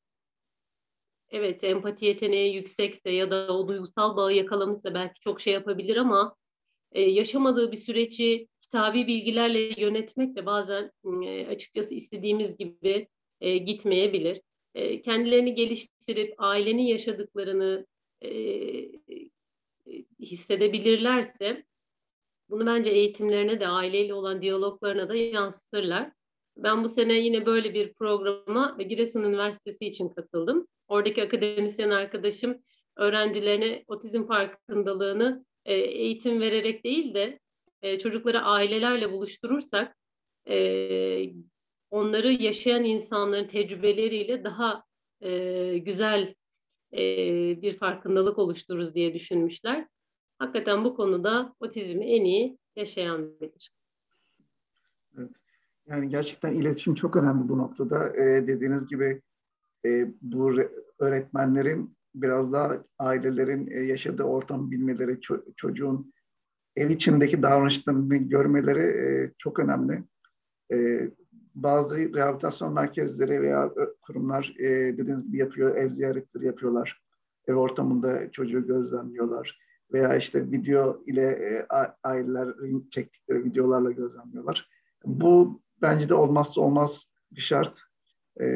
evet 1.31 1.65
empati 1.65 2.05
yeteneği 2.05 2.55
yüksekse 2.55 3.11
ya 3.11 3.31
da 3.31 3.57
o 3.57 3.69
duygusal 3.69 4.17
bağı 4.17 4.33
yakalamışsa 4.33 4.95
belki 4.95 5.21
çok 5.21 5.41
şey 5.41 5.55
yapabilir 5.55 5.97
ama 5.97 6.37
e, 6.93 7.03
yaşamadığı 7.03 7.73
bir 7.73 7.77
süreci 7.77 8.49
kitabi 8.61 9.07
bilgilerle 9.07 9.81
yönetmek 9.81 10.37
de 10.37 10.47
bazen 10.47 10.91
e, 11.25 11.47
açıkçası 11.47 11.95
istediğimiz 11.95 12.57
gibi 12.57 13.09
e, 13.41 13.59
gitmeyebilir. 13.59 14.41
E, 14.75 15.03
kendilerini 15.03 15.55
geliştirip 15.55 16.35
ailenin 16.39 16.83
yaşadıklarını 16.83 17.87
e, 18.25 18.31
hissedebilirlerse 20.21 21.65
bunu 22.53 22.67
bence 22.67 22.91
eğitimlerine 22.91 23.61
de 23.61 23.67
aileyle 23.69 24.15
olan 24.15 24.43
diyaloglarına 24.43 25.09
da 25.09 25.17
yansıtırlar. 25.17 26.13
Ben 26.57 26.85
bu 26.85 26.89
sene 26.89 27.13
yine 27.13 27.47
böyle 27.47 27.75
bir 27.75 27.93
programa 27.93 28.77
Giresun 28.89 29.25
Üniversitesi 29.25 29.87
için 29.87 30.09
katıldım. 30.09 30.67
Oradaki 30.89 31.23
akademisyen 31.23 31.91
arkadaşım 31.91 32.59
öğrencilerine 32.97 33.85
otizm 33.89 34.27
farkındalığını 34.27 35.45
e, 35.65 35.75
eğitim 35.75 36.41
vererek 36.41 36.85
değil 36.85 37.15
de 37.15 37.39
e, 37.83 37.99
çocukları 37.99 38.41
ailelerle 38.41 39.13
buluşturursak 39.13 39.97
e, 40.49 40.57
onları 41.91 42.33
yaşayan 42.33 42.85
insanların 42.85 43.49
tecrübeleriyle 43.49 44.45
daha 44.45 44.85
güzel 45.77 46.35
bir 47.63 47.77
farkındalık 47.77 48.39
oluştururuz 48.39 48.95
diye 48.95 49.15
düşünmüşler. 49.15 49.87
Hakikaten 50.43 50.85
bu 50.85 50.97
konuda 50.97 51.55
otizmi 51.61 52.05
en 52.05 52.25
iyi 52.25 52.59
yaşayan 52.77 53.41
bilir. 53.41 53.73
Evet. 55.19 55.31
Yani 55.87 56.09
gerçekten 56.09 56.53
iletişim 56.53 56.95
çok 56.95 57.17
önemli 57.17 57.49
bu 57.49 57.59
noktada. 57.59 58.17
Ee, 58.17 58.47
dediğiniz 58.47 58.87
gibi 58.87 59.23
e, 59.87 60.09
bu 60.23 60.53
öğretmenlerin 60.99 61.97
biraz 62.15 62.53
daha 62.53 62.85
ailelerin 62.99 63.67
e, 63.71 63.81
yaşadığı 63.81 64.23
ortamı 64.23 64.71
bilmeleri, 64.71 65.13
ço- 65.13 65.55
çocuğun 65.57 66.13
ev 66.77 66.91
içindeki 66.91 67.43
davranışlarını 67.43 68.17
görmeleri 68.17 68.83
e, 68.83 69.33
çok 69.39 69.59
önemli. 69.59 70.05
E, 70.73 71.11
bazı 71.55 72.15
rehabilitasyon 72.15 72.73
merkezleri 72.73 73.43
veya 73.43 73.73
kurumlar 74.01 74.55
e, 74.59 74.69
dediğiniz 74.99 75.27
gibi 75.27 75.37
yapıyor, 75.37 75.77
ev 75.77 75.89
ziyaretleri 75.89 76.47
yapıyorlar. 76.47 77.03
Ev 77.49 77.55
ortamında 77.55 78.31
çocuğu 78.31 78.67
gözlemliyorlar. 78.67 79.72
Veya 79.93 80.17
işte 80.17 80.51
video 80.51 81.03
ile 81.07 81.23
e, 81.23 81.67
ailelerin 82.05 82.89
çektikleri 82.91 83.45
videolarla 83.45 83.91
gözlemliyorlar. 83.91 84.69
Bu 85.05 85.63
bence 85.83 86.09
de 86.09 86.15
olmazsa 86.15 86.61
olmaz 86.61 87.07
bir 87.33 87.41
şart. 87.41 87.83
E, 88.41 88.47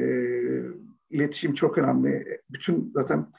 iletişim 1.11 1.55
çok 1.55 1.79
önemli. 1.79 2.41
Bütün 2.51 2.93
zaten 2.95 3.33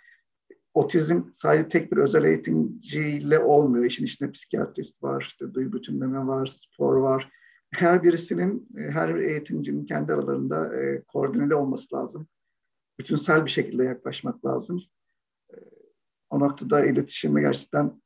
otizm 0.74 1.22
sadece 1.34 1.70
tek 1.70 1.92
bir 1.92 1.98
özel 1.98 2.24
eğitimciyle 2.24 3.40
olmuyor. 3.40 3.86
İşin 3.86 4.06
içinde 4.06 4.32
psikiyatrist 4.32 5.04
var, 5.04 5.26
işte 5.30 5.54
duyu 5.54 5.74
bütünleme 5.74 6.28
var, 6.28 6.46
spor 6.46 6.96
var. 6.96 7.30
Her 7.74 8.04
birisinin, 8.04 8.68
her 8.76 9.16
eğitimcinin 9.16 9.86
kendi 9.86 10.14
aralarında 10.14 10.82
e, 10.82 11.04
koordineli 11.04 11.56
olması 11.56 11.96
lazım. 11.96 12.28
Bütünsel 13.00 13.46
bir 13.46 13.52
şekilde 13.52 13.84
yaklaşmak 13.84 14.46
lazım. 14.46 14.82
O 16.30 16.40
noktada 16.40 16.86
iletişimi 16.86 17.42
gerçekten 17.42 18.02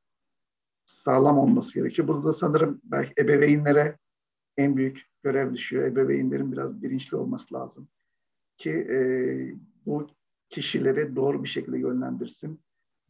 sağlam 0.86 1.38
olması 1.38 1.80
gerekiyor. 1.80 2.07
Burada 2.07 2.24
da 2.24 2.34
sanırım 2.34 2.82
belki 2.84 3.13
ebeveynlere 3.17 3.97
en 4.57 4.78
büyük 4.78 5.05
görev 5.24 5.53
düşüyor. 5.53 5.84
Ebeveynlerin 5.84 6.51
biraz 6.51 6.84
bilinçli 6.84 7.17
olması 7.17 7.53
lazım 7.53 7.88
ki 8.57 8.72
e, 8.72 8.99
bu 9.86 10.07
kişileri 10.49 11.15
doğru 11.15 11.43
bir 11.43 11.49
şekilde 11.49 11.80
yönlendirsin. 11.80 12.61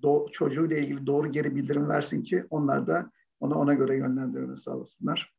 Do 0.01 0.27
çocuğuyla 0.31 0.77
ilgili 0.77 1.07
doğru 1.07 1.31
geri 1.31 1.55
bildirim 1.55 1.89
versin 1.89 2.23
ki 2.23 2.45
onlar 2.49 2.87
da 2.87 3.11
ona 3.39 3.55
ona 3.55 3.73
göre 3.73 3.97
yönlendirme 3.97 4.55
sağlasınlar. 4.55 5.33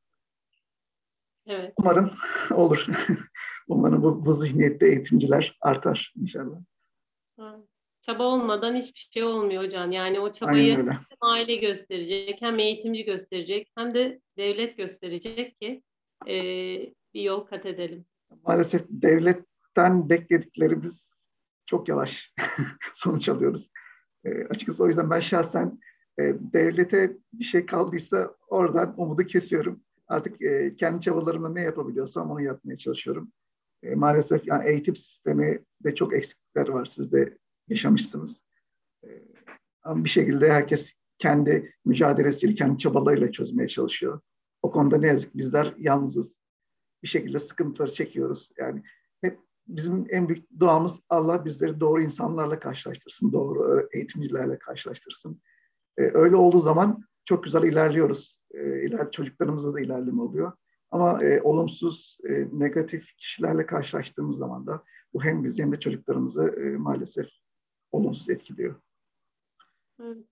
Evet. 1.47 1.75
Umarım 1.77 2.11
olur. 2.51 2.87
Umarım 3.68 4.03
bu, 4.03 4.27
bu 4.27 4.33
zihniyette 4.33 4.87
eğitimciler 4.87 5.59
artar 5.61 6.12
inşallah. 6.16 6.59
Çaba 8.03 8.23
olmadan 8.23 8.77
hiçbir 8.77 9.09
şey 9.13 9.25
olmuyor 9.25 9.65
hocam. 9.65 9.93
Yani 9.93 10.21
o 10.21 10.33
çabayı 10.33 10.77
hem 10.77 11.01
aile 11.21 11.57
gösterecek, 11.57 12.43
hem 12.43 12.59
eğitimci 12.59 13.05
gösterecek, 13.05 13.73
hem 13.77 13.95
de 13.95 14.21
devlet 14.37 14.77
gösterecek 14.77 15.61
ki 15.61 15.83
e, 16.29 16.35
bir 17.15 17.23
yol 17.23 17.41
kat 17.41 17.67
edelim. 17.67 18.05
Maalesef 18.45 18.83
devletten 18.89 20.09
beklediklerimiz 20.09 21.27
çok 21.67 21.89
yavaş 21.89 22.35
sonuç 22.95 23.29
alıyoruz. 23.29 23.69
E, 24.25 24.45
açıkçası 24.45 24.85
o 24.85 24.87
yüzden 24.87 25.11
ben 25.11 25.21
şahsen 25.21 25.81
e, 26.19 26.23
devlete 26.53 27.17
bir 27.33 27.45
şey 27.45 27.67
kaldıysa 27.67 28.35
oradan 28.49 28.95
umudu 28.97 29.23
kesiyorum. 29.23 29.81
Artık 30.09 30.43
e, 30.43 30.77
kendi 30.77 31.01
çabalarımla 31.01 31.49
ne 31.49 31.61
yapabiliyorsam 31.61 32.31
onu 32.31 32.43
yapmaya 32.43 32.77
çalışıyorum. 32.77 33.33
E, 33.83 33.95
maalesef 33.95 34.47
yani 34.47 34.69
eğitim 34.69 34.97
sistemi 34.97 35.65
de 35.85 35.95
çok 35.95 36.15
eksiklikler 36.15 36.69
var. 36.69 36.85
Siz 36.85 37.13
de 37.13 37.39
yaşamışsınız. 37.69 38.43
E, 39.05 39.09
ama 39.83 40.05
bir 40.05 40.09
şekilde 40.09 40.53
herkes 40.53 40.93
kendi 41.19 41.75
mücadelesiyle, 41.85 42.55
kendi 42.55 42.79
çabalarıyla 42.79 43.33
çözmeye 43.33 43.69
çalışıyor. 43.69 44.21
O 44.63 44.71
konuda 44.71 44.99
ne 44.99 45.07
yazık 45.07 45.37
bizler 45.37 45.75
yalnızız. 45.79 46.35
Bir 47.03 47.09
şekilde 47.09 47.39
sıkıntıları 47.39 47.93
çekiyoruz. 47.93 48.51
Yani 48.59 48.83
hep 49.21 49.39
bizim 49.69 50.07
en 50.11 50.29
büyük 50.29 50.61
duamız 50.61 51.01
Allah 51.09 51.45
bizleri 51.45 51.81
doğru 51.81 52.03
insanlarla 52.03 52.59
karşılaştırsın, 52.59 53.33
doğru 53.33 53.89
eğitimcilerle 53.93 54.59
karşılaştırsın. 54.59 55.43
E, 55.99 56.03
öyle 56.03 56.37
olduğu 56.37 56.61
zaman 56.61 57.05
çok 57.25 57.45
güzel 57.45 57.63
ilerliyoruz. 57.63 58.41
E, 58.55 58.87
iler, 58.87 59.11
çocuklarımızda 59.11 59.75
da 59.75 59.81
ilerleme 59.81 60.23
oluyor. 60.23 60.53
Ama 60.91 61.25
e, 61.25 61.43
olumsuz, 61.43 62.19
e, 62.29 62.49
negatif 62.53 63.17
kişilerle 63.17 63.67
karşılaştığımız 63.67 64.37
zaman 64.37 64.67
da 64.67 64.85
bu 65.15 65.25
hem 65.25 65.45
bizi 65.45 65.63
hem 65.63 65.73
de 65.73 65.81
çocuklarımızı 65.81 66.45
e, 66.45 66.77
maalesef 66.77 67.27
olumsuz 67.93 68.30
etkiliyor. 68.30 68.80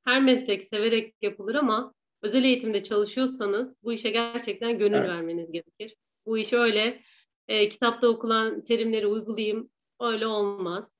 Her 0.05 0.23
meslek 0.23 0.65
severek 0.65 1.15
yapılır 1.23 1.55
ama 1.55 1.95
özel 2.23 2.45
eğitimde 2.45 2.83
çalışıyorsanız 2.83 3.75
bu 3.83 3.93
işe 3.93 4.11
gerçekten 4.11 4.79
gönül 4.79 4.97
evet. 4.97 5.09
vermeniz 5.09 5.53
gerekir. 5.53 5.97
Bu 6.27 6.39
iş 6.39 6.53
öyle 6.53 7.03
e, 7.49 7.69
kitapta 7.69 8.09
okulan 8.09 8.65
terimleri 8.65 9.07
uygulayayım 9.07 9.71
öyle 10.01 10.27
olmaz. 10.27 10.91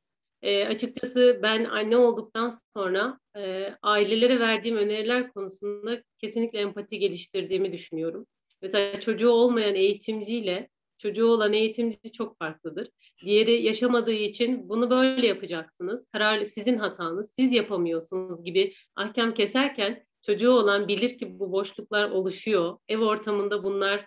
E, 0.43 0.65
açıkçası 0.65 1.41
ben 1.43 1.65
anne 1.65 1.97
olduktan 1.97 2.53
sonra 2.77 3.19
e, 3.37 3.75
ailelere 3.83 4.41
verdiğim 4.41 4.77
öneriler 4.77 5.33
konusunda 5.33 6.03
kesinlikle 6.19 6.59
empati 6.59 6.99
geliştirdiğimi 6.99 7.73
düşünüyorum. 7.73 8.27
Mesela 8.63 9.01
çocuğu 9.01 9.31
olmayan 9.31 9.75
eğitimciyle 9.75 10.69
çocuğu 11.01 11.27
olan 11.27 11.53
eğitimci 11.53 12.13
çok 12.13 12.39
farklıdır. 12.39 12.89
Diğeri 13.25 13.63
yaşamadığı 13.63 14.13
için 14.13 14.69
bunu 14.69 14.91
böyle 14.91 15.27
yapacaksınız. 15.27 16.07
Karar 16.13 16.45
sizin 16.45 16.77
hatanız, 16.77 17.33
siz 17.33 17.53
yapamıyorsunuz 17.53 18.45
gibi 18.45 18.75
ahkam 18.97 19.35
keserken 19.35 20.05
çocuğu 20.23 20.51
olan 20.51 20.89
bilir 20.89 21.19
ki 21.19 21.39
bu 21.39 21.53
boşluklar 21.53 22.11
oluşuyor. 22.11 22.79
Ev 22.89 22.99
ortamında 22.99 23.65
bunlar 23.65 24.07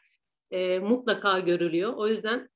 e, 0.52 0.80
mutlaka 0.80 1.40
görülüyor. 1.40 1.94
O 1.94 2.08
yüzden 2.08 2.50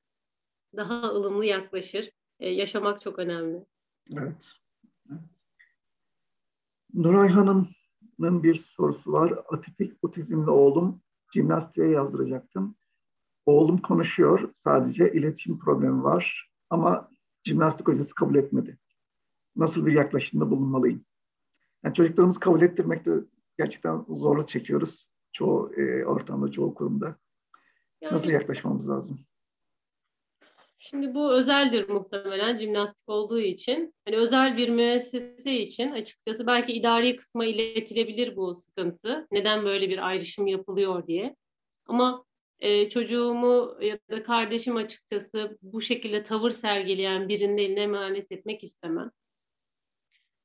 daha 0.76 1.10
ılımlı 1.10 1.46
yaklaşır. 1.46 2.12
E, 2.40 2.50
yaşamak 2.50 3.02
çok 3.02 3.20
önemli. 3.20 3.66
Evet. 4.18 4.52
Nuray 6.94 7.30
Hanım'ın 7.30 8.44
bir 8.44 8.56
sorusu 8.56 9.12
var. 9.12 9.34
Atipik 9.50 10.04
otizmli 10.04 10.50
oğlum 10.50 11.02
jimnastiğe 11.34 11.88
yazdıracaktım. 11.88 12.76
Oğlum 13.48 13.78
konuşuyor 13.78 14.54
sadece 14.58 15.12
iletişim 15.14 15.60
problemi 15.60 16.04
var 16.04 16.50
ama 16.70 17.10
jimnastik 17.44 17.88
hocası 17.88 18.16
kabul 18.16 18.36
etmedi. 18.36 18.78
Nasıl 19.56 19.86
bir 19.86 19.92
yaklaşımda 19.92 20.52
bulunmalıyım? 20.52 21.06
Yani 21.84 21.94
çocuklarımızı 21.94 22.40
kabul 22.40 22.62
ettirmekte 22.62 23.12
gerçekten 23.58 24.06
zorluk 24.10 24.48
çekiyoruz. 24.48 25.10
Çoğu 25.32 25.74
e, 25.74 26.06
ortamda, 26.06 26.52
çoğu 26.52 26.74
kurumda. 26.74 27.16
Yani, 28.02 28.14
Nasıl 28.14 28.32
yaklaşmamız 28.32 28.90
lazım? 28.90 29.20
Şimdi 30.78 31.14
bu 31.14 31.32
özeldir 31.32 31.90
muhtemelen 31.90 32.58
jimnastik 32.58 33.10
olduğu 33.10 33.40
için. 33.40 33.94
Hani 34.06 34.18
özel 34.18 34.58
bir 34.58 34.70
müessese 34.70 35.54
için 35.54 35.92
açıkçası 35.92 36.48
belki 36.48 36.74
idari 36.74 37.16
kısma 37.16 37.46
iletilebilir 37.46 38.36
bu 38.36 38.56
sıkıntı. 38.56 39.28
Neden 39.32 39.66
böyle 39.66 39.90
bir 39.90 40.08
ayrışım 40.08 40.48
yapılıyor 40.48 41.08
diye. 41.08 41.36
Ama 41.86 42.27
e, 42.60 42.90
çocuğumu 42.90 43.78
ya 43.82 44.00
da 44.12 44.24
kardeşim 44.24 44.76
açıkçası 44.76 45.58
bu 45.62 45.82
şekilde 45.82 46.24
tavır 46.24 46.52
sergileyen 46.52 47.30
birinin 47.30 47.58
eline 47.58 47.82
emanet 47.82 48.32
etmek 48.32 48.64
istemem. 48.64 49.12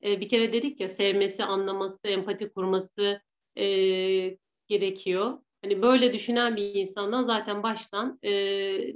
E, 0.05 0.21
bir 0.21 0.29
kere 0.29 0.53
dedik 0.53 0.81
ya 0.81 0.89
sevmesi, 0.89 1.45
anlaması, 1.45 1.99
empati 2.05 2.53
kurması 2.53 3.21
e, 3.57 3.67
gerekiyor. 4.69 5.39
Hani 5.63 5.83
böyle 5.83 6.13
düşünen 6.13 6.57
bir 6.57 6.75
insandan 6.75 7.25
zaten 7.25 7.63
baştan 7.63 8.19
e, 8.23 8.33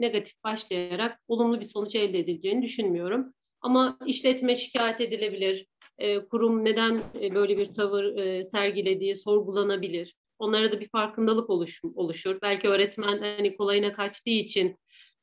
negatif 0.00 0.44
başlayarak 0.44 1.20
olumlu 1.28 1.60
bir 1.60 1.64
sonuç 1.64 1.94
elde 1.94 2.18
edileceğini 2.18 2.62
düşünmüyorum. 2.62 3.34
Ama 3.60 3.98
işletme 4.06 4.56
şikayet 4.56 5.00
edilebilir, 5.00 5.66
e, 5.98 6.24
kurum 6.24 6.64
neden 6.64 7.00
e, 7.20 7.34
böyle 7.34 7.58
bir 7.58 7.66
tavır 7.66 8.16
e, 8.16 8.44
sergilediği 8.44 9.16
sorgulanabilir. 9.16 10.16
Onlara 10.38 10.72
da 10.72 10.80
bir 10.80 10.88
farkındalık 10.88 11.50
oluş, 11.50 11.82
oluşur. 11.94 12.38
Belki 12.42 12.68
öğretmen 12.68 13.18
hani 13.18 13.56
kolayına 13.56 13.92
kaçtığı 13.92 14.30
için 14.30 14.76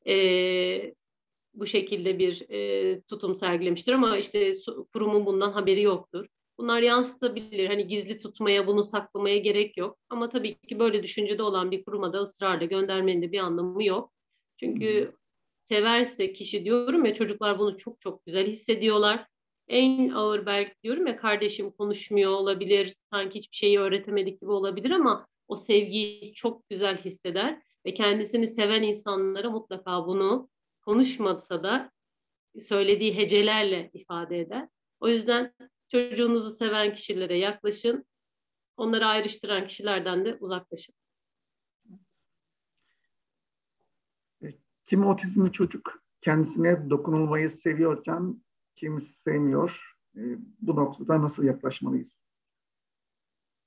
e, 0.06 0.94
bu 1.54 1.66
şekilde 1.66 2.18
bir 2.18 2.50
e, 2.50 3.00
tutum 3.00 3.34
sergilemiştir 3.34 3.92
ama 3.92 4.16
işte 4.16 4.52
kurumun 4.92 5.26
bundan 5.26 5.52
haberi 5.52 5.82
yoktur. 5.82 6.26
Bunlar 6.58 6.82
yansıtabilir. 6.82 7.66
Hani 7.66 7.86
gizli 7.86 8.18
tutmaya, 8.18 8.66
bunu 8.66 8.84
saklamaya 8.84 9.38
gerek 9.38 9.76
yok. 9.76 9.98
Ama 10.08 10.28
tabii 10.28 10.54
ki 10.54 10.78
böyle 10.78 11.02
düşüncede 11.02 11.42
olan 11.42 11.70
bir 11.70 11.84
kuruma 11.84 12.12
da 12.12 12.22
ısrarla 12.22 12.64
göndermenin 12.64 13.22
de 13.22 13.32
bir 13.32 13.38
anlamı 13.38 13.84
yok. 13.84 14.12
Çünkü 14.56 15.12
severse 15.64 16.32
kişi 16.32 16.64
diyorum 16.64 17.04
ya 17.04 17.14
çocuklar 17.14 17.58
bunu 17.58 17.76
çok 17.76 18.00
çok 18.00 18.26
güzel 18.26 18.46
hissediyorlar. 18.46 19.26
En 19.68 20.10
ağır 20.10 20.46
belki 20.46 20.74
diyorum 20.82 21.06
ya 21.06 21.16
kardeşim 21.16 21.70
konuşmuyor 21.70 22.30
olabilir, 22.30 22.94
sanki 23.10 23.38
hiçbir 23.38 23.56
şeyi 23.56 23.80
öğretemedik 23.80 24.40
gibi 24.40 24.50
olabilir 24.50 24.90
ama 24.90 25.26
o 25.48 25.56
sevgiyi 25.56 26.32
çok 26.34 26.68
güzel 26.68 26.96
hisseder 26.96 27.62
ve 27.86 27.94
kendisini 27.94 28.46
seven 28.46 28.82
insanlara 28.82 29.50
mutlaka 29.50 30.06
bunu 30.06 30.48
konuşmasa 30.80 31.62
da 31.62 31.90
söylediği 32.60 33.16
hecelerle 33.16 33.90
ifade 33.92 34.40
eder. 34.40 34.68
O 35.00 35.08
yüzden 35.08 35.54
çocuğunuzu 35.88 36.50
seven 36.50 36.92
kişilere 36.92 37.38
yaklaşın. 37.38 38.06
Onları 38.76 39.06
ayrıştıran 39.06 39.66
kişilerden 39.66 40.24
de 40.24 40.36
uzaklaşın. 40.40 40.94
Kim 44.86 45.06
otizmli 45.06 45.52
çocuk 45.52 46.02
kendisine 46.20 46.90
dokunulmayı 46.90 47.50
seviyorken 47.50 48.43
kim 48.76 49.00
sevmiyor? 49.00 49.96
E, 50.16 50.22
bu 50.60 50.76
noktada 50.76 51.22
nasıl 51.22 51.44
yaklaşmalıyız? 51.44 52.16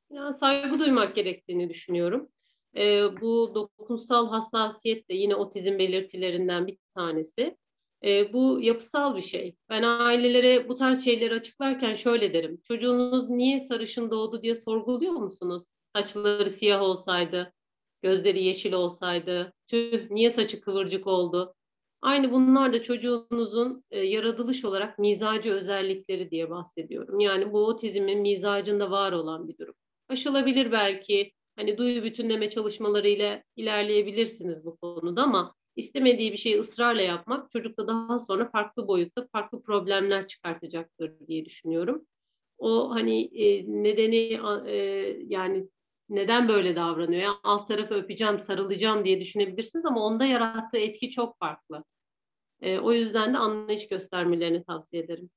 Ya, 0.09 0.33
saygı 0.33 0.79
duymak 0.79 1.15
gerektiğini 1.15 1.69
düşünüyorum. 1.69 2.29
E, 2.75 3.03
bu 3.21 3.51
dokunsal 3.55 4.29
hassasiyet 4.29 5.09
de 5.09 5.13
yine 5.13 5.35
otizm 5.35 5.79
belirtilerinden 5.79 6.67
bir 6.67 6.77
tanesi. 6.93 7.57
E, 8.03 8.33
bu 8.33 8.59
yapısal 8.61 9.15
bir 9.15 9.21
şey. 9.21 9.55
Ben 9.69 9.83
ailelere 9.83 10.69
bu 10.69 10.75
tarz 10.75 11.05
şeyleri 11.05 11.33
açıklarken 11.33 11.95
şöyle 11.95 12.33
derim. 12.33 12.61
Çocuğunuz 12.63 13.29
niye 13.29 13.59
sarışın 13.59 14.11
doğdu 14.11 14.41
diye 14.41 14.55
sorguluyor 14.55 15.13
musunuz? 15.13 15.63
Saçları 15.95 16.49
siyah 16.49 16.81
olsaydı, 16.81 17.53
gözleri 18.01 18.43
yeşil 18.43 18.73
olsaydı, 18.73 19.53
tüh 19.67 20.09
niye 20.11 20.29
saçı 20.29 20.61
kıvırcık 20.61 21.07
oldu? 21.07 21.55
Aynı 22.01 22.31
bunlar 22.31 22.73
da 22.73 22.83
çocuğunuzun 22.83 23.83
e, 23.91 23.99
yaratılış 23.99 24.65
olarak 24.65 24.99
mizacı 24.99 25.53
özellikleri 25.53 26.31
diye 26.31 26.49
bahsediyorum. 26.49 27.19
Yani 27.19 27.51
bu 27.53 27.65
otizmin 27.65 28.21
mizacında 28.21 28.91
var 28.91 29.11
olan 29.11 29.47
bir 29.47 29.57
durum. 29.57 29.73
Aşılabilir 30.09 30.71
belki, 30.71 31.31
hani 31.55 31.77
duyu 31.77 32.03
bütünleme 32.03 32.49
çalışmalarıyla 32.49 33.43
ilerleyebilirsiniz 33.55 34.65
bu 34.65 34.77
konuda 34.77 35.23
ama 35.23 35.55
istemediği 35.75 36.31
bir 36.31 36.37
şeyi 36.37 36.59
ısrarla 36.59 37.01
yapmak 37.01 37.51
çocukta 37.51 37.87
daha 37.87 38.19
sonra 38.19 38.49
farklı 38.49 38.87
boyutta 38.87 39.27
farklı 39.31 39.61
problemler 39.61 40.27
çıkartacaktır 40.27 41.27
diye 41.27 41.45
düşünüyorum. 41.45 42.05
O 42.57 42.91
hani 42.95 43.23
e, 43.23 43.65
nedeni 43.83 44.39
e, 44.67 44.75
yani 45.27 45.69
neden 46.09 46.47
böyle 46.47 46.75
davranıyor? 46.75 47.21
Yani 47.21 47.37
alt 47.43 47.67
tarafı 47.67 47.93
öpeceğim, 47.93 48.39
sarılacağım 48.39 49.05
diye 49.05 49.19
düşünebilirsiniz 49.19 49.85
ama 49.85 50.01
onda 50.01 50.25
yarattığı 50.25 50.77
etki 50.77 51.11
çok 51.11 51.39
farklı. 51.39 51.83
E, 52.61 52.79
o 52.79 52.93
yüzden 52.93 53.33
de 53.33 53.37
anlayış 53.37 53.87
göstermelerini 53.87 54.63
tavsiye 54.63 55.03
ederim. 55.03 55.29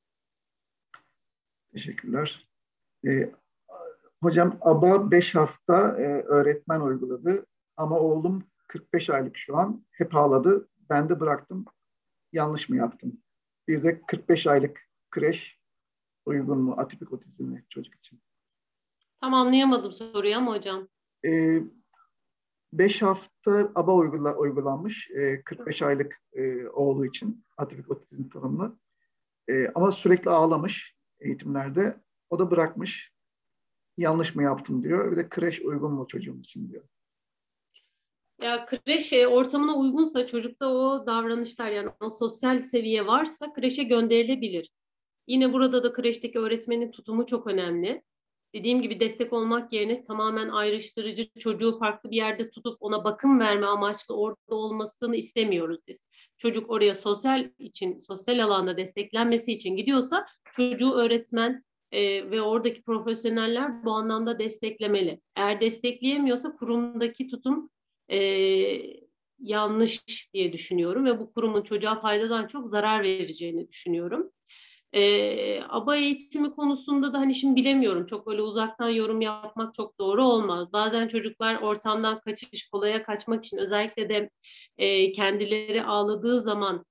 Teşekkürler. 1.72 2.48
E, 3.06 3.32
hocam 4.22 4.58
ABA 4.60 5.10
5 5.10 5.34
hafta 5.34 5.96
e, 5.98 6.02
öğretmen 6.22 6.80
uyguladı 6.80 7.46
ama 7.76 7.98
oğlum 7.98 8.44
45 8.68 9.10
aylık 9.10 9.36
şu 9.36 9.56
an. 9.56 9.84
Hep 9.90 10.16
ağladı. 10.16 10.68
Ben 10.90 11.08
de 11.08 11.20
bıraktım. 11.20 11.64
Yanlış 12.32 12.68
mı 12.68 12.76
yaptım? 12.76 13.22
Bir 13.68 13.82
de 13.82 14.02
45 14.06 14.46
aylık 14.46 14.88
kreş 15.10 15.60
uygun 16.26 16.58
mu 16.58 16.74
atipik 16.78 17.12
otizmli 17.12 17.64
çocuk 17.68 17.94
için? 17.94 18.20
Tam 19.20 19.34
anlayamadım 19.34 19.92
soruyu 19.92 20.36
ama 20.36 20.54
hocam. 20.54 20.88
E, 21.26 21.60
5 22.72 23.02
hafta 23.02 23.72
ABA 23.74 23.94
uygula, 23.94 24.36
uygulanmış 24.36 25.10
e, 25.10 25.42
45 25.44 25.82
aylık 25.82 26.20
e, 26.32 26.68
oğlu 26.68 27.06
için 27.06 27.44
atipik 27.56 27.90
otizm 27.90 28.28
tanımlı. 28.28 28.78
E, 29.48 29.68
ama 29.74 29.92
sürekli 29.92 30.30
ağlamış 30.30 30.94
eğitimlerde. 31.20 32.00
O 32.30 32.38
da 32.38 32.50
bırakmış. 32.50 33.12
Yanlış 33.96 34.34
mı 34.34 34.42
yaptım 34.42 34.84
diyor. 34.84 35.12
Bir 35.12 35.16
de 35.16 35.28
kreş 35.28 35.60
uygun 35.60 35.92
mu 35.92 36.06
çocuğum 36.08 36.38
için 36.38 36.70
diyor. 36.70 36.84
Ya 38.42 38.66
kreş 38.66 39.12
e, 39.12 39.28
ortamına 39.28 39.76
uygunsa 39.76 40.26
çocukta 40.26 40.68
o 40.68 41.06
davranışlar 41.06 41.70
yani 41.70 41.90
o 42.00 42.10
sosyal 42.10 42.62
seviye 42.62 43.06
varsa 43.06 43.52
kreşe 43.52 43.82
gönderilebilir. 43.82 44.70
Yine 45.26 45.52
burada 45.52 45.84
da 45.84 45.92
kreşteki 45.92 46.38
öğretmenin 46.38 46.90
tutumu 46.90 47.26
çok 47.26 47.46
önemli. 47.46 48.02
Dediğim 48.54 48.82
gibi 48.82 49.00
destek 49.00 49.32
olmak 49.32 49.72
yerine 49.72 50.04
tamamen 50.04 50.48
ayrıştırıcı 50.48 51.28
çocuğu 51.38 51.78
farklı 51.78 52.10
bir 52.10 52.16
yerde 52.16 52.50
tutup 52.50 52.76
ona 52.80 53.04
bakım 53.04 53.40
verme 53.40 53.66
amaçlı 53.66 54.16
orada 54.16 54.54
olmasını 54.54 55.16
istemiyoruz 55.16 55.80
biz. 55.88 56.06
Çocuk 56.38 56.70
oraya 56.70 56.94
sosyal 56.94 57.48
için, 57.58 57.98
sosyal 57.98 58.38
alanda 58.44 58.76
desteklenmesi 58.76 59.52
için 59.52 59.76
gidiyorsa 59.76 60.26
çocuğu 60.56 60.92
öğretmen 60.92 61.64
e, 61.92 62.30
ve 62.30 62.42
oradaki 62.42 62.82
profesyoneller 62.82 63.84
bu 63.84 63.92
anlamda 63.92 64.38
desteklemeli. 64.38 65.20
Eğer 65.36 65.60
destekleyemiyorsa 65.60 66.56
kurumdaki 66.56 67.26
tutum 67.26 67.70
e, 68.08 68.18
yanlış 69.38 70.28
diye 70.34 70.52
düşünüyorum 70.52 71.04
ve 71.04 71.18
bu 71.18 71.32
kurumun 71.32 71.62
çocuğa 71.62 72.00
faydadan 72.00 72.46
çok 72.46 72.66
zarar 72.66 73.02
vereceğini 73.02 73.68
düşünüyorum. 73.68 74.30
E, 74.92 75.62
ABA 75.68 75.96
eğitimi 75.96 76.50
konusunda 76.50 77.12
da 77.12 77.18
hani 77.18 77.34
şimdi 77.34 77.60
bilemiyorum. 77.60 78.06
Çok 78.06 78.28
öyle 78.28 78.42
uzaktan 78.42 78.88
yorum 78.90 79.20
yapmak 79.20 79.74
çok 79.74 79.98
doğru 79.98 80.24
olmaz. 80.24 80.72
Bazen 80.72 81.08
çocuklar 81.08 81.62
ortamdan 81.62 82.20
kaçış, 82.20 82.68
kolaya 82.68 83.02
kaçmak 83.02 83.44
için 83.44 83.56
özellikle 83.56 84.08
de 84.08 84.30
e, 84.78 85.12
kendileri 85.12 85.84
ağladığı 85.84 86.40
zaman 86.40 86.84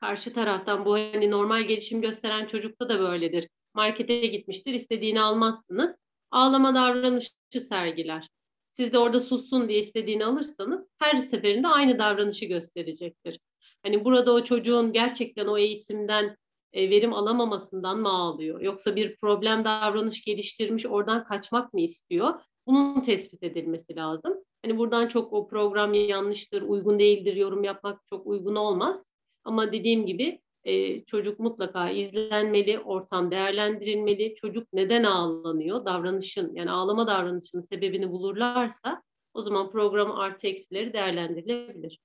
karşı 0.00 0.32
taraftan 0.32 0.84
bu 0.84 0.94
hani 0.94 1.30
normal 1.30 1.62
gelişim 1.62 2.00
gösteren 2.00 2.46
çocukta 2.46 2.88
da 2.88 3.00
böyledir. 3.00 3.48
Markete 3.74 4.26
gitmiştir, 4.26 4.74
istediğini 4.74 5.20
almazsınız. 5.20 5.96
Ağlama 6.30 6.74
davranışı 6.74 7.30
sergiler. 7.68 8.28
Siz 8.72 8.92
de 8.92 8.98
orada 8.98 9.20
sussun 9.20 9.68
diye 9.68 9.78
istediğini 9.78 10.24
alırsanız 10.24 10.86
her 10.98 11.16
seferinde 11.16 11.68
aynı 11.68 11.98
davranışı 11.98 12.44
gösterecektir. 12.44 13.40
Hani 13.82 14.04
burada 14.04 14.32
o 14.32 14.44
çocuğun 14.44 14.92
gerçekten 14.92 15.46
o 15.46 15.58
eğitimden 15.58 16.36
verim 16.74 17.12
alamamasından 17.12 18.00
mı 18.00 18.08
ağlıyor? 18.08 18.60
Yoksa 18.60 18.96
bir 18.96 19.16
problem 19.16 19.64
davranış 19.64 20.24
geliştirmiş 20.24 20.86
oradan 20.86 21.24
kaçmak 21.24 21.74
mı 21.74 21.80
istiyor? 21.80 22.34
Bunun 22.66 23.00
tespit 23.00 23.42
edilmesi 23.42 23.96
lazım. 23.96 24.34
Hani 24.62 24.78
buradan 24.78 25.08
çok 25.08 25.32
o 25.32 25.48
program 25.48 25.94
yanlıştır, 25.94 26.62
uygun 26.62 26.98
değildir 26.98 27.36
yorum 27.36 27.64
yapmak 27.64 28.06
çok 28.06 28.26
uygun 28.26 28.54
olmaz. 28.54 29.04
Ama 29.44 29.72
dediğim 29.72 30.06
gibi 30.06 30.40
e, 30.64 31.04
çocuk 31.04 31.38
mutlaka 31.38 31.90
izlenmeli, 31.90 32.78
ortam 32.78 33.30
değerlendirilmeli. 33.30 34.34
Çocuk 34.34 34.72
neden 34.72 35.04
ağlanıyor? 35.04 35.84
Davranışın 35.84 36.54
yani 36.54 36.70
ağlama 36.70 37.06
davranışının 37.06 37.62
sebebini 37.62 38.10
bulurlarsa 38.10 39.02
o 39.34 39.42
zaman 39.42 39.70
program 39.70 40.12
artı 40.12 40.46
eksileri 40.46 40.92
değerlendirilebilir. 40.92 42.00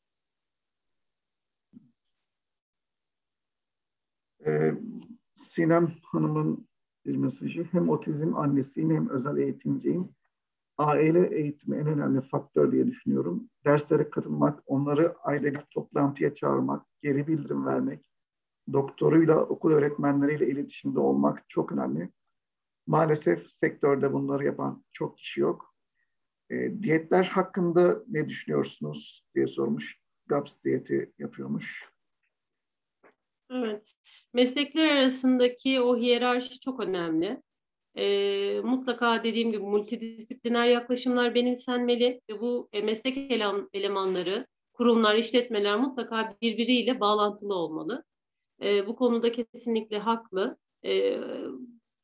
Ee, 4.47 4.73
Sinem 5.35 5.91
Hanım'ın 6.03 6.67
bir 7.05 7.15
mesajı 7.15 7.63
hem 7.63 7.89
otizm 7.89 8.35
annesiyim 8.35 8.95
hem 8.95 9.09
özel 9.09 9.37
eğitimciyim. 9.37 10.09
Aile 10.77 11.35
eğitimi 11.35 11.77
en 11.77 11.87
önemli 11.87 12.21
faktör 12.21 12.71
diye 12.71 12.87
düşünüyorum. 12.87 13.49
Derslere 13.65 14.09
katılmak, 14.09 14.63
onları 14.65 15.15
aile 15.19 15.53
bir 15.53 15.61
toplantıya 15.71 16.33
çağırmak, 16.33 16.85
geri 17.01 17.27
bildirim 17.27 17.65
vermek, 17.65 18.05
doktoruyla, 18.73 19.39
okul 19.39 19.71
öğretmenleriyle 19.71 20.47
iletişimde 20.47 20.99
olmak 20.99 21.49
çok 21.49 21.71
önemli. 21.71 22.11
Maalesef 22.87 23.51
sektörde 23.51 24.13
bunları 24.13 24.45
yapan 24.45 24.83
çok 24.91 25.17
kişi 25.17 25.41
yok. 25.41 25.75
E, 26.49 26.83
diyetler 26.83 27.23
hakkında 27.23 28.03
ne 28.07 28.29
düşünüyorsunuz 28.29 29.25
diye 29.35 29.47
sormuş. 29.47 30.01
GAPS 30.27 30.63
diyeti 30.63 31.13
yapıyormuş. 31.19 31.91
Evet. 33.49 33.96
Meslekler 34.38 34.88
arasındaki 34.88 35.81
o 35.81 35.97
hiyerarşi 35.97 36.59
çok 36.59 36.79
önemli. 36.79 37.41
E, 37.95 38.59
mutlaka 38.63 39.23
dediğim 39.23 39.51
gibi 39.51 39.63
multidisipliner 39.63 40.67
yaklaşımlar 40.67 41.35
benimsenmeli 41.35 42.21
ve 42.29 42.41
bu 42.41 42.69
e, 42.73 42.81
meslek 42.81 43.17
elemanları, 43.73 44.47
kurumlar, 44.73 45.15
işletmeler 45.15 45.79
mutlaka 45.79 46.38
birbiriyle 46.41 46.99
bağlantılı 46.99 47.55
olmalı. 47.55 48.03
E, 48.61 48.88
bu 48.88 48.95
konuda 48.95 49.31
kesinlikle 49.31 49.97
haklı. 49.97 50.57
E, 50.85 51.17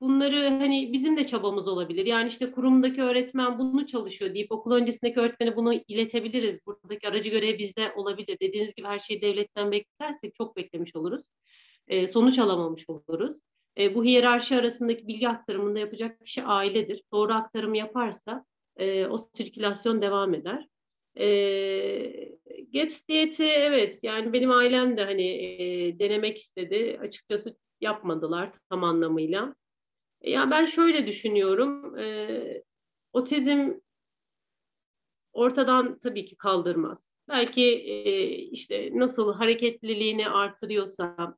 bunları 0.01 0.49
hani 0.49 0.93
bizim 0.93 1.17
de 1.17 1.27
çabamız 1.27 1.67
olabilir. 1.67 2.05
Yani 2.05 2.27
işte 2.27 2.51
kurumdaki 2.51 3.01
öğretmen 3.01 3.59
bunu 3.59 3.87
çalışıyor 3.87 4.33
deyip 4.33 4.51
okul 4.51 4.71
öncesindeki 4.71 5.19
öğretmene 5.19 5.55
bunu 5.55 5.73
iletebiliriz. 5.73 6.59
Buradaki 6.65 7.07
aracı 7.07 7.29
görev 7.29 7.57
bizde 7.57 7.91
olabilir. 7.95 8.37
Dediğiniz 8.41 8.75
gibi 8.75 8.87
her 8.87 8.99
şeyi 8.99 9.21
devletten 9.21 9.71
beklersek 9.71 10.33
çok 10.35 10.57
beklemiş 10.57 10.95
oluruz. 10.95 11.25
E, 11.87 12.07
sonuç 12.07 12.39
alamamış 12.39 12.89
oluruz. 12.89 13.37
E, 13.77 13.95
bu 13.95 14.03
hiyerarşi 14.03 14.55
arasındaki 14.55 15.07
bilgi 15.07 15.29
aktarımında 15.29 15.79
yapacak 15.79 16.19
kişi 16.19 16.43
ailedir. 16.43 17.03
Doğru 17.11 17.33
aktarımı 17.33 17.77
yaparsa 17.77 18.45
e, 18.77 19.07
o 19.07 19.17
sirkülasyon 19.17 20.01
devam 20.01 20.33
eder. 20.33 20.67
E, 21.19 22.33
GAPS 22.73 23.07
diyeti 23.07 23.43
evet 23.43 24.03
yani 24.03 24.33
benim 24.33 24.51
ailem 24.51 24.97
de 24.97 25.03
hani 25.03 25.27
e, 25.27 25.99
denemek 25.99 26.37
istedi. 26.37 26.99
Açıkçası 27.01 27.57
yapmadılar 27.81 28.49
tam 28.69 28.83
anlamıyla. 28.83 29.55
E, 30.21 30.31
ya 30.31 30.51
ben 30.51 30.65
şöyle 30.65 31.07
düşünüyorum. 31.07 31.97
E, 31.97 32.63
otizm 33.13 33.73
ortadan 35.33 35.99
tabii 35.99 36.25
ki 36.25 36.35
kaldırmaz. 36.35 37.11
Belki 37.27 37.63
e, 37.63 38.27
işte 38.35 38.89
nasıl 38.93 39.33
hareketliliğini 39.33 40.29
artırıyorsa 40.29 41.37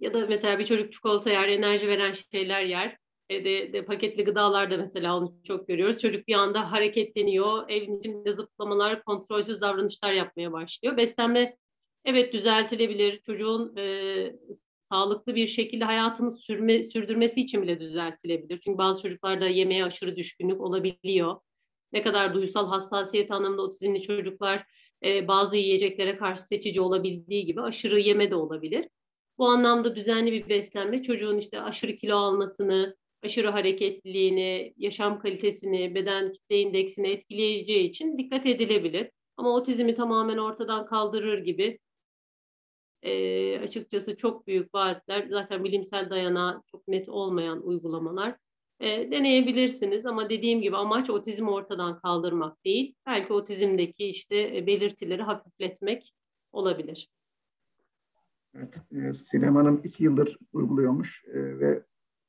ya 0.00 0.14
da 0.14 0.26
mesela 0.26 0.58
bir 0.58 0.66
çocuk 0.66 0.92
çikolata 0.92 1.30
yer, 1.30 1.48
enerji 1.48 1.88
veren 1.88 2.12
şeyler 2.32 2.62
yer. 2.62 2.96
E 3.28 3.44
de, 3.44 3.72
de 3.72 3.84
paketli 3.84 4.24
gıdalarda 4.24 4.76
mesela 4.76 5.16
onu 5.16 5.34
çok 5.44 5.68
görüyoruz. 5.68 6.00
Çocuk 6.00 6.28
bir 6.28 6.34
anda 6.34 6.72
hareketleniyor, 6.72 7.70
evin 7.70 7.98
içinde 7.98 8.32
zıplamalar, 8.32 9.04
kontrolsüz 9.04 9.60
davranışlar 9.60 10.12
yapmaya 10.12 10.52
başlıyor. 10.52 10.96
Beslenme 10.96 11.56
evet 12.04 12.32
düzeltilebilir. 12.32 13.20
Çocuğun 13.20 13.76
e, 13.76 14.36
sağlıklı 14.82 15.34
bir 15.34 15.46
şekilde 15.46 15.84
hayatını 15.84 16.30
sürme, 16.30 16.82
sürdürmesi 16.82 17.40
için 17.40 17.62
bile 17.62 17.80
düzeltilebilir. 17.80 18.60
Çünkü 18.60 18.78
bazı 18.78 19.02
çocuklarda 19.02 19.48
yemeğe 19.48 19.84
aşırı 19.84 20.16
düşkünlük 20.16 20.60
olabiliyor. 20.60 21.36
Ne 21.92 22.02
kadar 22.02 22.34
duysal 22.34 22.68
hassasiyet 22.68 23.30
anlamında 23.30 23.62
otizmli 23.62 24.02
çocuklar 24.02 24.66
e, 25.04 25.28
bazı 25.28 25.56
yiyeceklere 25.56 26.16
karşı 26.16 26.42
seçici 26.42 26.80
olabildiği 26.80 27.46
gibi 27.46 27.62
aşırı 27.62 28.00
yeme 28.00 28.30
de 28.30 28.34
olabilir. 28.34 28.88
Bu 29.38 29.46
anlamda 29.48 29.96
düzenli 29.96 30.32
bir 30.32 30.48
beslenme 30.48 31.02
çocuğun 31.02 31.38
işte 31.38 31.60
aşırı 31.60 31.96
kilo 31.96 32.16
almasını, 32.16 32.96
aşırı 33.22 33.48
hareketliliğini, 33.48 34.74
yaşam 34.76 35.18
kalitesini, 35.18 35.94
beden 35.94 36.32
kitle 36.32 36.60
indeksini 36.60 37.08
etkileyeceği 37.08 37.88
için 37.88 38.18
dikkat 38.18 38.46
edilebilir. 38.46 39.10
Ama 39.36 39.54
otizmi 39.54 39.94
tamamen 39.94 40.38
ortadan 40.38 40.86
kaldırır 40.86 41.38
gibi 41.38 41.78
e, 43.02 43.58
açıkçası 43.58 44.16
çok 44.16 44.46
büyük 44.46 44.74
vaatler, 44.74 45.26
zaten 45.30 45.64
bilimsel 45.64 46.10
dayanağı 46.10 46.62
çok 46.66 46.88
net 46.88 47.08
olmayan 47.08 47.66
uygulamalar 47.66 48.36
e, 48.80 49.10
deneyebilirsiniz. 49.10 50.06
Ama 50.06 50.30
dediğim 50.30 50.62
gibi 50.62 50.76
amaç 50.76 51.10
otizmi 51.10 51.50
ortadan 51.50 52.00
kaldırmak 52.00 52.64
değil, 52.64 52.94
belki 53.06 53.32
otizmdeki 53.32 54.06
işte 54.06 54.56
e, 54.56 54.66
belirtileri 54.66 55.22
hafifletmek 55.22 56.12
olabilir. 56.52 57.08
Evet, 58.56 58.80
e, 58.92 59.14
Sinem 59.14 59.56
Hanım 59.56 59.80
iki 59.84 60.04
yıldır 60.04 60.38
uyguluyormuş 60.52 61.24
e, 61.24 61.58
ve 61.58 61.82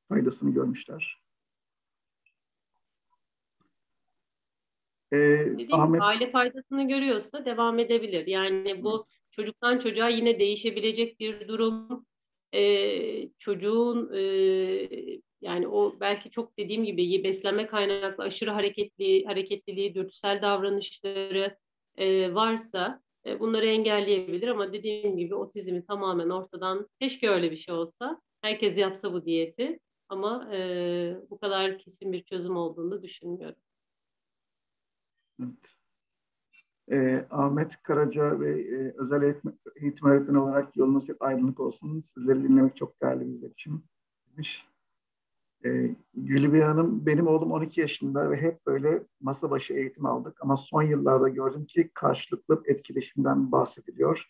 faydasını 0.10 0.54
görmüşler. 0.54 1.26
Ee, 5.14 5.68
Ahmet... 5.72 6.02
aile 6.02 6.32
faydasını 6.32 6.88
görüyorsa 6.88 7.46
devam 7.46 7.80
edebilir. 7.80 8.28
Yani 8.28 8.84
bu 8.84 8.96
evet. 8.96 9.06
çocuktan 9.32 9.80
çocuğa 9.80 10.10
yine 10.10 10.40
değişebilecek 10.40 11.20
bir 11.20 11.48
durum. 11.48 12.06
Ee, 12.54 13.30
çocuğun 13.40 14.14
e, 14.14 14.22
yani 15.42 15.68
o 15.68 15.96
belki 16.00 16.32
çok 16.32 16.58
dediğim 16.58 16.84
gibi 16.84 17.24
beslenme 17.24 17.66
kaynaklı 17.66 18.24
aşırı 18.24 18.52
hareketli 18.52 19.26
hareketliliği, 19.26 19.96
dürtüsel 19.96 20.42
davranışları 20.42 21.58
e, 21.98 22.34
varsa 22.34 23.02
e, 23.02 23.05
bunları 23.40 23.66
engelleyebilir 23.66 24.48
ama 24.48 24.74
dediğim 24.74 25.18
gibi 25.18 25.36
otizmi 25.36 25.86
tamamen 25.86 26.30
ortadan 26.30 26.88
keşke 27.00 27.30
öyle 27.30 27.52
bir 27.52 27.56
şey 27.56 27.76
olsa. 27.76 28.22
Herkes 28.42 28.78
yapsa 28.78 29.14
bu 29.14 29.26
diyeti. 29.26 29.80
ama 30.10 30.50
e, 30.54 31.18
bu 31.30 31.40
kadar 31.40 31.78
kesin 31.78 32.12
bir 32.12 32.24
çözüm 32.24 32.58
olduğunu 32.58 33.04
düşünmüyorum. 33.04 33.60
Evet. 35.44 35.76
E, 36.92 37.28
Ahmet 37.30 37.84
Karaca 37.84 38.40
ve 38.40 38.62
e, 38.62 38.94
özel 38.98 39.22
eğitim, 39.22 39.60
eğitim 39.82 40.08
öğretmeni 40.08 40.40
olarak 40.40 40.78
yolunuz 40.78 41.10
hep 41.10 41.22
aydınlık 41.22 41.60
olsun. 41.60 42.02
Sizleri 42.02 42.44
dinlemek 42.44 42.78
çok 42.78 43.02
değerli 43.02 43.28
bizler 43.28 43.50
için. 43.50 43.86
Demiş. 44.32 44.66
E, 45.66 45.96
Hanım, 46.62 47.06
benim 47.06 47.28
oğlum 47.28 47.52
12 47.52 47.82
yaşında 47.82 48.32
ve 48.32 48.42
hep 48.42 48.66
böyle 48.66 49.04
masa 49.22 49.52
başı 49.52 49.74
eğitim 49.74 50.06
aldık. 50.06 50.38
Ama 50.42 50.58
son 50.58 50.82
yıllarda 50.82 51.30
gördüm 51.30 51.66
ki 51.66 51.92
karşılıklı 51.94 52.64
etkileşimden 52.66 53.52
bahsediliyor. 53.52 54.30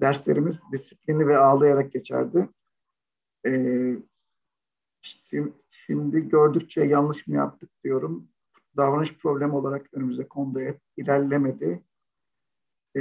Derslerimiz 0.00 0.60
disiplinli 0.72 1.26
ve 1.26 1.38
ağlayarak 1.38 1.92
geçerdi. 1.92 2.48
E, 3.46 3.52
şimdi 5.70 6.28
gördükçe 6.28 6.84
yanlış 6.84 7.26
mı 7.26 7.36
yaptık 7.36 7.70
diyorum. 7.84 8.28
Davranış 8.76 9.18
problemi 9.18 9.54
olarak 9.54 9.94
önümüze 9.94 10.28
kondu 10.28 10.60
hep 10.60 10.80
ilerlemedi. 10.96 11.84
E, 12.96 13.00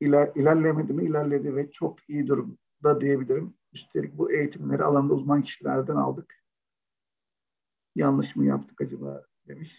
iler, 0.00 0.32
ilerlemedi 0.34 0.92
mi 0.92 1.04
ilerledi 1.04 1.56
ve 1.56 1.70
çok 1.70 2.08
iyi 2.08 2.26
durumda 2.26 3.00
diyebilirim. 3.00 3.54
Üstelik 3.72 4.18
bu 4.18 4.32
eğitimleri 4.32 4.84
alanda 4.84 5.14
uzman 5.14 5.42
kişilerden 5.42 5.96
aldık. 5.96 6.45
Yanlış 7.96 8.36
mı 8.36 8.46
yaptık 8.46 8.80
acaba 8.80 9.24
demiş. 9.48 9.70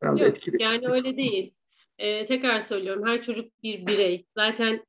Herhalde 0.00 0.22
Yok, 0.22 0.36
etkili. 0.36 0.62
yani 0.62 0.88
öyle 0.88 1.16
değil. 1.16 1.54
Ee, 1.98 2.26
tekrar 2.26 2.60
söylüyorum 2.60 3.06
her 3.06 3.22
çocuk 3.22 3.62
bir 3.62 3.86
birey. 3.86 4.26
Zaten 4.36 4.84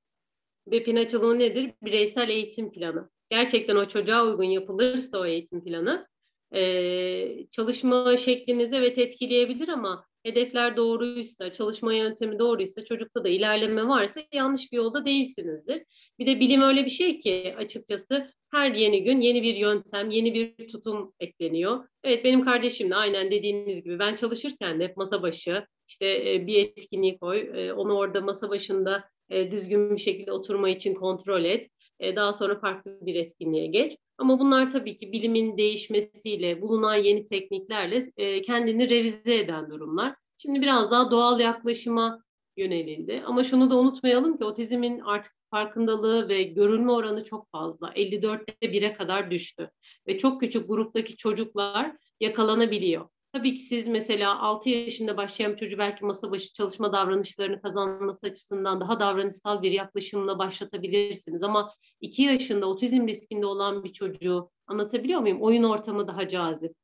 BEP'in 0.67 0.95
açılımı 0.95 1.39
nedir? 1.39 1.71
Bireysel 1.81 2.29
eğitim 2.29 2.71
planı. 2.71 3.09
Gerçekten 3.29 3.75
o 3.75 3.87
çocuğa 3.87 4.25
uygun 4.25 4.43
yapılırsa 4.43 5.19
o 5.19 5.25
eğitim 5.25 5.63
planı 5.63 6.07
e, 6.55 7.47
çalışma 7.51 8.17
şeklinizi 8.17 8.75
evet 8.75 8.97
etkileyebilir 8.97 9.67
ama 9.67 10.05
hedefler 10.23 10.77
doğruysa, 10.77 11.53
çalışma 11.53 11.93
yöntemi 11.93 12.39
doğruysa, 12.39 12.85
çocukta 12.85 13.23
da 13.23 13.29
ilerleme 13.29 13.87
varsa 13.87 14.21
yanlış 14.31 14.71
bir 14.71 14.77
yolda 14.77 15.05
değilsinizdir. 15.05 15.83
Bir 16.19 16.27
de 16.27 16.39
bilim 16.39 16.61
öyle 16.61 16.85
bir 16.85 16.89
şey 16.89 17.19
ki 17.19 17.55
açıkçası 17.57 18.33
her 18.51 18.71
yeni 18.71 19.03
gün 19.03 19.21
yeni 19.21 19.43
bir 19.43 19.55
yöntem, 19.55 20.11
yeni 20.11 20.33
bir 20.33 20.67
tutum 20.67 21.13
ekleniyor. 21.19 21.87
Evet 22.03 22.25
benim 22.25 22.45
kardeşim 22.45 22.89
de 22.89 22.95
aynen 22.95 23.31
dediğiniz 23.31 23.83
gibi 23.83 23.99
ben 23.99 24.15
çalışırken 24.15 24.79
de 24.79 24.83
hep 24.83 24.97
masa 24.97 25.21
başı 25.21 25.65
işte 25.87 26.33
e, 26.33 26.47
bir 26.47 26.55
etkinliği 26.57 27.19
koy, 27.19 27.51
e, 27.55 27.73
onu 27.73 27.93
orada 27.93 28.21
masa 28.21 28.49
başında 28.49 29.03
e, 29.29 29.51
düzgün 29.51 29.91
bir 29.95 30.01
şekilde 30.01 30.31
oturma 30.31 30.69
için 30.69 30.93
kontrol 30.93 31.43
et. 31.43 31.67
Daha 32.15 32.33
sonra 32.33 32.59
farklı 32.59 32.97
bir 33.01 33.15
etkinliğe 33.15 33.67
geç. 33.67 33.97
Ama 34.17 34.39
bunlar 34.39 34.71
tabii 34.71 34.97
ki 34.97 35.11
bilimin 35.11 35.57
değişmesiyle, 35.57 36.61
bulunan 36.61 36.95
yeni 36.95 37.25
tekniklerle 37.25 38.11
kendini 38.41 38.89
revize 38.89 39.35
eden 39.35 39.69
durumlar. 39.69 40.15
Şimdi 40.37 40.61
biraz 40.61 40.91
daha 40.91 41.11
doğal 41.11 41.39
yaklaşıma 41.39 42.23
yönelildi. 42.57 43.23
Ama 43.25 43.43
şunu 43.43 43.69
da 43.69 43.77
unutmayalım 43.77 44.37
ki 44.37 44.43
otizmin 44.43 44.99
artık 44.99 45.33
farkındalığı 45.51 46.29
ve 46.29 46.43
görülme 46.43 46.91
oranı 46.91 47.23
çok 47.23 47.51
fazla. 47.51 47.93
54'te 47.95 48.67
1'e 48.67 48.93
kadar 48.93 49.31
düştü. 49.31 49.71
Ve 50.07 50.17
çok 50.17 50.41
küçük 50.41 50.67
gruptaki 50.67 51.17
çocuklar 51.17 51.91
yakalanabiliyor. 52.19 53.09
Tabii 53.33 53.53
ki 53.53 53.59
siz 53.59 53.87
mesela 53.87 54.39
6 54.39 54.69
yaşında 54.69 55.17
başlayan 55.17 55.55
çocuğu 55.55 55.77
belki 55.77 56.05
masa 56.05 56.31
başı 56.31 56.53
çalışma 56.53 56.93
davranışlarını 56.93 57.61
kazanması 57.61 58.27
açısından 58.27 58.81
daha 58.81 58.99
davranışsal 58.99 59.61
bir 59.61 59.71
yaklaşımla 59.71 60.39
başlatabilirsiniz. 60.39 61.43
Ama 61.43 61.73
2 62.01 62.21
yaşında 62.21 62.65
otizm 62.65 63.07
riskinde 63.07 63.45
olan 63.45 63.83
bir 63.83 63.93
çocuğu 63.93 64.49
anlatabiliyor 64.67 65.19
muyum? 65.19 65.41
Oyun 65.41 65.63
ortamı 65.63 66.07
daha 66.07 66.27
cazip. 66.27 66.75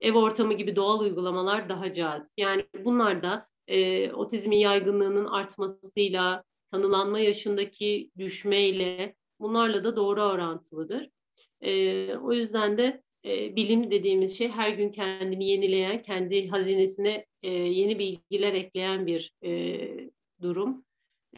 Ev 0.00 0.14
ortamı 0.14 0.54
gibi 0.54 0.76
doğal 0.76 1.00
uygulamalar 1.00 1.68
daha 1.68 1.92
cazip. 1.92 2.32
Yani 2.36 2.66
bunlar 2.84 3.22
da 3.22 3.46
e, 3.68 4.12
otizmin 4.12 4.56
yaygınlığının 4.56 5.24
artmasıyla, 5.24 6.44
tanılanma 6.70 7.18
yaşındaki 7.18 8.10
düşmeyle 8.18 9.14
bunlarla 9.40 9.84
da 9.84 9.96
doğru 9.96 10.22
orantılıdır. 10.22 11.10
E, 11.60 12.14
o 12.16 12.32
yüzden 12.32 12.78
de 12.78 13.02
e, 13.24 13.56
bilim 13.56 13.90
dediğimiz 13.90 14.38
şey 14.38 14.48
her 14.48 14.70
gün 14.70 14.90
kendini 14.90 15.48
yenileyen, 15.48 16.02
kendi 16.02 16.48
hazinesine 16.48 17.26
e, 17.42 17.50
yeni 17.50 17.98
bilgiler 17.98 18.52
ekleyen 18.52 19.06
bir 19.06 19.32
e, 19.44 19.80
durum. 20.42 20.84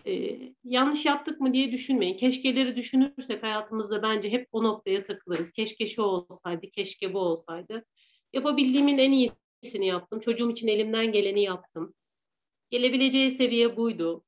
E, 0.07 0.39
yanlış 0.65 1.07
yaptık 1.07 1.41
mı 1.41 1.55
diye 1.55 1.73
düşünmeyin. 1.73 2.17
Keşkeleri 2.17 2.77
düşünürsek 2.77 3.43
hayatımızda 3.43 4.03
bence 4.03 4.31
hep 4.31 4.49
o 4.53 4.63
noktaya 4.63 5.03
takılırız. 5.03 5.53
Keşke 5.53 5.87
şu 5.87 6.03
olsaydı, 6.03 6.71
keşke 6.71 7.15
bu 7.15 7.19
olsaydı. 7.19 7.85
Yapabildiğimin 8.33 8.99
en 8.99 9.13
iyisini 9.13 9.87
yaptım. 9.87 10.21
Çocuğum 10.21 10.51
için 10.51 10.69
elimden 10.69 11.13
geleni 11.13 11.43
yaptım. 11.43 11.95
Gelebileceği 12.71 13.31
seviye 13.31 13.77
buydu. 13.77 14.25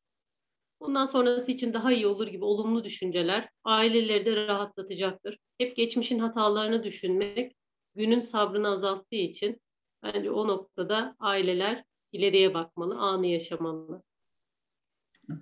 Bundan 0.80 1.04
sonrası 1.04 1.52
için 1.52 1.74
daha 1.74 1.92
iyi 1.92 2.06
olur 2.06 2.26
gibi 2.26 2.44
olumlu 2.44 2.84
düşünceler 2.84 3.48
aileleri 3.64 4.26
de 4.26 4.46
rahatlatacaktır. 4.46 5.38
Hep 5.58 5.76
geçmişin 5.76 6.18
hatalarını 6.18 6.84
düşünmek 6.84 7.56
günün 7.94 8.20
sabrını 8.20 8.68
azalttığı 8.68 9.16
için 9.16 9.60
bence 10.02 10.30
o 10.30 10.48
noktada 10.48 11.16
aileler 11.18 11.84
ileriye 12.12 12.54
bakmalı, 12.54 12.98
anı 12.98 13.26
yaşamalı. 13.26 14.02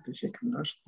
Teşekkürler. 0.07 0.83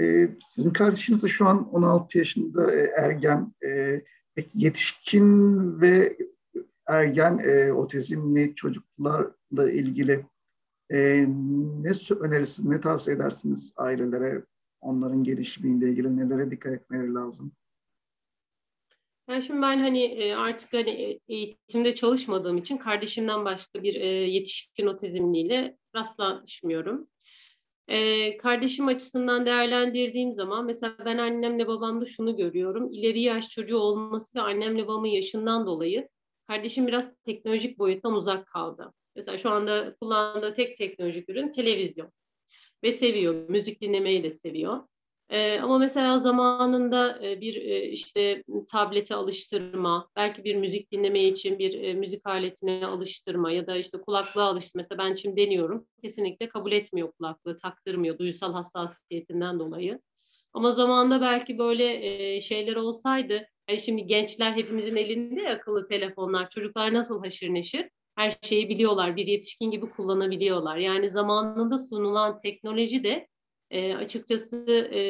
Ee, 0.00 0.28
sizin 0.40 0.72
kardeşiniz 0.72 1.22
de 1.22 1.28
şu 1.28 1.46
an 1.46 1.72
16 1.72 2.18
yaşında 2.18 2.74
e, 2.74 2.90
ergen. 2.96 3.54
E, 3.66 4.02
yetişkin 4.54 5.80
ve 5.80 6.16
ergen 6.86 7.38
e, 7.38 7.72
otizmli 7.72 8.54
çocuklarla 8.54 9.70
ilgili 9.72 10.26
e, 10.92 11.26
ne 11.82 11.90
önerirsiniz, 12.20 12.68
ne 12.68 12.80
tavsiye 12.80 13.16
edersiniz 13.16 13.72
ailelere 13.76 14.44
onların 14.80 15.24
gelişimiyle 15.24 15.90
ilgili 15.90 16.16
nelere 16.16 16.50
dikkat 16.50 16.72
etmeleri 16.72 17.14
lazım? 17.14 17.52
Yani 19.28 19.42
şimdi 19.42 19.62
ben 19.62 19.78
hani 19.78 20.02
e, 20.02 20.34
artık 20.34 20.72
hani 20.72 20.90
e, 20.90 21.20
eğitimde 21.28 21.94
çalışmadığım 21.94 22.56
için 22.56 22.76
kardeşimden 22.76 23.44
başka 23.44 23.82
bir 23.82 23.94
e, 23.94 24.06
yetişkin 24.06 24.86
otizmliyle 24.86 25.76
rastlaşmıyorum. 25.96 27.08
kardeşim 28.38 28.88
açısından 28.88 29.46
değerlendirdiğim 29.46 30.34
zaman 30.34 30.64
mesela 30.64 30.96
ben 31.04 31.18
annemle 31.18 31.66
babamda 31.66 32.04
şunu 32.04 32.36
görüyorum. 32.36 32.92
İleri 32.92 33.20
yaş 33.20 33.48
çocuğu 33.48 33.78
olması 33.78 34.38
ve 34.38 34.42
annemle 34.42 34.86
babamın 34.86 35.08
yaşından 35.08 35.66
dolayı 35.66 36.08
kardeşim 36.46 36.86
biraz 36.86 37.12
teknolojik 37.24 37.78
boyuttan 37.78 38.14
uzak 38.14 38.46
kaldı. 38.46 38.92
Mesela 39.16 39.38
şu 39.38 39.50
anda 39.50 39.96
kullandığı 40.00 40.54
tek 40.54 40.78
teknolojik 40.78 41.28
ürün 41.28 41.52
televizyon. 41.52 42.12
Ve 42.84 42.92
seviyor. 42.92 43.48
Müzik 43.48 43.80
dinlemeyi 43.80 44.22
de 44.22 44.30
seviyor. 44.30 44.80
Ee, 45.30 45.58
ama 45.60 45.78
mesela 45.78 46.18
zamanında 46.18 47.26
e, 47.26 47.40
bir 47.40 47.56
e, 47.56 47.88
işte 47.88 48.42
tablete 48.72 49.14
alıştırma, 49.14 50.08
belki 50.16 50.44
bir 50.44 50.56
müzik 50.56 50.92
dinleme 50.92 51.24
için 51.24 51.58
bir 51.58 51.82
e, 51.82 51.94
müzik 51.94 52.26
aletine 52.26 52.86
alıştırma 52.86 53.52
ya 53.52 53.66
da 53.66 53.76
işte 53.76 53.98
kulaklığa 53.98 54.44
alıştırma. 54.44 54.82
Mesela 54.82 55.08
ben 55.08 55.14
şimdi 55.14 55.36
deniyorum. 55.36 55.86
Kesinlikle 56.02 56.48
kabul 56.48 56.72
etmiyor 56.72 57.12
kulaklığı, 57.12 57.56
taktırmıyor 57.56 58.18
duysal 58.18 58.52
hassasiyetinden 58.52 59.58
dolayı. 59.60 60.00
Ama 60.52 60.72
zamanında 60.72 61.20
belki 61.20 61.58
böyle 61.58 62.06
e, 62.06 62.40
şeyler 62.40 62.76
olsaydı, 62.76 63.46
hani 63.66 63.80
şimdi 63.80 64.06
gençler 64.06 64.52
hepimizin 64.52 64.96
elinde 64.96 65.48
akıllı 65.50 65.88
telefonlar, 65.88 66.50
çocuklar 66.50 66.94
nasıl 66.94 67.24
haşır 67.24 67.54
neşir? 67.54 67.88
Her 68.16 68.38
şeyi 68.42 68.68
biliyorlar, 68.68 69.16
bir 69.16 69.26
yetişkin 69.26 69.70
gibi 69.70 69.86
kullanabiliyorlar. 69.86 70.76
Yani 70.76 71.10
zamanında 71.10 71.78
sunulan 71.78 72.38
teknoloji 72.38 73.04
de 73.04 73.28
e, 73.70 73.94
açıkçası 73.94 74.66
e, 74.94 75.00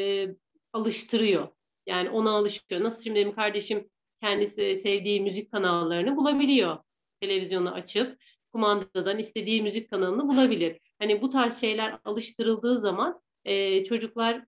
alıştırıyor. 0.72 1.48
Yani 1.86 2.10
ona 2.10 2.30
alışıyor. 2.30 2.82
Nasıl 2.82 3.02
şimdi 3.02 3.20
benim 3.20 3.34
kardeşim 3.34 3.90
kendisi 4.20 4.76
sevdiği 4.76 5.20
müzik 5.20 5.52
kanallarını 5.52 6.16
bulabiliyor. 6.16 6.78
Televizyonu 7.20 7.72
açıp 7.72 8.18
kumandadan 8.52 9.18
istediği 9.18 9.62
müzik 9.62 9.90
kanalını 9.90 10.28
bulabilir. 10.28 10.80
Hani 10.98 11.22
bu 11.22 11.28
tarz 11.28 11.60
şeyler 11.60 11.98
alıştırıldığı 12.04 12.78
zaman 12.78 13.20
e, 13.44 13.84
çocuklar 13.84 14.44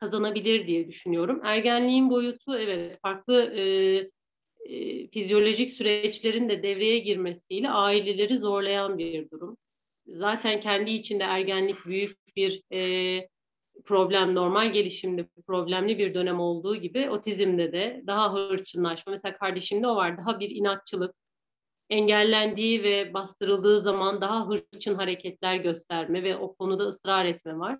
kazanabilir 0.00 0.66
diye 0.66 0.88
düşünüyorum. 0.88 1.40
Ergenliğin 1.44 2.10
boyutu 2.10 2.58
evet 2.58 2.98
farklı 3.02 3.42
e, 3.42 3.62
e, 4.64 5.08
fizyolojik 5.08 5.70
süreçlerin 5.70 6.48
de 6.48 6.62
devreye 6.62 6.98
girmesiyle 6.98 7.70
aileleri 7.70 8.38
zorlayan 8.38 8.98
bir 8.98 9.30
durum. 9.30 9.56
Zaten 10.06 10.60
kendi 10.60 10.90
içinde 10.90 11.24
ergenlik 11.24 11.86
büyük 11.86 12.36
bir 12.36 12.62
e, 12.72 13.28
problem, 13.84 14.34
normal 14.34 14.72
gelişimde 14.72 15.28
problemli 15.46 15.98
bir 15.98 16.14
dönem 16.14 16.40
olduğu 16.40 16.76
gibi 16.76 17.10
otizmde 17.10 17.72
de 17.72 18.02
daha 18.06 18.34
hırçınlaşma. 18.34 19.10
Mesela 19.10 19.38
kardeşimde 19.38 19.86
o 19.86 19.96
var. 19.96 20.18
Daha 20.18 20.40
bir 20.40 20.50
inatçılık, 20.50 21.14
engellendiği 21.90 22.82
ve 22.82 23.14
bastırıldığı 23.14 23.80
zaman 23.80 24.20
daha 24.20 24.48
hırçın 24.48 24.94
hareketler 24.94 25.56
gösterme 25.56 26.22
ve 26.22 26.36
o 26.36 26.54
konuda 26.54 26.84
ısrar 26.84 27.24
etme 27.24 27.58
var. 27.58 27.78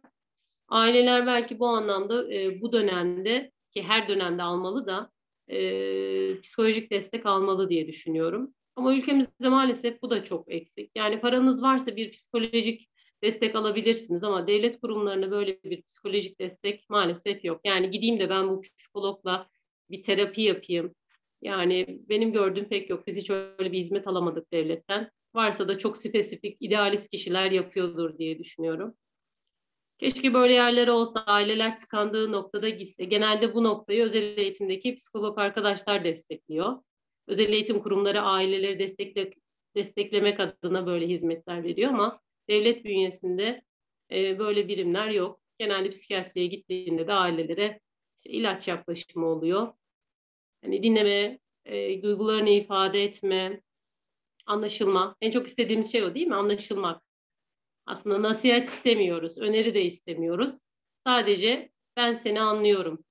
Aileler 0.69 1.27
belki 1.27 1.59
bu 1.59 1.69
anlamda 1.69 2.35
e, 2.35 2.61
bu 2.61 2.73
dönemde 2.73 3.53
ki 3.71 3.83
her 3.83 4.09
dönemde 4.09 4.43
almalı 4.43 4.87
da 4.87 5.11
e, 5.53 6.41
psikolojik 6.41 6.91
destek 6.91 7.27
almalı 7.27 7.69
diye 7.71 7.87
düşünüyorum. 7.87 8.55
Ama 8.77 8.95
ülkemizde 8.95 9.49
maalesef 9.49 10.03
bu 10.03 10.11
da 10.11 10.25
çok 10.25 10.53
eksik. 10.53 10.91
Yani 10.95 11.21
paranız 11.21 11.63
varsa 11.63 11.97
bir 11.97 12.13
psikolojik 12.13 12.89
destek 13.23 13.55
alabilirsiniz 13.55 14.25
ama 14.25 14.47
devlet 14.47 14.81
kurumlarında 14.81 15.31
böyle 15.31 15.63
bir 15.65 15.83
psikolojik 15.83 16.41
destek 16.41 16.91
maalesef 16.91 17.45
yok. 17.45 17.61
Yani 17.65 17.91
gideyim 17.91 18.21
de 18.21 18.31
ben 18.31 18.49
bu 18.51 18.61
psikologla 18.61 19.49
bir 19.91 20.03
terapi 20.03 20.43
yapayım. 20.43 20.95
Yani 21.43 22.01
benim 22.09 22.33
gördüğüm 22.33 22.69
pek 22.69 22.91
yok. 22.91 23.07
Biz 23.07 23.17
hiç 23.17 23.31
öyle 23.31 23.73
bir 23.73 23.79
hizmet 23.79 24.07
alamadık 24.07 24.53
devletten. 24.53 25.11
Varsa 25.35 25.69
da 25.69 25.79
çok 25.79 25.97
spesifik, 25.97 26.57
idealist 26.61 27.11
kişiler 27.11 27.51
yapıyordur 27.51 28.19
diye 28.19 28.39
düşünüyorum. 28.39 28.95
Keşke 30.03 30.35
böyle 30.35 30.53
yerler 30.53 30.89
olsa, 30.89 31.21
aileler 31.27 31.79
tıkandığı 31.79 32.33
noktada 32.33 32.69
gitse. 32.69 33.05
Genelde 33.05 33.55
bu 33.55 33.65
noktayı 33.65 34.05
özel 34.05 34.39
eğitimdeki 34.39 34.95
psikolog 34.95 35.39
arkadaşlar 35.39 36.05
destekliyor. 36.05 36.83
Özel 37.27 37.53
eğitim 37.53 37.83
kurumları 37.83 38.21
aileleri 38.21 38.79
destekle, 38.79 39.31
desteklemek 39.77 40.41
adına 40.41 40.87
böyle 40.87 41.09
hizmetler 41.09 41.65
veriyor 41.65 41.91
ama 41.91 42.21
devlet 42.49 42.85
bünyesinde 42.85 43.63
e, 44.13 44.39
böyle 44.39 44.69
birimler 44.69 45.09
yok. 45.09 45.41
Genelde 45.59 45.91
psikiyatriye 45.91 46.47
gittiğinde 46.47 47.07
de 47.07 47.13
ailelere 47.13 47.81
işte 48.19 48.31
ilaç 48.31 48.69
yaklaşımı 48.69 49.27
oluyor. 49.27 49.73
Hani 50.65 50.83
dinleme, 50.83 51.39
e, 51.65 52.03
duygularını 52.03 52.51
ifade 52.51 53.05
etme, 53.05 53.61
anlaşılma. 54.47 55.17
En 55.21 55.31
çok 55.31 55.47
istediğimiz 55.47 55.93
şey 55.93 56.03
o 56.03 56.15
değil 56.15 56.27
mi? 56.27 56.35
Anlaşılmak. 56.35 57.12
Aslında 57.87 58.23
nasihat 58.23 58.69
istemiyoruz, 58.69 59.39
öneri 59.39 59.75
de 59.75 59.83
istemiyoruz. 59.83 60.59
Sadece 61.07 61.71
ben 61.97 62.15
seni 62.15 62.41
anlıyorum. 62.41 63.05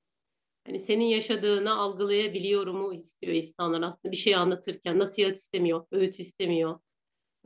Hani 0.66 0.80
senin 0.80 1.06
yaşadığını 1.06 1.76
algılayabiliyorumu 1.76 2.94
istiyor 2.94 3.34
insanlar 3.34 3.82
aslında 3.82 4.12
bir 4.12 4.18
şey 4.18 4.36
anlatırken. 4.36 5.00
Nasihat 5.00 5.38
istemiyor, 5.38 5.86
öğüt 5.92 6.20
istemiyor. 6.20 6.80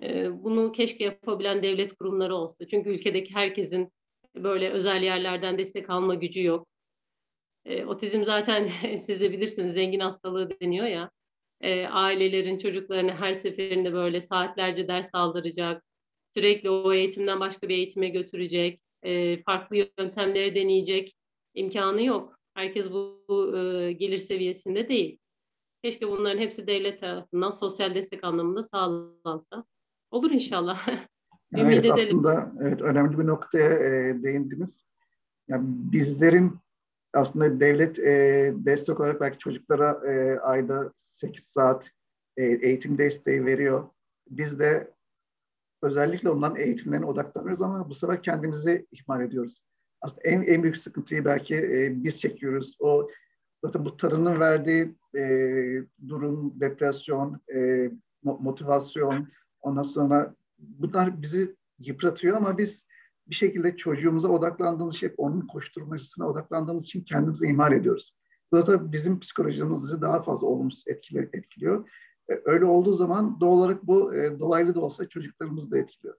Ee, 0.02 0.44
bunu 0.44 0.72
keşke 0.72 1.04
yapabilen 1.04 1.64
devlet 1.64 1.94
kurumları 1.96 2.36
olsa. 2.36 2.68
Çünkü 2.68 2.90
ülkedeki 2.90 3.34
herkesin 3.34 3.92
böyle 4.36 4.70
özel 4.70 5.04
yerlerden 5.04 5.58
destek 5.58 5.90
alma 5.90 6.16
gücü 6.16 6.44
yok. 6.44 6.68
Ee, 7.66 7.86
otizm 7.86 8.24
zaten 8.24 8.70
siz 8.98 9.22
de 9.22 9.32
bilirsiniz 9.32 9.74
zengin 9.74 10.00
hastalığı 10.00 10.60
deniyor 10.62 10.86
ya. 10.88 11.12
Ee, 11.62 11.88
ailelerin 11.88 12.58
çocuklarını 12.58 13.12
her 13.12 13.34
seferinde 13.34 13.94
böyle 13.94 14.22
saatlerce 14.22 14.88
ders 14.88 15.10
aldıracak, 15.14 15.85
sürekli 16.38 16.70
o 16.70 16.94
eğitimden 16.94 17.40
başka 17.40 17.70
bir 17.70 17.76
eğitime 17.76 18.10
götürecek, 18.10 18.82
e, 19.04 19.44
farklı 19.44 19.76
yöntemleri 19.76 20.56
deneyecek 20.56 21.18
imkanı 21.54 22.04
yok. 22.04 22.40
Herkes 22.54 22.92
bu, 22.92 23.26
bu 23.30 23.58
e, 23.58 23.92
gelir 23.92 24.18
seviyesinde 24.18 24.90
değil. 24.90 25.20
Keşke 25.84 26.08
bunların 26.08 26.40
hepsi 26.40 26.68
devlet 26.68 27.00
tarafından 27.00 27.50
sosyal 27.50 27.96
destek 27.96 28.24
anlamında 28.24 28.64
sağlansa. 28.64 29.66
Olur 30.12 30.32
inşallah. 30.32 30.88
Yani 31.52 31.74
evet, 31.74 31.92
aslında 31.92 32.52
evet, 32.62 32.82
önemli 32.82 33.20
bir 33.20 33.28
noktaya 33.28 33.70
e, 33.70 34.24
değindiniz. 34.24 34.86
Yani 35.48 35.64
bizlerin 35.68 36.60
aslında 37.14 37.60
devlet 37.60 38.00
e, 38.00 38.54
destek 38.56 39.00
olarak 39.00 39.22
belki 39.22 39.38
çocuklara 39.38 40.12
e, 40.12 40.40
ayda 40.40 40.94
8 40.98 41.44
saat 41.44 41.90
e, 42.38 42.44
eğitim 42.44 42.98
desteği 42.98 43.46
veriyor. 43.46 43.90
Biz 44.30 44.60
de 44.60 44.95
özellikle 45.86 46.30
onların 46.30 46.60
eğitimlerine 46.60 47.06
odaklanıyoruz 47.06 47.62
ama 47.62 47.90
bu 47.90 47.96
sefer 47.96 48.24
kendimizi 48.24 48.88
ihmal 48.92 49.22
ediyoruz. 49.22 49.64
Aslında 50.02 50.22
en, 50.22 50.42
en 50.42 50.64
büyük 50.64 50.78
sıkıntıyı 50.78 51.26
belki 51.26 51.56
e, 51.56 52.04
biz 52.04 52.20
çekiyoruz. 52.20 52.76
O 52.80 53.10
zaten 53.64 53.86
bu 53.86 53.98
tarının 53.98 54.40
verdiği 54.40 54.96
e, 55.18 55.24
durum, 56.08 56.60
depresyon, 56.60 57.42
e, 57.56 57.90
motivasyon, 58.24 59.28
ondan 59.62 59.84
sonra 59.84 60.36
bunlar 60.58 61.22
bizi 61.22 61.56
yıpratıyor 61.80 62.38
ama 62.38 62.58
biz 62.58 62.86
bir 63.28 63.36
şekilde 63.36 63.78
çocuğumuza 63.78 64.30
odaklandığımız 64.30 64.96
şey, 64.96 65.14
onun 65.18 65.48
koşturmacısına 65.48 66.30
odaklandığımız 66.30 66.86
için 66.86 67.04
kendimizi 67.04 67.46
ihmal 67.46 67.74
ediyoruz. 67.74 68.16
Bu 68.52 68.68
da 68.68 68.92
bizim 68.92 69.20
psikolojimizi 69.20 70.02
daha 70.02 70.24
fazla 70.24 70.48
olumsuz 70.48 70.84
etkiliyor. 71.34 71.90
Öyle 72.28 72.66
olduğu 72.66 72.94
zaman 72.94 73.40
doğal 73.40 73.58
olarak 73.58 73.88
bu 73.88 74.16
e, 74.16 74.40
dolaylı 74.40 74.76
da 74.76 74.82
olsa 74.82 75.10
çocuklarımızı 75.10 75.72
da 75.72 75.78
etkiliyor. 75.78 76.16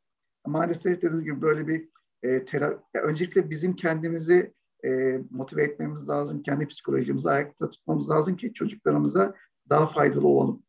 Maalesef 0.47 0.97
dediğiniz 0.97 1.25
gibi 1.25 1.43
böyle 1.43 1.69
bir 1.69 1.89
e, 2.23 2.45
terapi, 2.45 2.99
öncelikle 2.99 3.51
bizim 3.51 3.77
kendimizi 3.77 4.55
e, 4.85 5.21
motive 5.31 5.63
etmemiz 5.63 6.09
lazım, 6.09 6.43
kendi 6.43 6.67
psikolojimizi 6.67 7.31
ayakta 7.31 7.71
tutmamız 7.71 8.11
lazım 8.11 8.37
ki 8.37 8.53
çocuklarımıza 8.53 9.35
daha 9.71 9.87
faydalı 9.87 10.27
olalım. 10.27 10.63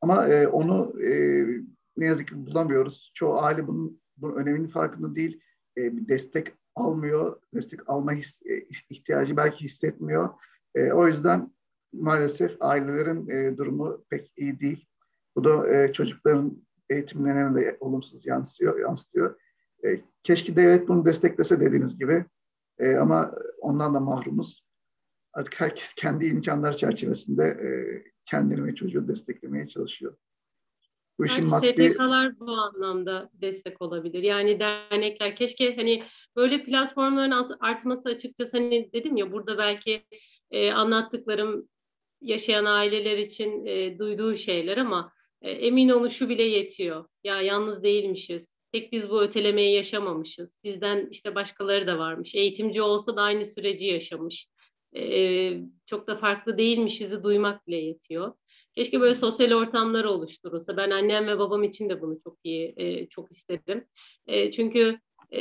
Ama 0.00 0.28
e, 0.28 0.48
onu 0.48 1.02
e, 1.02 1.10
ne 1.96 2.04
yazık 2.04 2.28
ki 2.28 2.46
bulamıyoruz. 2.46 3.10
Çoğu 3.14 3.38
aile 3.38 3.66
bunun, 3.66 4.00
bunun 4.16 4.36
öneminin 4.36 4.68
farkında 4.68 5.14
değil. 5.14 5.40
E, 5.76 5.96
bir 5.96 6.08
destek 6.08 6.52
almıyor, 6.74 7.40
destek 7.54 7.88
alma 7.90 8.14
e, 8.14 8.20
ihtiyacı 8.90 9.36
belki 9.36 9.64
hissetmiyor. 9.64 10.28
E, 10.74 10.92
o 10.92 11.06
yüzden 11.08 11.52
maalesef 11.92 12.56
ailelerin 12.60 13.28
e, 13.28 13.58
durumu 13.58 14.04
pek 14.10 14.32
iyi 14.36 14.60
değil. 14.60 14.86
Bu 15.36 15.44
da 15.44 15.74
e, 15.74 15.92
çocukların 15.92 16.62
eğitimlerine 16.90 17.60
de 17.60 17.76
olumsuz 17.80 18.26
yansıyor, 18.26 18.80
yansıtıyor. 18.80 19.40
E, 19.84 20.00
keşke 20.22 20.56
devlet 20.56 20.88
bunu 20.88 21.04
desteklese 21.04 21.60
dediğiniz 21.60 21.98
gibi. 21.98 22.24
E, 22.78 22.94
ama 22.94 23.34
ondan 23.60 23.94
da 23.94 24.00
mahrumuz. 24.00 24.64
Artık 25.32 25.60
herkes 25.60 25.92
kendi 25.92 26.26
imkanları 26.26 26.76
çerçevesinde 26.76 27.44
e, 27.44 27.68
kendini 28.26 28.64
ve 28.64 28.74
çocuğu 28.74 29.08
desteklemeye 29.08 29.68
çalışıyor. 29.68 30.16
Bu 31.18 31.24
işin 31.26 31.48
maddi... 31.48 31.66
STK'lar 31.66 32.40
bu 32.40 32.50
anlamda 32.50 33.30
destek 33.32 33.82
olabilir. 33.82 34.22
Yani 34.22 34.60
dernekler 34.60 35.36
keşke 35.36 35.76
hani 35.76 36.02
böyle 36.36 36.64
platformların 36.64 37.56
artması 37.60 38.08
açıkçası 38.08 38.56
hani 38.56 38.90
dedim 38.92 39.16
ya 39.16 39.32
burada 39.32 39.58
belki 39.58 40.02
e, 40.50 40.72
anlattıklarım 40.72 41.68
yaşayan 42.22 42.64
aileler 42.64 43.18
için 43.18 43.66
e, 43.66 43.98
duyduğu 43.98 44.36
şeyler 44.36 44.76
ama 44.76 45.12
e, 45.42 45.50
emin 45.50 45.88
olun 45.88 46.08
şu 46.08 46.28
bile 46.28 46.42
yetiyor. 46.42 47.04
Ya 47.24 47.42
yalnız 47.42 47.82
değilmişiz. 47.82 48.48
Tek 48.72 48.92
biz 48.92 49.10
bu 49.10 49.22
ötelemeyi 49.22 49.74
yaşamamışız. 49.74 50.58
Bizden 50.64 51.08
işte 51.10 51.34
başkaları 51.34 51.86
da 51.86 51.98
varmış. 51.98 52.34
Eğitimci 52.34 52.82
olsa 52.82 53.16
da 53.16 53.22
aynı 53.22 53.44
süreci 53.44 53.86
yaşamış. 53.86 54.48
E, 54.96 55.52
çok 55.86 56.06
da 56.06 56.16
farklı 56.16 56.58
değilmişizi 56.58 57.22
duymak 57.22 57.66
bile 57.66 57.76
yetiyor. 57.76 58.34
Keşke 58.74 59.00
böyle 59.00 59.14
sosyal 59.14 59.52
ortamlar 59.52 60.04
oluşturulsa. 60.04 60.76
Ben 60.76 60.90
annem 60.90 61.26
ve 61.26 61.38
babam 61.38 61.62
için 61.62 61.88
de 61.88 62.00
bunu 62.00 62.20
çok 62.24 62.38
iyi, 62.44 62.74
e, 62.76 63.08
çok 63.08 63.32
istedim. 63.32 63.84
E, 64.26 64.52
çünkü 64.52 64.98
e, 65.32 65.40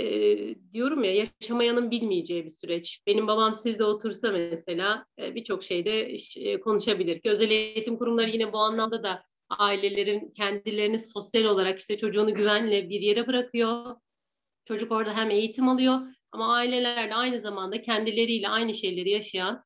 diyorum 0.73 1.03
ya 1.03 1.13
yaşamayanın 1.15 1.91
bilmeyeceği 1.91 2.45
bir 2.45 2.49
süreç. 2.49 3.01
Benim 3.07 3.27
babam 3.27 3.55
sizde 3.55 3.83
otursa 3.83 4.31
mesela 4.31 5.05
e, 5.19 5.35
birçok 5.35 5.63
şeyde 5.63 6.15
e, 6.37 6.59
konuşabilir 6.59 7.21
ki 7.21 7.29
özel 7.29 7.51
eğitim 7.51 7.97
kurumları 7.97 8.29
yine 8.29 8.53
bu 8.53 8.57
anlamda 8.57 9.03
da 9.03 9.23
ailelerin 9.49 10.33
kendilerini 10.37 10.99
sosyal 10.99 11.43
olarak 11.43 11.79
işte 11.79 11.97
çocuğunu 11.97 12.33
güvenle 12.33 12.89
bir 12.89 13.01
yere 13.01 13.27
bırakıyor. 13.27 13.95
Çocuk 14.65 14.91
orada 14.91 15.13
hem 15.13 15.31
eğitim 15.31 15.67
alıyor 15.67 15.99
ama 16.31 16.53
aileler 16.53 17.09
de 17.09 17.15
aynı 17.15 17.41
zamanda 17.41 17.81
kendileriyle 17.81 18.49
aynı 18.49 18.73
şeyleri 18.73 19.09
yaşayan 19.09 19.63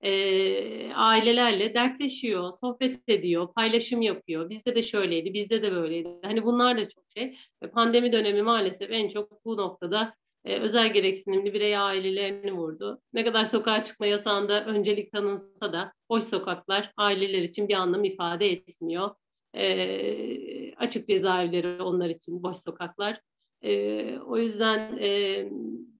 e, 0.00 0.92
ailelerle 0.94 1.74
dertleşiyor, 1.74 2.52
sohbet 2.52 3.08
ediyor, 3.08 3.54
paylaşım 3.54 4.02
yapıyor. 4.02 4.50
Bizde 4.50 4.74
de 4.74 4.82
şöyleydi, 4.82 5.34
bizde 5.34 5.62
de 5.62 5.72
böyleydi. 5.72 6.08
Hani 6.22 6.44
bunlar 6.44 6.78
da 6.78 6.88
çok 6.88 7.04
şey. 7.16 7.36
Pandemi 7.72 8.12
dönemi 8.12 8.42
maalesef 8.42 8.90
en 8.90 9.08
çok 9.08 9.44
bu 9.44 9.56
noktada 9.56 10.14
e, 10.44 10.58
özel 10.58 10.92
gereksinimli 10.92 11.54
birey 11.54 11.76
ailelerini 11.76 12.52
vurdu. 12.52 13.00
Ne 13.12 13.24
kadar 13.24 13.44
sokağa 13.44 13.84
çıkma 13.84 14.06
yasağında 14.06 14.64
öncelik 14.64 15.12
tanınsa 15.12 15.72
da 15.72 15.92
boş 16.08 16.24
sokaklar 16.24 16.92
aileler 16.96 17.42
için 17.42 17.68
bir 17.68 17.74
anlam 17.74 18.04
ifade 18.04 18.52
etmiyor. 18.52 19.10
E, 19.54 20.74
açık 20.74 21.08
cezaevleri 21.08 21.82
onlar 21.82 22.08
için 22.08 22.42
boş 22.42 22.58
sokaklar. 22.58 23.20
E, 23.66 24.18
o 24.18 24.38
yüzden 24.38 24.98
e, 25.00 25.44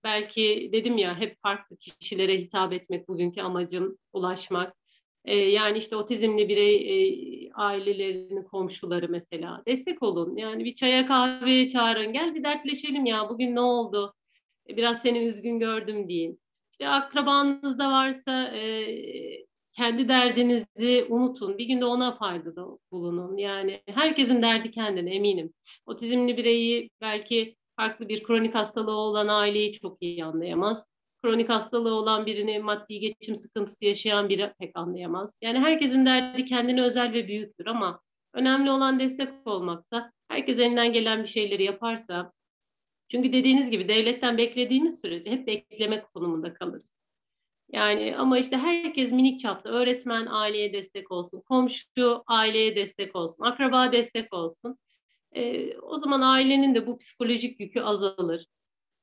belki 0.04 0.70
dedim 0.72 0.98
ya 0.98 1.18
hep 1.20 1.42
farklı 1.42 1.76
kişilere 1.76 2.38
hitap 2.38 2.72
etmek 2.72 3.08
bugünkü 3.08 3.40
amacım 3.40 3.98
ulaşmak. 4.12 4.76
E, 5.24 5.36
yani 5.36 5.78
işte 5.78 5.96
otizmli 5.96 6.48
birey 6.48 6.76
e, 6.76 7.52
ailelerinin 7.52 8.42
komşuları 8.42 9.08
mesela 9.08 9.62
destek 9.66 10.02
olun. 10.02 10.36
Yani 10.36 10.64
bir 10.64 10.74
çaya 10.74 11.06
kahveye 11.06 11.68
çağırın 11.68 12.12
gel 12.12 12.34
bir 12.34 12.44
dertleşelim 12.44 13.06
ya 13.06 13.28
bugün 13.28 13.54
ne 13.54 13.60
oldu? 13.60 14.14
Biraz 14.68 15.02
seni 15.02 15.18
üzgün 15.18 15.58
gördüm 15.58 16.08
deyin. 16.08 16.40
İşte 16.72 16.88
akrabanızda 16.88 17.92
varsa 17.92 18.44
e, 18.44 19.45
kendi 19.76 20.08
derdinizi 20.08 21.06
unutun. 21.08 21.58
Bir 21.58 21.64
günde 21.64 21.84
ona 21.84 22.16
faydada 22.16 22.66
bulunun. 22.92 23.36
Yani 23.36 23.82
herkesin 23.86 24.42
derdi 24.42 24.70
kendine 24.70 25.14
eminim. 25.14 25.52
Otizmli 25.86 26.36
bireyi 26.36 26.90
belki 27.00 27.56
farklı 27.76 28.08
bir 28.08 28.22
kronik 28.22 28.54
hastalığı 28.54 28.96
olan 28.96 29.28
aileyi 29.28 29.72
çok 29.72 29.98
iyi 30.02 30.24
anlayamaz. 30.24 30.86
kronik 31.22 31.48
hastalığı 31.48 31.94
olan 31.94 32.26
birini, 32.26 32.58
maddi 32.58 33.00
geçim 33.00 33.36
sıkıntısı 33.36 33.84
yaşayan 33.84 34.28
biri 34.28 34.52
pek 34.58 34.78
anlayamaz. 34.78 35.30
Yani 35.42 35.58
herkesin 35.58 36.06
derdi 36.06 36.44
kendine 36.44 36.82
özel 36.82 37.12
ve 37.12 37.28
büyüktür 37.28 37.66
ama 37.66 38.00
önemli 38.34 38.70
olan 38.70 39.00
destek 39.00 39.28
olmaksa, 39.46 40.12
herkes 40.28 40.58
elinden 40.58 40.92
gelen 40.92 41.22
bir 41.22 41.28
şeyleri 41.28 41.64
yaparsa, 41.64 42.32
çünkü 43.08 43.32
dediğiniz 43.32 43.70
gibi 43.70 43.88
devletten 43.88 44.38
beklediğimiz 44.38 45.00
sürece 45.00 45.30
hep 45.30 45.46
beklemek 45.46 46.14
konumunda 46.14 46.54
kalırız. 46.54 46.95
Yani 47.72 48.16
ama 48.16 48.38
işte 48.38 48.56
herkes 48.56 49.12
minik 49.12 49.40
çapta 49.40 49.68
öğretmen 49.68 50.26
aileye 50.26 50.72
destek 50.72 51.10
olsun, 51.12 51.40
komşu 51.40 52.22
aileye 52.26 52.76
destek 52.76 53.16
olsun, 53.16 53.44
akraba 53.44 53.92
destek 53.92 54.34
olsun. 54.34 54.78
Ee, 55.36 55.78
o 55.78 55.98
zaman 55.98 56.20
ailenin 56.20 56.74
de 56.74 56.86
bu 56.86 56.98
psikolojik 56.98 57.60
yükü 57.60 57.80
azalır. 57.80 58.46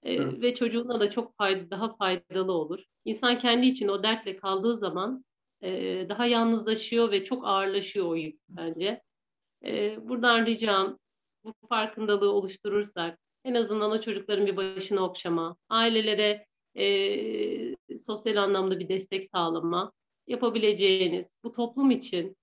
Evet. 0.03 0.41
Ve 0.41 0.55
çocuğuna 0.55 0.99
da 0.99 1.09
çok 1.09 1.37
fayda, 1.37 1.69
daha 1.71 1.95
faydalı 1.95 2.51
olur. 2.51 2.83
İnsan 3.05 3.37
kendi 3.37 3.67
için 3.67 3.87
o 3.87 4.03
dertle 4.03 4.35
kaldığı 4.35 4.77
zaman 4.77 5.25
e, 5.61 6.05
daha 6.09 6.25
yalnızlaşıyor 6.25 7.11
ve 7.11 7.25
çok 7.25 7.47
ağırlaşıyor 7.47 8.05
o 8.07 8.15
yük 8.15 8.39
bence. 8.49 9.01
E, 9.65 9.97
buradan 10.09 10.45
ricam 10.45 10.99
bu 11.43 11.53
farkındalığı 11.69 12.31
oluşturursak 12.31 13.19
en 13.45 13.53
azından 13.53 13.91
o 13.91 14.01
çocukların 14.01 14.45
bir 14.45 14.57
başına 14.57 15.01
okşama, 15.03 15.57
ailelere 15.69 16.45
e, 16.75 17.72
sosyal 17.97 18.35
anlamda 18.35 18.79
bir 18.79 18.89
destek 18.89 19.29
sağlama 19.29 19.91
yapabileceğiniz 20.27 21.25
bu 21.43 21.51
toplum 21.51 21.91
için, 21.91 22.37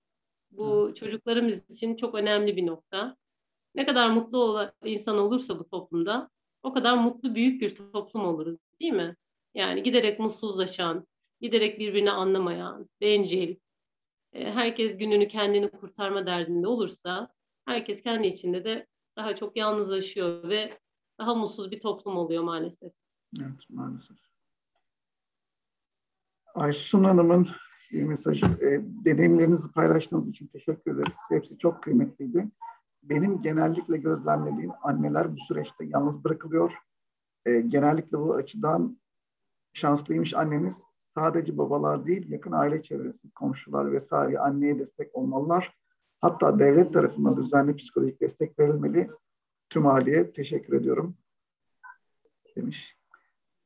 bu 0.51 0.85
evet. 0.87 0.97
çocuklarımız 0.97 1.69
için 1.69 1.95
çok 1.95 2.15
önemli 2.15 2.57
bir 2.57 2.65
nokta. 2.65 3.17
Ne 3.75 3.85
kadar 3.85 4.09
mutlu 4.09 4.37
olan 4.37 4.71
insan 4.85 5.17
olursa 5.17 5.59
bu 5.59 5.69
toplumda 5.69 6.29
o 6.63 6.73
kadar 6.73 6.97
mutlu 6.97 7.35
büyük 7.35 7.61
bir 7.61 7.75
toplum 7.75 8.25
oluruz 8.25 8.55
değil 8.79 8.93
mi? 8.93 9.15
Yani 9.53 9.83
giderek 9.83 10.19
mutsuzlaşan, 10.19 11.07
giderek 11.41 11.79
birbirini 11.79 12.11
anlamayan, 12.11 12.89
bencil, 13.01 13.55
e, 14.33 14.51
herkes 14.51 14.97
gününü 14.97 15.27
kendini 15.27 15.69
kurtarma 15.69 16.25
derdinde 16.25 16.67
olursa 16.67 17.33
herkes 17.65 18.01
kendi 18.01 18.27
içinde 18.27 18.63
de 18.63 18.87
daha 19.17 19.35
çok 19.35 19.57
yalnızlaşıyor 19.57 20.49
ve 20.49 20.77
daha 21.19 21.35
mutsuz 21.35 21.71
bir 21.71 21.79
toplum 21.79 22.17
oluyor 22.17 22.43
maalesef. 22.43 22.93
Evet 23.39 23.69
maalesef. 23.69 24.30
Aysun 26.53 27.03
Hanım'ın 27.03 27.47
mesajı, 27.91 28.45
e, 28.45 28.81
deneyimlerinizi 29.05 29.71
paylaştığınız 29.71 30.29
için 30.29 30.47
teşekkür 30.47 30.95
ederiz. 30.95 31.15
Hepsi 31.29 31.57
çok 31.57 31.83
kıymetliydi. 31.83 32.47
Benim 33.03 33.41
genellikle 33.41 33.97
gözlemlediğim 33.97 34.71
anneler 34.83 35.35
bu 35.35 35.39
süreçte 35.39 35.85
yalnız 35.85 36.23
bırakılıyor. 36.23 36.73
E, 37.45 37.61
genellikle 37.61 38.19
bu 38.19 38.33
açıdan 38.33 38.97
şanslıymış 39.73 40.33
anneniz. 40.33 40.83
Sadece 40.97 41.57
babalar 41.57 42.05
değil, 42.05 42.29
yakın 42.29 42.51
aile 42.51 42.81
çevresi, 42.81 43.31
komşular 43.31 43.91
vesaire 43.91 44.39
anneye 44.39 44.79
destek 44.79 45.15
olmalılar. 45.15 45.77
Hatta 46.21 46.59
devlet 46.59 46.93
tarafından 46.93 47.37
düzenli 47.37 47.75
psikolojik 47.75 48.21
destek 48.21 48.59
verilmeli. 48.59 49.09
Tüm 49.69 49.87
aileye 49.87 50.31
teşekkür 50.31 50.73
ediyorum 50.73 51.17
demiş. 52.55 52.97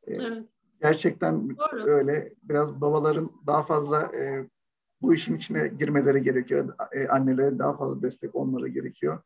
Ee, 0.07 0.13
evet. 0.13 0.54
Gerçekten 0.87 1.49
Doğru. 1.49 1.89
öyle. 1.89 2.33
Biraz 2.43 2.81
babaların 2.81 3.31
daha 3.47 3.63
fazla 3.63 4.01
e, 4.01 4.49
bu 5.01 5.13
işin 5.13 5.35
içine 5.35 5.67
girmeleri 5.79 6.23
gerekiyor. 6.23 6.75
E, 6.91 7.07
annelere 7.07 7.59
daha 7.59 7.77
fazla 7.77 8.01
destek 8.01 8.35
olmaları 8.35 8.67
gerekiyor. 8.67 9.23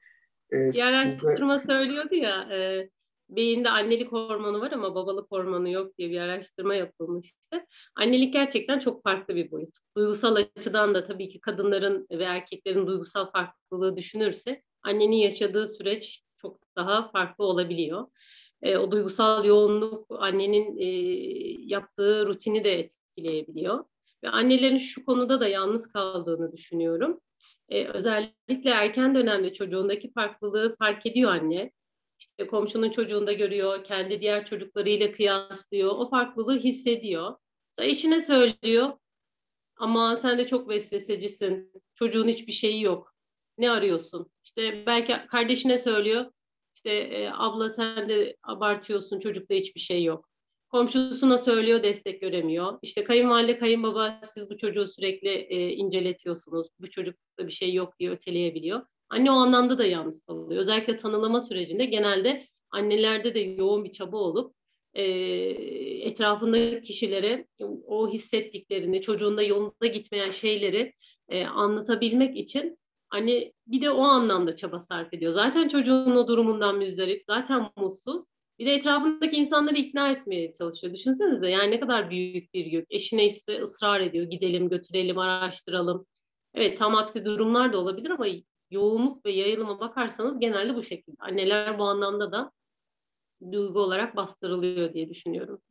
E, 0.53 0.73
bir 0.73 0.81
araştırma 0.81 1.60
sizde... 1.60 1.73
söylüyordu 1.73 2.15
ya, 2.15 2.49
e, 2.52 2.90
beyinde 3.30 3.69
annelik 3.69 4.11
hormonu 4.11 4.61
var 4.61 4.72
ama 4.72 4.95
babalık 4.95 5.31
hormonu 5.31 5.69
yok 5.69 5.98
diye 5.98 6.10
bir 6.10 6.19
araştırma 6.19 6.76
yapılmıştı. 6.76 7.65
Annelik 7.95 8.34
gerçekten 8.34 8.80
çok 8.80 9.03
farklı 9.03 9.36
bir 9.36 9.52
boyut. 9.52 9.77
Duygusal 9.98 10.36
açıdan 10.36 10.95
da 10.95 11.07
tabii 11.07 11.30
ki 11.30 11.40
kadınların 11.40 12.07
ve 12.11 12.23
erkeklerin 12.23 12.88
duygusal 12.88 13.31
farklılığı 13.31 13.98
düşünürse 13.98 14.61
annenin 14.84 15.15
yaşadığı 15.15 15.68
süreç 15.68 16.23
çok 16.38 16.60
daha 16.76 17.11
farklı 17.11 17.44
olabiliyor. 17.45 18.07
E, 18.61 18.77
o 18.77 18.91
duygusal 18.91 19.45
yoğunluk 19.45 20.06
annenin 20.10 20.77
e, 20.77 20.86
yaptığı 21.65 22.27
rutini 22.27 22.64
de 22.64 22.80
etkileyebiliyor. 22.80 23.86
Ve 24.23 24.30
annelerin 24.30 24.77
şu 24.77 25.06
konuda 25.06 25.40
da 25.40 25.48
yalnız 25.48 25.91
kaldığını 25.91 26.52
düşünüyorum. 26.52 27.19
E, 27.69 27.86
özellikle 27.86 28.69
erken 28.69 29.15
dönemde 29.15 29.53
çocuğundaki 29.53 30.14
farklılığı 30.14 30.76
fark 30.76 31.06
ediyor 31.06 31.31
anne. 31.31 31.72
İşte 32.19 32.48
komşunun 32.48 32.90
çocuğunda 32.90 33.34
görüyor, 33.34 33.84
kendi 33.84 34.22
diğer 34.22 34.45
çocuklarıyla 34.45 35.11
kıyaslıyor, 35.11 35.90
o 35.90 36.10
farklılığı 36.10 36.60
hissediyor. 36.60 37.36
Eşine 37.77 38.22
söylüyor, 38.22 38.91
ama 39.76 40.18
sen 40.18 40.38
de 40.38 40.48
çok 40.48 40.69
vesvesecisin, 40.69 41.72
çocuğun 41.95 42.27
hiçbir 42.27 42.52
şeyi 42.52 42.81
yok, 42.81 43.14
ne 43.57 43.72
arıyorsun? 43.72 44.31
İşte 44.44 44.84
belki 44.86 45.15
kardeşine 45.27 45.77
söylüyor, 45.77 46.31
işte 46.80 46.91
e, 46.91 47.30
abla 47.34 47.69
sen 47.69 48.10
de 48.10 48.35
abartıyorsun 48.43 49.19
çocukta 49.19 49.56
hiçbir 49.56 49.80
şey 49.81 50.03
yok. 50.03 50.30
Komşusuna 50.69 51.38
söylüyor 51.38 51.84
destek 51.84 52.22
göremiyor. 52.22 52.80
İşte 52.81 53.03
kayınvalide 53.03 53.57
kayınbaba 53.57 54.22
siz 54.34 54.49
bu 54.49 54.57
çocuğu 54.57 54.88
sürekli 54.88 55.30
e, 55.30 55.69
inceletiyorsunuz. 55.69 56.68
Bu 56.80 56.89
çocukta 56.89 57.47
bir 57.47 57.51
şey 57.51 57.73
yok 57.73 57.99
diye 57.99 58.10
öteleyebiliyor. 58.11 58.81
Anne 59.10 59.31
o 59.31 59.34
anlamda 59.34 59.77
da 59.77 59.85
yalnız 59.85 60.22
kalıyor. 60.22 60.61
Özellikle 60.61 60.95
tanılama 60.97 61.41
sürecinde 61.41 61.85
genelde 61.85 62.47
annelerde 62.72 63.35
de 63.35 63.39
yoğun 63.39 63.84
bir 63.84 63.91
çaba 63.91 64.18
olup 64.18 64.56
e, 64.93 65.03
etrafındaki 66.07 66.81
kişilere 66.81 67.47
o 67.88 68.10
hissettiklerini, 68.10 69.01
çocuğunda 69.01 69.43
yolunda 69.43 69.88
gitmeyen 69.88 70.31
şeyleri 70.31 70.93
e, 71.30 71.45
anlatabilmek 71.45 72.38
için 72.38 72.77
Hani 73.10 73.53
bir 73.68 73.81
de 73.81 73.91
o 73.91 74.02
anlamda 74.02 74.56
çaba 74.56 74.80
sarf 74.80 75.14
ediyor. 75.14 75.31
Zaten 75.31 75.68
çocuğun 75.68 76.15
o 76.15 76.27
durumundan 76.27 76.77
müzdarip, 76.77 77.23
zaten 77.27 77.69
mutsuz. 77.76 78.26
Bir 78.60 78.65
de 78.65 78.73
etrafındaki 78.73 79.36
insanları 79.36 79.76
ikna 79.76 80.11
etmeye 80.11 80.53
çalışıyor. 80.53 80.94
Düşünsenize 80.94 81.49
yani 81.49 81.72
ne 81.72 81.80
kadar 81.80 82.10
büyük 82.10 82.53
bir 82.53 82.65
yük. 82.65 82.88
Eşine 82.90 83.26
ise 83.26 83.61
ısrar 83.61 83.99
ediyor. 84.02 84.26
Gidelim, 84.26 84.69
götürelim, 84.69 85.18
araştıralım. 85.18 86.06
Evet 86.53 86.77
tam 86.77 86.95
aksi 86.95 87.26
durumlar 87.26 87.73
da 87.73 87.77
olabilir 87.77 88.10
ama 88.10 88.26
yoğunluk 88.72 89.26
ve 89.26 89.31
yayılıma 89.31 89.80
bakarsanız 89.80 90.40
genelde 90.40 90.76
bu 90.76 90.81
şekilde. 90.81 91.15
Anneler 91.19 91.80
bu 91.80 91.84
anlamda 91.84 92.31
da 92.31 92.52
duygu 93.52 93.80
olarak 93.80 94.15
bastırılıyor 94.15 94.94
diye 94.94 95.10
düşünüyorum. 95.10 95.61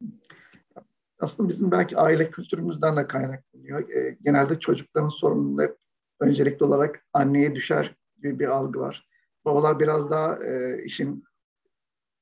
Aslında 1.20 1.48
bizim 1.48 1.70
belki 1.70 1.96
aile 1.96 2.30
kültürümüzden 2.30 2.96
de 2.96 3.06
kaynaklanıyor. 3.06 3.90
E, 3.90 4.18
genelde 4.24 4.60
çocukların 4.60 5.08
sorumluluğu 5.08 5.76
öncelikli 6.20 6.64
olarak 6.64 7.06
anneye 7.12 7.54
düşer 7.54 7.96
gibi 8.22 8.38
bir 8.38 8.46
algı 8.46 8.80
var. 8.80 9.08
Babalar 9.44 9.80
biraz 9.80 10.10
daha 10.10 10.44
e, 10.44 10.82
işin 10.84 11.24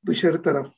dışarı 0.07 0.43
taraf 0.43 0.73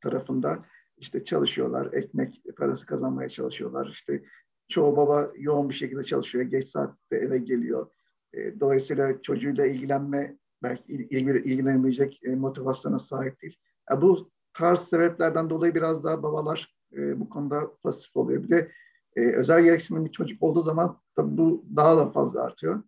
tarafında 0.00 0.64
işte 0.96 1.24
çalışıyorlar, 1.24 1.92
ekmek 1.92 2.42
parası 2.56 2.86
kazanmaya 2.86 3.28
çalışıyorlar. 3.28 3.90
İşte 3.92 4.22
çoğu 4.68 4.96
baba 4.96 5.30
yoğun 5.36 5.68
bir 5.68 5.74
şekilde 5.74 6.02
çalışıyor, 6.02 6.44
geç 6.44 6.68
saatte 6.68 7.16
eve 7.16 7.38
geliyor. 7.38 7.90
E, 8.32 8.60
dolayısıyla 8.60 9.22
çocuğuyla 9.22 9.66
ilgilenme 9.66 10.38
belki 10.62 10.92
ilgilenemeyecek 10.92 12.20
e, 12.24 12.34
motivasyona 12.34 12.98
sahip 12.98 13.42
değil. 13.42 13.56
Yani 13.90 14.02
bu 14.02 14.30
tarz 14.54 14.80
sebeplerden 14.80 15.50
dolayı 15.50 15.74
biraz 15.74 16.04
daha 16.04 16.22
babalar 16.22 16.76
e, 16.92 17.20
bu 17.20 17.28
konuda 17.28 17.76
pasif 17.82 18.16
oluyor. 18.16 18.42
Bir 18.42 18.48
de 18.48 18.72
e, 19.16 19.20
özel 19.20 19.62
gereksinimli 19.62 20.06
bir 20.06 20.12
çocuk 20.12 20.42
olduğu 20.42 20.60
zaman 20.60 20.98
tabii 21.16 21.38
bu 21.38 21.64
daha 21.76 21.96
da 21.96 22.10
fazla 22.10 22.42
artıyor. 22.42 22.82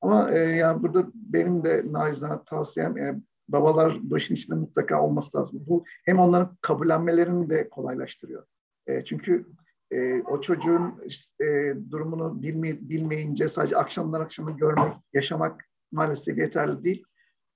Ama 0.00 0.30
e, 0.30 0.38
yani 0.38 0.82
burada 0.82 1.06
benim 1.14 1.64
de 1.64 1.84
nacizane 1.90 2.40
tavsiyem 2.46 2.98
e, 2.98 3.20
babalar 3.48 4.10
başın 4.10 4.34
içinde 4.34 4.56
mutlaka 4.56 5.02
olması 5.02 5.38
lazım. 5.38 5.64
Bu 5.66 5.84
hem 6.04 6.18
onların 6.18 6.56
kabullenmelerini 6.60 7.50
de 7.50 7.68
kolaylaştırıyor. 7.68 8.46
E, 8.86 9.04
çünkü 9.04 9.46
e, 9.90 10.22
o 10.22 10.40
çocuğun 10.40 11.00
e, 11.40 11.74
durumunu 11.90 12.42
bilmey, 12.42 12.88
bilmeyince 12.88 13.48
sadece 13.48 13.76
akşamdan 13.76 14.20
akşama 14.20 14.50
görmek, 14.50 14.94
yaşamak 15.12 15.64
maalesef 15.92 16.38
yeterli 16.38 16.84
değil. 16.84 17.04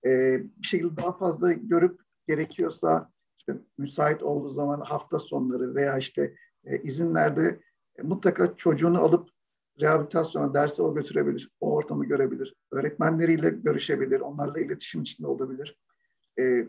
E, 0.07 0.41
bir 0.57 0.67
şekilde 0.67 0.97
daha 0.97 1.13
fazla 1.13 1.53
görüp 1.53 2.01
gerekiyorsa 2.29 3.11
işte 3.39 3.53
müsait 3.79 4.23
olduğu 4.23 4.49
zaman 4.49 4.81
hafta 4.81 5.19
sonları 5.19 5.75
veya 5.75 5.99
işte 5.99 6.35
e, 6.65 6.79
izinlerde 6.83 7.61
e, 7.99 8.03
mutlaka 8.03 8.57
çocuğunu 8.57 8.99
alıp 8.99 9.29
rehabilitasyona, 9.81 10.55
derse 10.55 10.83
o 10.83 10.95
götürebilir, 10.95 11.51
o 11.61 11.73
ortamı 11.73 12.05
görebilir, 12.05 12.55
öğretmenleriyle 12.73 13.51
görüşebilir, 13.51 14.21
onlarla 14.21 14.61
iletişim 14.61 15.03
içinde 15.03 15.27
olabilir. 15.27 15.77
E, 16.39 16.69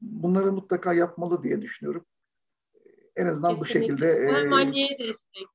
bunları 0.00 0.52
mutlaka 0.52 0.92
yapmalı 0.92 1.42
diye 1.42 1.62
düşünüyorum. 1.62 2.06
En 3.16 3.26
azından 3.26 3.54
Kesinlikle. 3.54 3.80
bu 3.80 3.86
şekilde. 3.86 4.12
E, 4.12 4.32
hem 4.32 4.52
anneye 4.52 4.98
destek. 4.98 5.48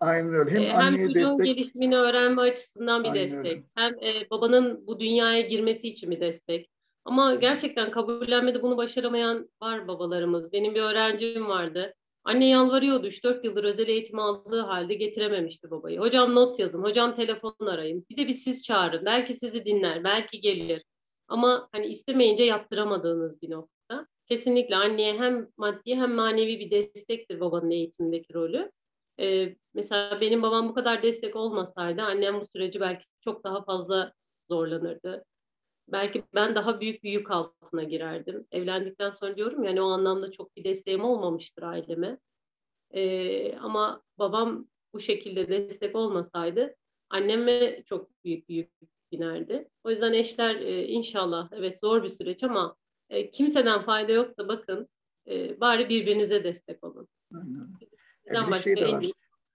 Aynen 0.00 0.34
öyle. 0.34 0.50
Hem, 0.50 0.62
hem 0.62 0.76
anneye 0.76 1.06
çocuğun 1.06 1.38
destek. 1.38 1.46
gelişimini 1.46 1.96
öğrenme 1.96 2.42
açısından 2.42 3.04
bir 3.04 3.08
Aynen 3.08 3.24
destek. 3.24 3.46
Öyle. 3.46 3.64
Hem 3.74 3.94
e, 3.94 4.30
babanın 4.30 4.86
bu 4.86 5.00
dünyaya 5.00 5.40
girmesi 5.40 5.88
için 5.88 6.10
bir 6.10 6.20
destek. 6.20 6.70
Ama 7.04 7.34
gerçekten 7.34 7.90
kabullenmede 7.90 8.62
bunu 8.62 8.76
başaramayan 8.76 9.50
var 9.62 9.88
babalarımız. 9.88 10.52
Benim 10.52 10.74
bir 10.74 10.82
öğrencim 10.82 11.48
vardı 11.48 11.94
Anne 12.24 12.48
yalvarıyordu 12.48 13.06
3-4 13.06 13.44
yıldır 13.44 13.64
özel 13.64 13.88
eğitim 13.88 14.18
aldığı 14.18 14.60
halde 14.60 14.94
getirememişti 14.94 15.70
babayı. 15.70 15.98
Hocam 16.00 16.34
not 16.34 16.58
yazın, 16.58 16.82
hocam 16.82 17.14
telefon 17.14 17.66
arayın. 17.66 18.06
Bir 18.10 18.16
de 18.16 18.28
bir 18.28 18.32
siz 18.34 18.62
çağırın. 18.62 19.04
Belki 19.04 19.36
sizi 19.36 19.64
dinler, 19.64 20.04
belki 20.04 20.40
gelir. 20.40 20.82
Ama 21.28 21.68
hani 21.72 21.86
istemeyince 21.86 22.44
yaptıramadığınız 22.44 23.42
bir 23.42 23.50
nokta. 23.50 24.06
Kesinlikle 24.26 24.76
anneye 24.76 25.18
hem 25.18 25.48
maddi 25.56 25.94
hem 25.94 26.14
manevi 26.14 26.60
bir 26.60 26.70
destektir 26.70 27.40
babanın 27.40 27.70
eğitimdeki 27.70 28.34
rolü. 28.34 28.72
Ee, 29.20 29.56
mesela 29.74 30.20
benim 30.20 30.42
babam 30.42 30.68
bu 30.68 30.74
kadar 30.74 31.02
destek 31.02 31.36
olmasaydı 31.36 32.02
annem 32.02 32.40
bu 32.40 32.46
süreci 32.46 32.80
belki 32.80 33.04
çok 33.20 33.44
daha 33.44 33.64
fazla 33.64 34.12
zorlanırdı. 34.50 35.24
Belki 35.92 36.24
ben 36.34 36.54
daha 36.54 36.80
büyük 36.80 37.04
bir 37.04 37.12
yük 37.12 37.30
altına 37.30 37.82
girerdim. 37.82 38.46
Evlendikten 38.50 39.10
sonra 39.10 39.36
diyorum 39.36 39.64
yani 39.64 39.82
o 39.82 39.86
anlamda 39.86 40.30
çok 40.30 40.56
bir 40.56 40.64
desteğim 40.64 41.04
olmamıştır 41.04 41.62
aileme. 41.62 42.18
Ee, 42.90 43.56
ama 43.56 44.02
babam 44.18 44.68
bu 44.92 45.00
şekilde 45.00 45.48
destek 45.48 45.96
olmasaydı 45.96 46.76
anneme 47.10 47.82
çok 47.82 48.24
büyük 48.24 48.48
bir 48.48 48.54
yük 48.54 48.70
binerdi. 49.12 49.68
O 49.84 49.90
yüzden 49.90 50.12
eşler 50.12 50.56
e, 50.56 50.86
inşallah 50.86 51.48
evet 51.52 51.78
zor 51.80 52.02
bir 52.02 52.08
süreç 52.08 52.44
ama 52.44 52.76
e, 53.10 53.30
kimseden 53.30 53.82
fayda 53.82 54.12
yoksa 54.12 54.48
bakın 54.48 54.88
e, 55.30 55.60
bari 55.60 55.88
birbirinize 55.88 56.44
destek 56.44 56.84
olun. 56.84 57.08
Aynen. 57.34 57.68
Bir 58.26 58.34
başka 58.34 58.60
şey 58.60 58.76
de 58.76 58.92
var. 58.92 59.06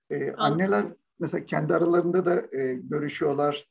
Ee, 0.09 0.31
anneler 0.31 0.85
mesela 1.19 1.45
kendi 1.45 1.73
aralarında 1.73 2.25
da 2.25 2.57
e, 2.57 2.73
görüşüyorlar, 2.73 3.67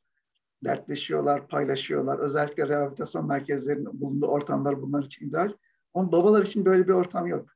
dertleşiyorlar, 0.65 1.49
paylaşıyorlar. 1.49 2.19
Özellikle 2.19 2.69
rehabilitasyon 2.69 3.27
merkezlerinin 3.27 4.01
bulunduğu 4.01 4.27
ortamlar 4.27 4.83
bunlar 4.83 5.03
için 5.05 5.29
ideal. 5.29 5.53
Ama 5.95 6.13
babalar 6.13 6.43
için 6.43 6.65
böyle 6.65 6.89
bir 6.89 6.93
ortam 6.93 7.27
yok. 7.27 7.49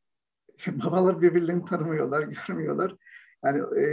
babalar 0.66 1.22
birbirlerini 1.22 1.64
tanımıyorlar, 1.64 2.22
görmüyorlar. 2.48 2.96
Yani 3.44 3.80
e, 3.80 3.86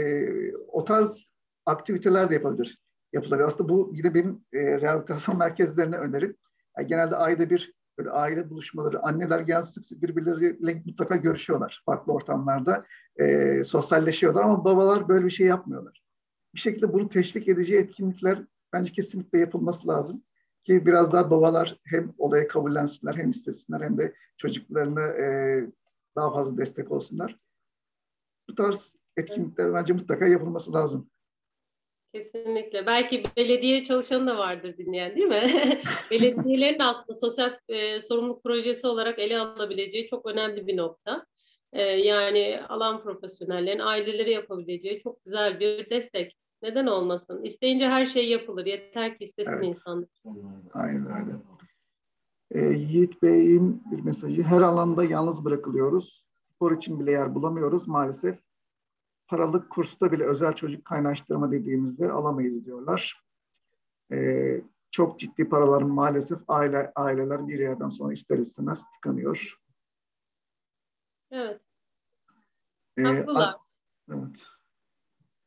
o 0.56 0.84
tarz 0.84 1.20
aktiviteler 1.66 2.30
de 2.30 2.34
yapabilir. 2.34 2.80
Yapılabilir. 3.14 3.48
Aslında 3.48 3.70
bu 3.70 3.92
yine 3.94 4.14
benim 4.14 4.46
e, 4.54 4.82
rehabilitasyon 4.82 5.38
merkezlerine 5.38 5.98
önerim. 5.98 6.38
Yani 6.78 6.88
genelde 6.88 7.16
ayda 7.16 7.50
bir 7.50 7.74
böyle 7.98 8.10
aile 8.10 8.50
buluşmaları, 8.50 9.04
anneler 9.04 9.40
genelde 9.40 9.66
sık 9.66 9.86
sık 9.86 10.02
birbirleriyle 10.02 10.84
mutlaka 10.86 11.16
görüşüyorlar 11.16 11.84
farklı 11.86 12.14
ortamlarda. 12.14 12.86
E, 13.20 13.64
sosyalleşiyorlar 13.64 14.44
ama 14.44 14.66
babalar 14.66 15.08
böyle 15.08 15.26
bir 15.26 15.30
şey 15.30 15.48
yapmıyorlar. 15.48 16.04
Bir 16.56 16.60
şekilde 16.60 16.94
bunu 16.94 17.10
teşvik 17.10 17.48
edici 17.48 17.78
etkinlikler 17.78 18.44
bence 18.74 18.92
kesinlikle 18.92 19.40
yapılması 19.40 19.88
lazım. 19.88 20.24
Ki 20.64 20.86
biraz 20.86 21.14
daha 21.14 21.32
babalar 21.32 21.78
hem 21.86 22.14
olayı 22.18 22.48
kabullensinler 22.48 23.16
hem 23.16 23.30
istesinler 23.30 23.82
hem 23.82 23.98
de 23.98 24.14
çocuklarına 24.38 25.08
e, 25.08 25.26
daha 26.16 26.34
fazla 26.34 26.58
destek 26.58 26.92
olsunlar. 26.92 27.38
Bu 28.50 28.56
tarz 28.56 28.96
etkinlikler 29.18 29.74
bence 29.74 29.94
mutlaka 29.94 30.28
yapılması 30.28 30.74
lazım. 30.74 31.10
Kesinlikle. 32.14 32.86
Belki 32.86 33.24
belediye 33.38 33.84
çalışanı 33.84 34.28
da 34.28 34.38
vardır 34.38 34.78
dinleyen 34.78 35.16
değil 35.16 35.28
mi? 35.28 35.82
Belediyelerin 36.12 36.80
altında 36.80 37.16
sosyal 37.16 37.58
e, 37.70 38.02
sorumluluk 38.02 38.44
projesi 38.44 38.88
olarak 38.88 39.20
ele 39.20 39.40
alınabileceği 39.40 40.08
çok 40.08 40.26
önemli 40.26 40.68
bir 40.68 40.78
nokta. 40.78 41.26
E, 41.74 41.82
yani 41.82 42.60
alan 42.70 43.04
profesyonellerin 43.04 43.80
aileleri 43.80 44.32
yapabileceği 44.32 45.02
çok 45.04 45.26
güzel 45.26 45.60
bir 45.60 45.90
destek. 45.90 46.38
Neden 46.64 46.86
olmasın? 46.86 47.44
İsteyince 47.44 47.90
her 47.90 48.06
şey 48.06 48.30
yapılır. 48.30 48.66
Yeter 48.66 49.18
ki 49.18 49.24
istesin 49.24 49.52
evet. 49.52 49.64
insan. 49.64 50.08
Aynen 50.74 51.06
öyle. 51.06 51.38
E, 52.52 52.74
Yiğit 52.74 53.22
Bey'in 53.22 53.84
bir 53.92 54.02
mesajı. 54.02 54.44
Her 54.44 54.62
alanda 54.62 55.04
yalnız 55.04 55.46
bırakılıyoruz. 55.46 56.26
Spor 56.56 56.72
için 56.72 57.00
bile 57.00 57.12
yer 57.12 57.36
bulamıyoruz 57.36 57.88
maalesef 57.88 58.40
paralık 59.28 59.70
kursta 59.70 60.12
bile 60.12 60.24
özel 60.24 60.54
çocuk 60.54 60.86
kaynaştırma 60.86 61.52
dediğimizde 61.52 62.12
alamayız 62.12 62.66
diyorlar. 62.66 63.24
Ee, 64.12 64.62
çok 64.92 65.20
ciddi 65.20 65.50
paralar 65.50 65.82
maalesef 65.82 66.40
aile 66.48 66.92
aileler 66.96 67.48
bir 67.48 67.60
yerden 67.60 67.90
sonra 67.90 68.14
ister 68.14 68.38
istemez 68.38 68.84
tıkanıyor. 68.94 69.58
Evet. 71.32 71.62
Ee, 72.98 73.04
Haklılar. 73.04 73.56
Evet. 74.12 74.53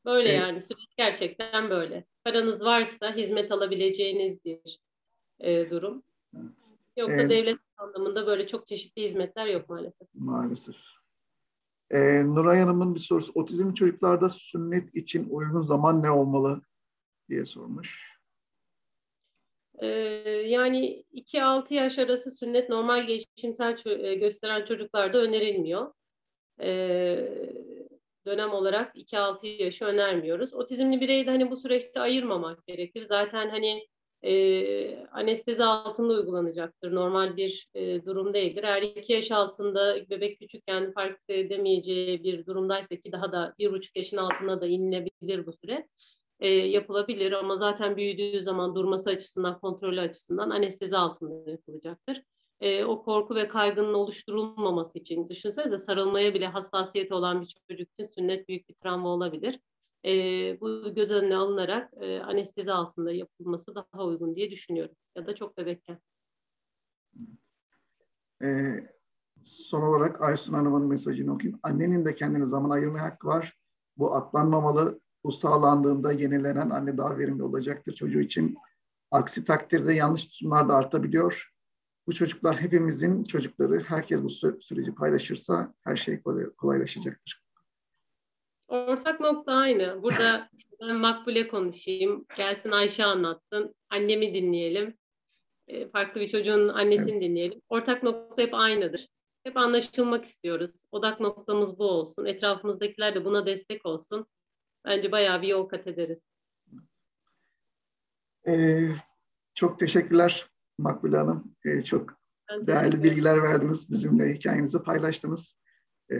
Böyle 0.06 0.28
ee, 0.28 0.32
yani 0.32 0.60
süreç 0.60 0.96
gerçekten 0.96 1.70
böyle. 1.70 2.04
Paranız 2.24 2.64
varsa 2.64 3.16
hizmet 3.16 3.52
alabileceğiniz 3.52 4.44
bir 4.44 4.80
e, 5.40 5.70
durum. 5.70 6.02
Evet. 6.36 6.52
Yoksa 6.96 7.22
ee, 7.22 7.30
devlet 7.30 7.58
anlamında 7.76 8.26
böyle 8.26 8.46
çok 8.46 8.66
çeşitli 8.66 9.02
hizmetler 9.02 9.46
yok 9.46 9.68
maalesef. 9.68 10.08
Maalesef. 10.14 10.76
Ee, 11.90 12.24
Nuray 12.26 12.58
Hanım'ın 12.58 12.94
bir 12.94 13.00
sorusu. 13.00 13.32
Otizm 13.34 13.74
çocuklarda 13.74 14.28
sünnet 14.28 14.96
için 14.96 15.28
uygun 15.30 15.62
zaman 15.62 16.02
ne 16.02 16.10
olmalı 16.10 16.62
diye 17.28 17.44
sormuş. 17.44 18.16
Ee, 19.78 19.86
yani 20.46 21.04
2-6 21.12 21.74
yaş 21.74 21.98
arası 21.98 22.30
sünnet 22.30 22.68
normal 22.68 23.06
gelişimsel 23.06 23.78
e, 23.86 24.14
gösteren 24.14 24.64
çocuklarda 24.64 25.18
önerilmiyor. 25.18 25.92
Ee, 26.60 27.65
dönem 28.26 28.52
olarak 28.52 28.96
2-6 28.96 29.46
yaşı 29.46 29.84
önermiyoruz. 29.84 30.54
Otizmli 30.54 31.00
bireyde 31.00 31.30
hani 31.30 31.50
bu 31.50 31.56
süreçte 31.56 32.00
ayırmamak 32.00 32.66
gerekir. 32.66 33.02
Zaten 33.02 33.48
hani 33.50 33.86
e, 34.22 35.06
anestezi 35.06 35.64
altında 35.64 36.12
uygulanacaktır. 36.12 36.94
Normal 36.94 37.36
bir 37.36 37.70
e, 37.74 38.04
durum 38.04 38.34
değildir. 38.34 38.64
Eğer 38.64 38.82
iki 38.82 39.12
yaş 39.12 39.30
altında 39.32 40.10
bebek 40.10 40.38
küçükken 40.38 40.92
fark 40.92 41.20
edemeyeceği 41.28 42.24
bir 42.24 42.46
durumdaysa 42.46 42.96
ki 42.96 43.12
daha 43.12 43.32
da 43.32 43.54
bir 43.58 43.72
buçuk 43.72 43.96
yaşın 43.96 44.16
altına 44.16 44.60
da 44.60 44.66
inilebilir 44.66 45.46
bu 45.46 45.52
süre 45.52 45.88
e, 46.40 46.48
yapılabilir 46.48 47.32
ama 47.32 47.56
zaten 47.56 47.96
büyüdüğü 47.96 48.42
zaman 48.42 48.74
durması 48.74 49.10
açısından, 49.10 49.60
kontrolü 49.60 50.00
açısından 50.00 50.50
anestezi 50.50 50.96
altında 50.96 51.50
yapılacaktır. 51.50 52.22
E, 52.60 52.84
o 52.84 53.02
korku 53.02 53.34
ve 53.34 53.48
kaygının 53.48 53.94
oluşturulmaması 53.94 54.98
için 54.98 55.28
düşünsenize 55.28 55.78
sarılmaya 55.78 56.34
bile 56.34 56.46
hassasiyeti 56.46 57.14
olan 57.14 57.40
bir 57.40 57.56
çocuk 57.68 57.88
için 57.92 58.12
sünnet 58.14 58.48
büyük 58.48 58.68
bir 58.68 58.74
travma 58.74 59.08
olabilir 59.08 59.60
e, 60.06 60.10
bu 60.60 60.94
göz 60.94 61.10
önüne 61.10 61.36
alınarak 61.36 61.92
e, 62.00 62.20
anestezi 62.20 62.72
altında 62.72 63.12
yapılması 63.12 63.74
daha 63.74 64.04
uygun 64.04 64.36
diye 64.36 64.50
düşünüyorum. 64.50 64.96
Ya 65.16 65.26
da 65.26 65.34
çok 65.34 65.56
bebekken. 65.56 65.98
E, 68.42 68.80
son 69.44 69.82
olarak 69.82 70.22
Aysun 70.22 70.54
Hanım'ın 70.54 70.86
mesajını 70.86 71.34
okuyayım. 71.34 71.60
Annenin 71.62 72.04
de 72.04 72.14
kendine 72.14 72.44
zaman 72.44 72.70
ayırmaya 72.70 73.04
hakkı 73.04 73.26
var. 73.26 73.58
Bu 73.96 74.14
atlanmamalı. 74.14 75.00
Bu 75.24 75.32
sağlandığında 75.32 76.12
yenilenen 76.12 76.70
anne 76.70 76.98
daha 76.98 77.18
verimli 77.18 77.42
olacaktır 77.42 77.92
çocuğu 77.92 78.20
için. 78.20 78.56
Aksi 79.10 79.44
takdirde 79.44 79.92
yanlış 79.92 80.24
tutumlar 80.26 80.68
da 80.68 80.74
artabiliyor. 80.74 81.55
Bu 82.06 82.14
çocuklar 82.14 82.60
hepimizin 82.60 83.24
çocukları. 83.24 83.82
Herkes 83.82 84.22
bu 84.22 84.30
süreci 84.60 84.94
paylaşırsa 84.94 85.74
her 85.84 85.96
şey 85.96 86.22
kolaylaşacaktır. 86.56 87.42
Ortak 88.68 89.20
nokta 89.20 89.52
aynı. 89.52 90.02
Burada 90.02 90.48
işte 90.58 90.76
ben 90.80 90.96
Makbule 90.96 91.48
konuşayım. 91.48 92.26
Gelsin 92.36 92.70
Ayşe 92.70 93.04
anlattın. 93.04 93.74
Annemi 93.90 94.34
dinleyelim. 94.34 94.94
E, 95.68 95.88
farklı 95.88 96.20
bir 96.20 96.28
çocuğun 96.28 96.68
annesini 96.68 97.12
evet. 97.12 97.22
dinleyelim. 97.22 97.62
Ortak 97.68 98.02
nokta 98.02 98.42
hep 98.42 98.54
aynıdır. 98.54 99.08
Hep 99.44 99.56
anlaşılmak 99.56 100.24
istiyoruz. 100.24 100.84
Odak 100.92 101.20
noktamız 101.20 101.78
bu 101.78 101.84
olsun. 101.84 102.24
Etrafımızdakiler 102.24 103.14
de 103.14 103.24
buna 103.24 103.46
destek 103.46 103.86
olsun. 103.86 104.26
Bence 104.84 105.12
bayağı 105.12 105.42
bir 105.42 105.48
yol 105.48 105.68
kat 105.68 105.86
ederiz. 105.86 106.18
Ee, 108.48 108.88
çok 109.54 109.78
teşekkürler 109.78 110.46
Makbule 110.78 111.16
Hanım. 111.16 111.54
Ee, 111.64 111.82
çok 111.82 112.20
değerli 112.60 113.02
bilgiler 113.02 113.42
verdiniz. 113.42 113.90
Bizimle 113.90 114.34
hikayenizi 114.34 114.82
paylaştınız. 114.82 115.56
Ee, 116.12 116.16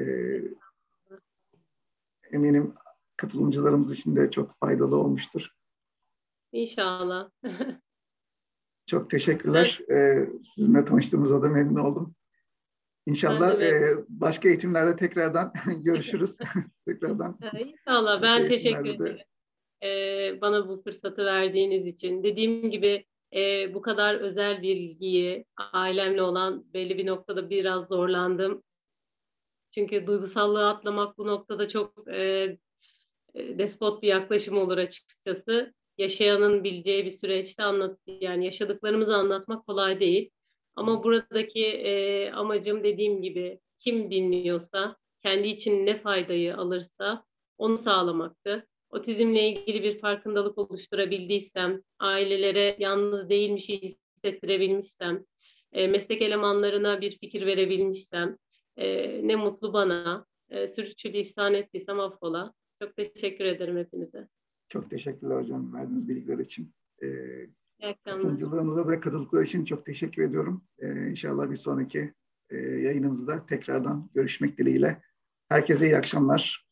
eminim 2.33 2.75
katılımcılarımız 3.17 3.93
için 3.93 4.17
de 4.17 4.31
çok 4.31 4.59
faydalı 4.61 4.97
olmuştur. 4.97 5.51
İnşallah. 6.53 7.31
çok 8.87 9.11
teşekkürler. 9.11 9.81
Evet. 9.89 10.29
Ee, 10.29 10.43
sizinle 10.43 10.85
tanıştığımıza 10.85 11.43
da 11.43 11.49
memnun 11.49 11.81
oldum. 11.81 12.15
İnşallah 13.07 13.63
e, 13.63 13.83
başka 14.09 14.49
eğitimlerde 14.49 14.97
tekrardan 14.97 15.53
görüşürüz. 15.85 16.37
tekrardan. 16.89 17.39
İnşallah. 17.59 18.23
Ben 18.23 18.49
teşekkür 18.49 18.87
ederim. 18.87 19.19
Ee, 19.83 20.41
bana 20.41 20.69
bu 20.69 20.83
fırsatı 20.83 21.25
verdiğiniz 21.25 21.87
için. 21.87 22.23
Dediğim 22.23 22.71
gibi 22.71 23.07
e, 23.37 23.75
bu 23.75 23.83
kadar 23.83 24.15
özel 24.15 24.63
bir 24.63 24.77
ilgiyi 24.77 25.45
ailemle 25.73 26.23
olan 26.23 26.73
belli 26.75 26.99
bir 26.99 27.07
noktada 27.07 27.51
biraz 27.51 27.89
zorlandım. 27.89 28.63
Çünkü 29.71 30.07
duygusallığı 30.07 30.69
atlamak 30.69 31.19
bu 31.19 31.27
noktada 31.27 31.69
çok 31.69 32.09
e, 32.09 32.59
e, 33.35 33.59
despot 33.59 34.03
bir 34.03 34.09
yaklaşım 34.09 34.59
olur 34.59 34.79
açıkçası. 34.79 35.75
Yaşayanın 35.99 36.65
bileceği 36.65 37.05
bir 37.05 37.11
süreçte 37.11 37.63
anlat 37.63 37.99
yani 38.07 38.45
yaşadıklarımızı 38.45 39.17
anlatmak 39.17 39.67
kolay 39.67 40.01
değil. 40.01 40.31
Ama 40.77 41.05
buradaki 41.05 41.65
e, 41.67 42.31
amacım 42.33 42.85
dediğim 42.85 43.23
gibi 43.23 43.61
kim 43.79 44.11
dinliyorsa 44.11 44.97
kendi 45.23 45.49
için 45.49 45.87
ne 45.87 46.01
faydayı 46.01 46.57
alırsa 46.57 47.25
onu 47.59 47.77
sağlamaktı. 47.77 48.67
Otizmle 48.97 49.49
ilgili 49.49 49.83
bir 49.83 49.99
farkındalık 49.99 50.59
oluşturabildiysem, 50.59 51.83
ailelere 51.99 52.77
yalnız 52.79 53.29
değilmiş 53.29 53.69
hissettirebilmişsem, 53.69 55.25
e, 55.73 55.87
meslek 55.87 56.23
elemanlarına 56.23 57.01
bir 57.01 57.11
fikir 57.11 57.47
verebilmişsem, 57.47 58.37
e, 58.77 58.87
ne 59.29 59.37
mutlu 59.37 59.73
bana. 59.73 60.27
E, 60.51 60.67
sürçülisan 60.67 61.55
ettiysem 61.55 62.01
affola. 62.01 62.53
Çok 62.83 62.97
teşekkür 62.97 63.45
ederim 63.45 63.77
hepinize. 63.77 64.29
Çok 64.69 64.91
teşekkürler 64.91 65.37
hocam 65.37 65.75
verdiğiniz 65.75 66.09
bilgiler 66.09 66.39
için. 66.39 66.75
İyi 67.03 67.51
akşamlar. 67.81 67.97
katılımcılığınıza 68.05 68.89
da 68.89 69.01
katıldıkları 69.01 69.45
için 69.45 69.65
çok 69.65 69.87
teşekkür 69.87 70.23
ediyorum. 70.23 70.65
Ee, 70.79 71.11
inşallah 71.11 71.51
bir 71.51 71.57
sonraki 71.57 72.13
e, 72.51 72.57
yayınımızda 72.57 73.47
tekrardan 73.47 74.11
görüşmek 74.15 74.59
dileğiyle. 74.59 75.03
Herkese 75.49 75.87
iyi 75.87 75.97
akşamlar. 75.97 76.66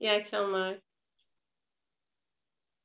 İyi 0.00 0.10
akşamlar. 0.12 0.80